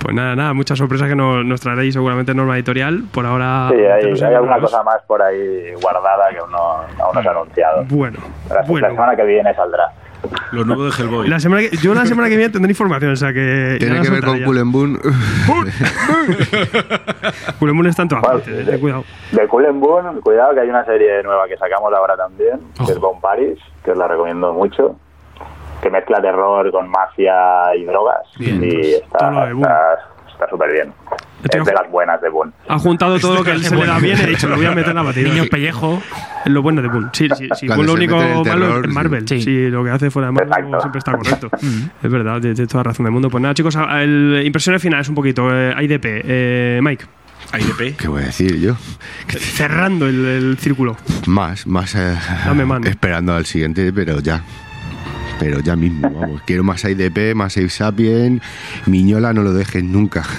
Pues 0.00 0.14
nada, 0.14 0.36
nada, 0.36 0.54
muchas 0.54 0.78
sorpresas 0.78 1.08
que 1.08 1.16
nos, 1.16 1.44
nos 1.44 1.60
traeréis 1.60 1.94
seguramente 1.94 2.32
en 2.32 2.38
Norma 2.38 2.56
Editorial. 2.56 3.04
Por 3.12 3.26
ahora. 3.26 3.68
Sí, 3.70 3.76
hay, 3.80 4.12
hay 4.28 4.34
alguna 4.34 4.60
cosa 4.60 4.82
más 4.82 5.02
por 5.06 5.20
ahí 5.22 5.72
guardada 5.82 6.28
que 6.30 6.38
aún 6.38 6.50
no, 6.50 6.58
aún 6.58 7.14
no 7.14 7.22
se 7.22 7.28
ha 7.28 7.30
anunciado. 7.32 7.84
Bueno, 7.88 8.18
La, 8.48 8.64
semana 8.64 9.16
que 9.16 9.24
viene 9.24 9.54
saldrá. 9.54 9.92
Lo 10.52 10.64
nuevo 10.64 10.84
de 10.84 10.90
Hellboy. 10.90 11.28
La 11.28 11.38
semana 11.38 11.62
que- 11.62 11.76
yo 11.76 11.94
la 11.94 12.06
semana 12.06 12.28
que 12.28 12.36
viene 12.36 12.50
tendré 12.52 12.70
información, 12.72 13.12
o 13.12 13.16
sea 13.16 13.32
que. 13.32 13.76
Tiene 13.78 14.00
que 14.00 14.10
ver 14.10 14.24
con. 14.24 14.42
Cullen. 14.42 14.72
Cullen 17.58 17.86
está 17.86 18.02
en 18.02 18.08
todas 18.08 18.22
Bueno, 18.22 18.38
partes, 18.38 18.56
de- 18.56 18.64
ten 18.72 18.80
cuidado. 18.80 19.04
De 19.32 19.46
Boon, 19.46 20.20
cuidado 20.22 20.54
que 20.54 20.60
hay 20.60 20.68
una 20.68 20.84
serie 20.84 21.22
nueva 21.22 21.46
que 21.48 21.56
sacamos 21.56 21.92
ahora 21.92 22.16
también, 22.16 22.60
que 22.84 22.92
es 22.92 22.98
Bone 22.98 23.20
Paris, 23.20 23.58
que 23.84 23.92
os 23.92 23.98
la 23.98 24.08
recomiendo 24.08 24.52
mucho, 24.52 24.96
que 25.86 25.90
mezcla 25.90 26.20
terror 26.20 26.70
con 26.72 26.88
mafia 26.90 27.74
y 27.76 27.84
drogas. 27.84 28.22
Bien, 28.38 28.56
y 28.62 28.70
pues, 28.72 28.86
está 29.02 29.30
Boon. 29.52 29.60
está- 29.60 30.48
súper 30.50 30.72
bien. 30.72 30.92
Es 31.50 31.64
de 31.64 31.72
las 31.72 31.88
buenas 31.90 32.20
de 32.20 32.28
Boon. 32.28 32.52
Ha 32.68 32.78
juntado 32.78 33.18
todo 33.20 33.36
lo 33.36 33.44
que 33.44 33.56
se 33.58 33.74
le 33.74 33.86
da 33.86 33.98
bien 33.98 34.18
y 34.18 34.22
he 34.22 34.26
dicho, 34.26 34.48
lo 34.48 34.56
voy 34.56 34.66
a 34.66 34.72
meter 34.72 34.90
en 34.90 34.96
la 34.96 35.02
batida. 35.02 35.28
Niños 35.28 35.48
pellejo. 35.48 36.02
Es 36.44 36.52
lo 36.52 36.60
bueno 36.62 36.82
de 36.82 36.88
Boone. 36.88 37.08
Sí, 37.12 37.28
sí, 37.36 37.48
sí. 37.54 37.68
Boone 37.68 37.84
lo 37.84 37.92
único 37.94 38.20
el 38.20 38.28
malo 38.28 38.42
terror, 38.42 38.86
es 38.86 38.92
Marvel. 38.92 39.28
sí. 39.28 39.40
Sí. 39.40 39.70
lo 39.70 39.84
que 39.84 39.90
hace 39.90 40.10
fuera 40.10 40.26
de 40.28 40.32
Marvel 40.32 40.48
Exacto. 40.52 40.80
siempre 40.80 40.98
está 40.98 41.12
correcto. 41.12 41.50
es 42.02 42.10
verdad, 42.10 42.40
tienes 42.40 42.68
toda 42.68 42.82
razón 42.82 43.04
del 43.04 43.12
mundo. 43.12 43.30
Pues 43.30 43.40
nada, 43.42 43.54
chicos, 43.54 43.76
el, 43.76 44.42
impresiones 44.44 44.82
finales 44.82 45.08
un 45.08 45.14
poquito. 45.14 45.48
Eh, 45.52 45.74
IDP. 45.84 46.04
Eh, 46.04 46.80
Mike, 46.82 47.04
IDP. 47.58 47.96
¿Qué 47.96 48.08
voy 48.08 48.22
a 48.22 48.26
decir 48.26 48.58
yo? 48.60 48.74
cerrando 49.28 50.06
el, 50.06 50.24
el 50.26 50.58
círculo. 50.58 50.96
Más, 51.26 51.66
más 51.66 51.94
eh, 51.94 52.14
Dame 52.44 52.64
mano. 52.64 52.86
esperando 52.88 53.34
al 53.34 53.46
siguiente, 53.46 53.92
pero 53.92 54.20
ya. 54.20 54.42
Pero 55.38 55.60
ya 55.60 55.76
mismo, 55.76 56.10
vamos. 56.10 56.40
Quiero 56.46 56.64
más 56.64 56.84
IDP, 56.84 57.34
más 57.34 57.56
Ape 57.56 57.68
Sapien. 57.68 58.40
Miñola 58.86 59.32
no 59.32 59.42
lo 59.42 59.52
dejes 59.52 59.84
nunca. 59.84 60.22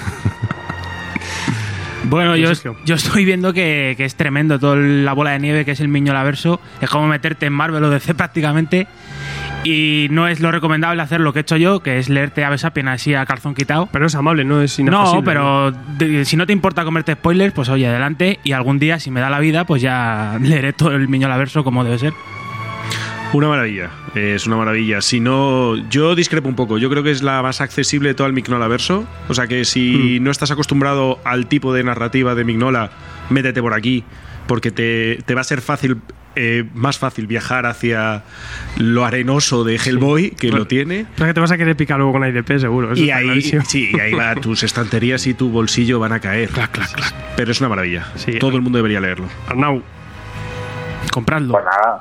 Bueno, 2.04 2.36
yo, 2.36 2.50
yo 2.86 2.94
estoy 2.94 3.24
viendo 3.26 3.52
que, 3.52 3.92
que 3.96 4.04
es 4.06 4.14
tremendo 4.14 4.58
todo 4.58 4.76
la 4.76 5.12
bola 5.12 5.32
de 5.32 5.40
nieve 5.40 5.64
que 5.66 5.72
es 5.72 5.80
el 5.80 5.88
Miñola 5.88 6.22
Verso. 6.22 6.58
Es 6.80 6.88
como 6.88 7.06
meterte 7.06 7.44
en 7.46 7.52
Marvel 7.52 7.84
o 7.84 7.90
DC 7.90 8.14
prácticamente. 8.14 8.86
Y 9.64 10.06
no 10.10 10.26
es 10.28 10.40
lo 10.40 10.50
recomendable 10.50 11.02
hacer 11.02 11.20
lo 11.20 11.32
que 11.32 11.40
he 11.40 11.42
hecho 11.42 11.56
yo, 11.56 11.80
que 11.80 11.98
es 11.98 12.08
leerte 12.08 12.44
Aves 12.44 12.62
Sapien 12.62 12.88
así 12.88 13.14
a 13.14 13.26
calzón 13.26 13.54
quitado. 13.54 13.88
Pero 13.92 14.06
es 14.06 14.14
amable, 14.14 14.44
no 14.44 14.62
es 14.62 14.78
No, 14.78 15.22
pero 15.22 15.72
de- 15.98 16.24
si 16.24 16.36
no 16.36 16.46
te 16.46 16.52
importa 16.54 16.84
comerte 16.84 17.12
spoilers, 17.12 17.52
pues 17.52 17.68
oye, 17.68 17.86
adelante. 17.88 18.38
Y 18.44 18.52
algún 18.52 18.78
día, 18.78 18.98
si 19.00 19.10
me 19.10 19.20
da 19.20 19.28
la 19.28 19.40
vida, 19.40 19.66
pues 19.66 19.82
ya 19.82 20.38
leeré 20.40 20.72
todo 20.72 20.92
el 20.92 21.08
Miñola 21.08 21.36
Verso 21.36 21.62
como 21.64 21.84
debe 21.84 21.98
ser. 21.98 22.14
Una 23.34 23.48
maravilla, 23.48 23.90
eh, 24.14 24.32
es 24.36 24.46
una 24.46 24.56
maravilla. 24.56 25.02
Si 25.02 25.20
no, 25.20 25.76
yo 25.90 26.14
discrepo 26.14 26.48
un 26.48 26.56
poco. 26.56 26.78
Yo 26.78 26.88
creo 26.88 27.02
que 27.02 27.10
es 27.10 27.22
la 27.22 27.42
más 27.42 27.60
accesible 27.60 28.08
de 28.08 28.14
todo 28.14 28.26
el 28.26 28.32
Mignola 28.32 28.68
verso. 28.68 29.06
O 29.28 29.34
sea 29.34 29.46
que 29.46 29.66
si 29.66 30.18
no 30.20 30.30
estás 30.30 30.50
acostumbrado 30.50 31.18
al 31.24 31.46
tipo 31.46 31.74
de 31.74 31.84
narrativa 31.84 32.34
de 32.34 32.44
Mignola, 32.44 32.90
métete 33.28 33.60
por 33.60 33.74
aquí, 33.74 34.02
porque 34.46 34.70
te, 34.70 35.18
te 35.26 35.34
va 35.34 35.42
a 35.42 35.44
ser 35.44 35.60
fácil, 35.60 35.98
eh, 36.36 36.64
más 36.72 36.98
fácil 36.98 37.26
viajar 37.26 37.66
hacia 37.66 38.24
lo 38.78 39.04
arenoso 39.04 39.62
de 39.62 39.76
Hellboy, 39.76 40.30
que 40.30 40.50
lo 40.50 40.66
tiene. 40.66 41.04
Pero 41.14 41.26
que 41.26 41.34
te 41.34 41.40
vas 41.40 41.50
a 41.50 41.58
querer 41.58 41.76
picar 41.76 41.98
luego 41.98 42.12
con 42.12 42.26
IDP, 42.26 42.58
seguro. 42.58 42.94
eso 42.94 43.02
Y 43.02 43.10
ahí, 43.10 43.42
sí, 43.42 43.90
y 43.92 44.00
ahí 44.00 44.14
va, 44.14 44.34
tus 44.40 44.62
estanterías 44.62 45.26
y 45.26 45.34
tu 45.34 45.50
bolsillo 45.50 45.98
van 46.00 46.12
a 46.12 46.20
caer. 46.20 46.48
Pero 47.36 47.52
es 47.52 47.60
una 47.60 47.68
maravilla. 47.68 48.06
Sí. 48.16 48.38
Todo 48.38 48.56
el 48.56 48.62
mundo 48.62 48.78
debería 48.78 49.00
leerlo. 49.00 49.28
Arnau, 49.48 49.82
Compradlo. 51.10 51.52
Pues 51.52 51.64
nada, 51.64 52.00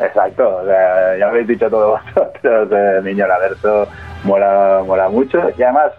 exacto. 0.06 0.56
O 0.58 0.64
sea, 0.66 1.16
ya 1.18 1.28
habéis 1.28 1.46
dicho 1.48 1.68
todos 1.70 2.00
vosotros, 2.14 2.68
eh, 2.72 3.00
Niño 3.02 3.26
Laverso 3.26 3.86
mola, 4.24 4.82
mola 4.84 5.08
mucho. 5.08 5.38
Y 5.56 5.62
además, 5.62 5.92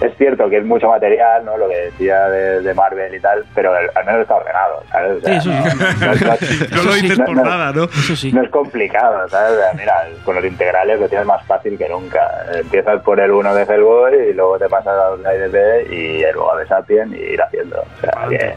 es 0.00 0.16
cierto 0.16 0.48
que 0.50 0.58
es 0.58 0.64
mucho 0.64 0.88
material, 0.88 1.44
¿no? 1.44 1.56
Lo 1.56 1.68
que 1.68 1.76
decía 1.76 2.28
de, 2.28 2.60
de 2.62 2.74
Marvel 2.74 3.14
y 3.14 3.20
tal, 3.20 3.44
pero 3.54 3.76
el- 3.76 3.88
al 3.94 4.04
menos 4.04 4.22
está 4.22 4.34
ordenado, 4.34 4.82
¿sabes? 4.90 5.18
O 5.18 5.20
sea, 5.20 5.40
Sí, 5.40 5.48
eso 5.50 5.50
sí. 5.70 5.78
no- 5.78 6.06
no- 6.06 6.14
no- 6.14 6.76
No 6.76 6.82
lo 6.82 6.92
dices 7.02 7.18
por 7.20 7.36
no- 7.36 7.42
nada, 7.44 7.72
¿no? 7.72 7.84
Eso 7.84 8.16
sí. 8.16 8.32
No 8.32 8.42
es 8.42 8.50
complicado, 8.50 9.28
¿sabes? 9.28 9.52
O 9.52 9.60
sea, 9.60 9.72
Mira, 9.74 9.94
con 10.24 10.34
los 10.34 10.44
integrales 10.44 10.98
lo 10.98 11.08
tienes 11.08 11.26
más 11.26 11.44
fácil 11.46 11.78
que 11.78 11.88
nunca. 11.88 12.20
Empiezas 12.54 13.00
por 13.02 13.20
el 13.20 13.30
1 13.30 13.54
de 13.54 13.62
Hellboy 13.62 14.30
y 14.30 14.32
luego 14.32 14.58
te 14.58 14.68
pasas 14.68 14.94
a 15.24 15.34
IDP 15.34 15.92
y 15.92 16.22
luego 16.32 16.52
a 16.52 16.58
The 16.58 16.66
Sapien 16.66 17.14
y 17.14 17.18
ir 17.18 17.42
haciendo. 17.42 17.80
O 17.80 18.00
sea, 18.00 18.26
que 18.28 18.54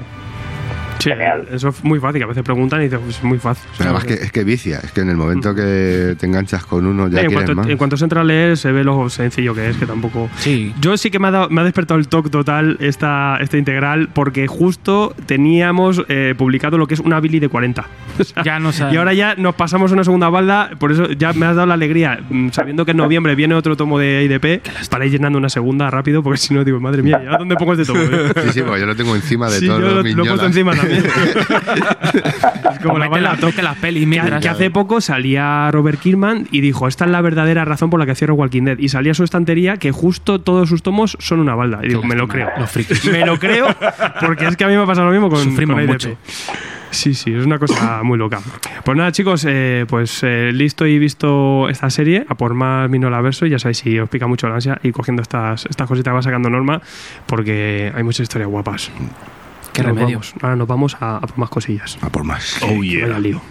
sí, 1.06 1.10
Genial. 1.12 1.48
eso 1.52 1.70
es 1.70 1.84
muy 1.84 2.00
fácil. 2.00 2.20
que 2.20 2.24
A 2.26 2.28
veces 2.28 2.44
preguntan 2.44 2.82
y 2.82 2.86
dices, 2.86 3.00
pues 3.04 3.18
es 3.18 3.24
muy 3.24 3.38
fácil. 3.38 3.64
Pero 3.78 3.90
además 3.92 4.06
que, 4.06 4.14
es 4.16 4.32
que 4.32 4.44
vicia. 4.44 4.80
Es 4.84 4.92
que 4.92 5.02
en 5.02 5.10
el 5.10 5.18
momento 5.18 5.54
que 5.56 6.16
te 6.20 6.26
enganchas 6.26 6.66
con 6.66 6.86
uno 6.86 7.08
ya 7.08 7.22
en, 7.22 7.28
quieres 7.28 7.34
cuanto, 7.46 7.56
más. 7.56 7.68
en 7.68 7.78
cuanto 7.78 7.98
se 7.98 8.06
entra 8.06 8.22
a 8.22 8.24
leer, 8.24 8.58
se 8.58 8.72
ve 8.72 8.84
lo 8.84 9.10
sencillo 9.10 9.54
que 9.54 9.70
es, 9.70 9.78
que 9.78 9.86
tampoco. 9.86 10.30
Sí. 10.38 10.74
Yo 10.82 10.98
sí 10.98 11.10
que 11.12 11.20
me 11.20 11.28
ha, 11.28 11.32
dado- 11.32 11.50
me 11.50 11.62
ha 11.62 11.64
despertado 11.64 12.00
el 12.00 12.08
toque 12.08 12.30
total 12.30 12.78
esta, 12.80 13.38
esta 13.40 13.58
integral, 13.58 14.10
porque 14.14 14.48
justo 14.48 15.14
teníamos 15.26 16.04
eh, 16.10 16.34
publicado 16.38 16.78
lo 16.78 16.88
que 16.88 16.96
es 16.96 17.00
una 17.00 17.20
Billy 17.20 17.40
de 17.40 17.50
40. 17.50 17.86
O 18.18 18.24
sea, 18.24 18.44
Ya 18.44 18.60
no 18.60 18.72
sabe- 18.72 18.94
y 18.94 18.98
ahora 18.98 19.14
ya 19.14 19.36
nos 19.36 19.56
pasamos 19.56 19.92
una 19.92 20.04
segunda 20.06 20.30
balda, 20.30 20.70
por 20.80 20.92
eso 20.92 21.10
ya 21.12 21.34
me 21.34 21.46
has 21.46 21.56
dado 21.56 21.68
la 21.68 21.74
alegría, 21.74 22.20
mm, 22.30 22.50
sabiendo 22.52 22.86
que 22.86 22.92
en 22.92 22.98
noviembre 22.98 23.36
viene 23.36 23.56
otro 23.56 23.76
tomo 23.76 24.00
de 24.00 24.24
IDP, 24.24 24.62
para 24.90 25.06
ir 25.06 25.12
llenando 25.12 25.38
una 25.38 25.50
segunda 25.50 25.90
rápido, 25.92 26.24
porque 26.24 26.38
si 26.38 26.54
no 26.54 26.64
digo, 26.64 26.80
madre 26.80 27.04
mía, 27.04 27.20
¿y 27.22 27.26
ahora 27.26 27.40
dónde 27.40 27.56
pongo 27.58 27.74
este 27.74 27.86
tomo? 27.86 28.00
Sí, 28.46 28.50
sí, 28.54 28.62
porque 28.62 28.80
yo 28.82 28.86
lo 28.86 28.96
tengo 28.96 29.16
encima 29.16 29.50
de 29.50 29.60
Sí, 29.60 29.68
todos 29.68 29.82
yo 29.82 29.88
lo, 29.88 30.04
lo 30.04 30.24
he 30.24 30.28
puesto 30.28 30.46
encima 30.46 30.74
también. 30.76 30.95
Es 32.74 32.80
como 32.80 32.98
la 33.00 33.08
la- 33.10 33.38
toque 33.38 33.62
las 33.62 33.78
pelis 33.78 34.08
mientras. 34.08 34.42
que 34.42 34.50
hace 34.50 34.70
poco 34.70 35.02
salía 35.02 35.70
Robert 35.72 36.00
Kirkman 36.00 36.48
y 36.52 36.62
dijo, 36.62 36.88
esta 36.88 37.06
es 37.06 37.12
la 37.12 37.22
verdadera 37.22 37.66
razón 37.66 37.90
por 37.90 38.00
la 38.00 38.06
que 38.06 38.16
cierro 38.16 38.36
Walking 38.36 38.64
Dead. 38.64 38.78
Y 38.80 38.90
salía 38.90 39.14
su 39.14 39.24
estantería 39.24 39.78
que 39.78 39.92
justo 39.92 40.40
todos 40.42 40.70
sus 40.70 40.84
tomos 40.84 41.18
son 41.20 41.40
una 41.40 41.56
balda. 41.56 41.80
Y 41.84 41.90
digo, 41.90 42.04
me 42.04 42.16
lo 42.16 42.28
creo. 42.28 42.50
Los 42.58 42.70
frikis. 42.70 43.06
Me 43.12 43.26
lo 43.26 43.40
creo 43.40 43.68
porque 44.26 44.46
es 44.48 44.58
que 44.58 44.64
a 44.64 44.68
mí 44.68 44.76
me 44.76 44.84
ha 44.84 44.86
pasado 44.86 45.08
lo 45.08 45.12
mismo 45.14 45.30
con, 45.30 45.44
Sufrimos 45.44 45.76
con 45.78 45.86
mucho. 45.86 46.18
Sí, 46.92 47.14
sí, 47.14 47.34
es 47.34 47.46
una 47.46 47.60
cosa 47.60 48.04
muy 48.04 48.18
loca. 48.18 48.40
Pues 48.84 48.98
nada, 48.98 49.12
chicos, 49.12 49.46
eh, 49.48 49.86
pues 49.88 50.22
eh, 50.24 50.52
listo 50.54 50.86
y 50.86 50.98
visto 50.98 51.68
esta 51.70 51.90
serie, 51.90 52.26
a 52.30 52.36
por 52.36 52.54
más 52.54 52.90
Minolaverso, 52.90 53.46
ya 53.46 53.60
sabéis, 53.60 53.80
si 53.80 54.00
os 54.00 54.10
pica 54.10 54.28
mucho 54.28 54.48
la 54.48 54.56
ansia, 54.56 54.80
ir 54.82 54.94
cogiendo 54.94 55.22
estas, 55.22 55.66
estas 55.66 55.88
cositas 55.88 56.12
que 56.12 56.16
va 56.16 56.22
sacando 56.22 56.50
Norma, 56.50 56.82
porque 57.26 57.92
hay 57.94 58.04
muchas 58.04 58.22
historias 58.22 58.50
guapas. 58.50 58.92
Qué 59.76 59.84
Nos 59.84 59.96
remedio. 59.96 60.18
vamos. 60.20 60.34
Ahora 60.42 60.56
nos 60.56 60.68
vamos 60.68 60.98
a, 61.00 61.18
a 61.18 61.22
por 61.22 61.38
más 61.38 61.50
cosillas. 61.50 61.98
A 62.02 62.10
por 62.10 62.24
más. 62.24 62.58
Oh, 62.64 62.82
yeah. 62.82 63.08
Vaya 63.08 63.20
lío. 63.20 63.42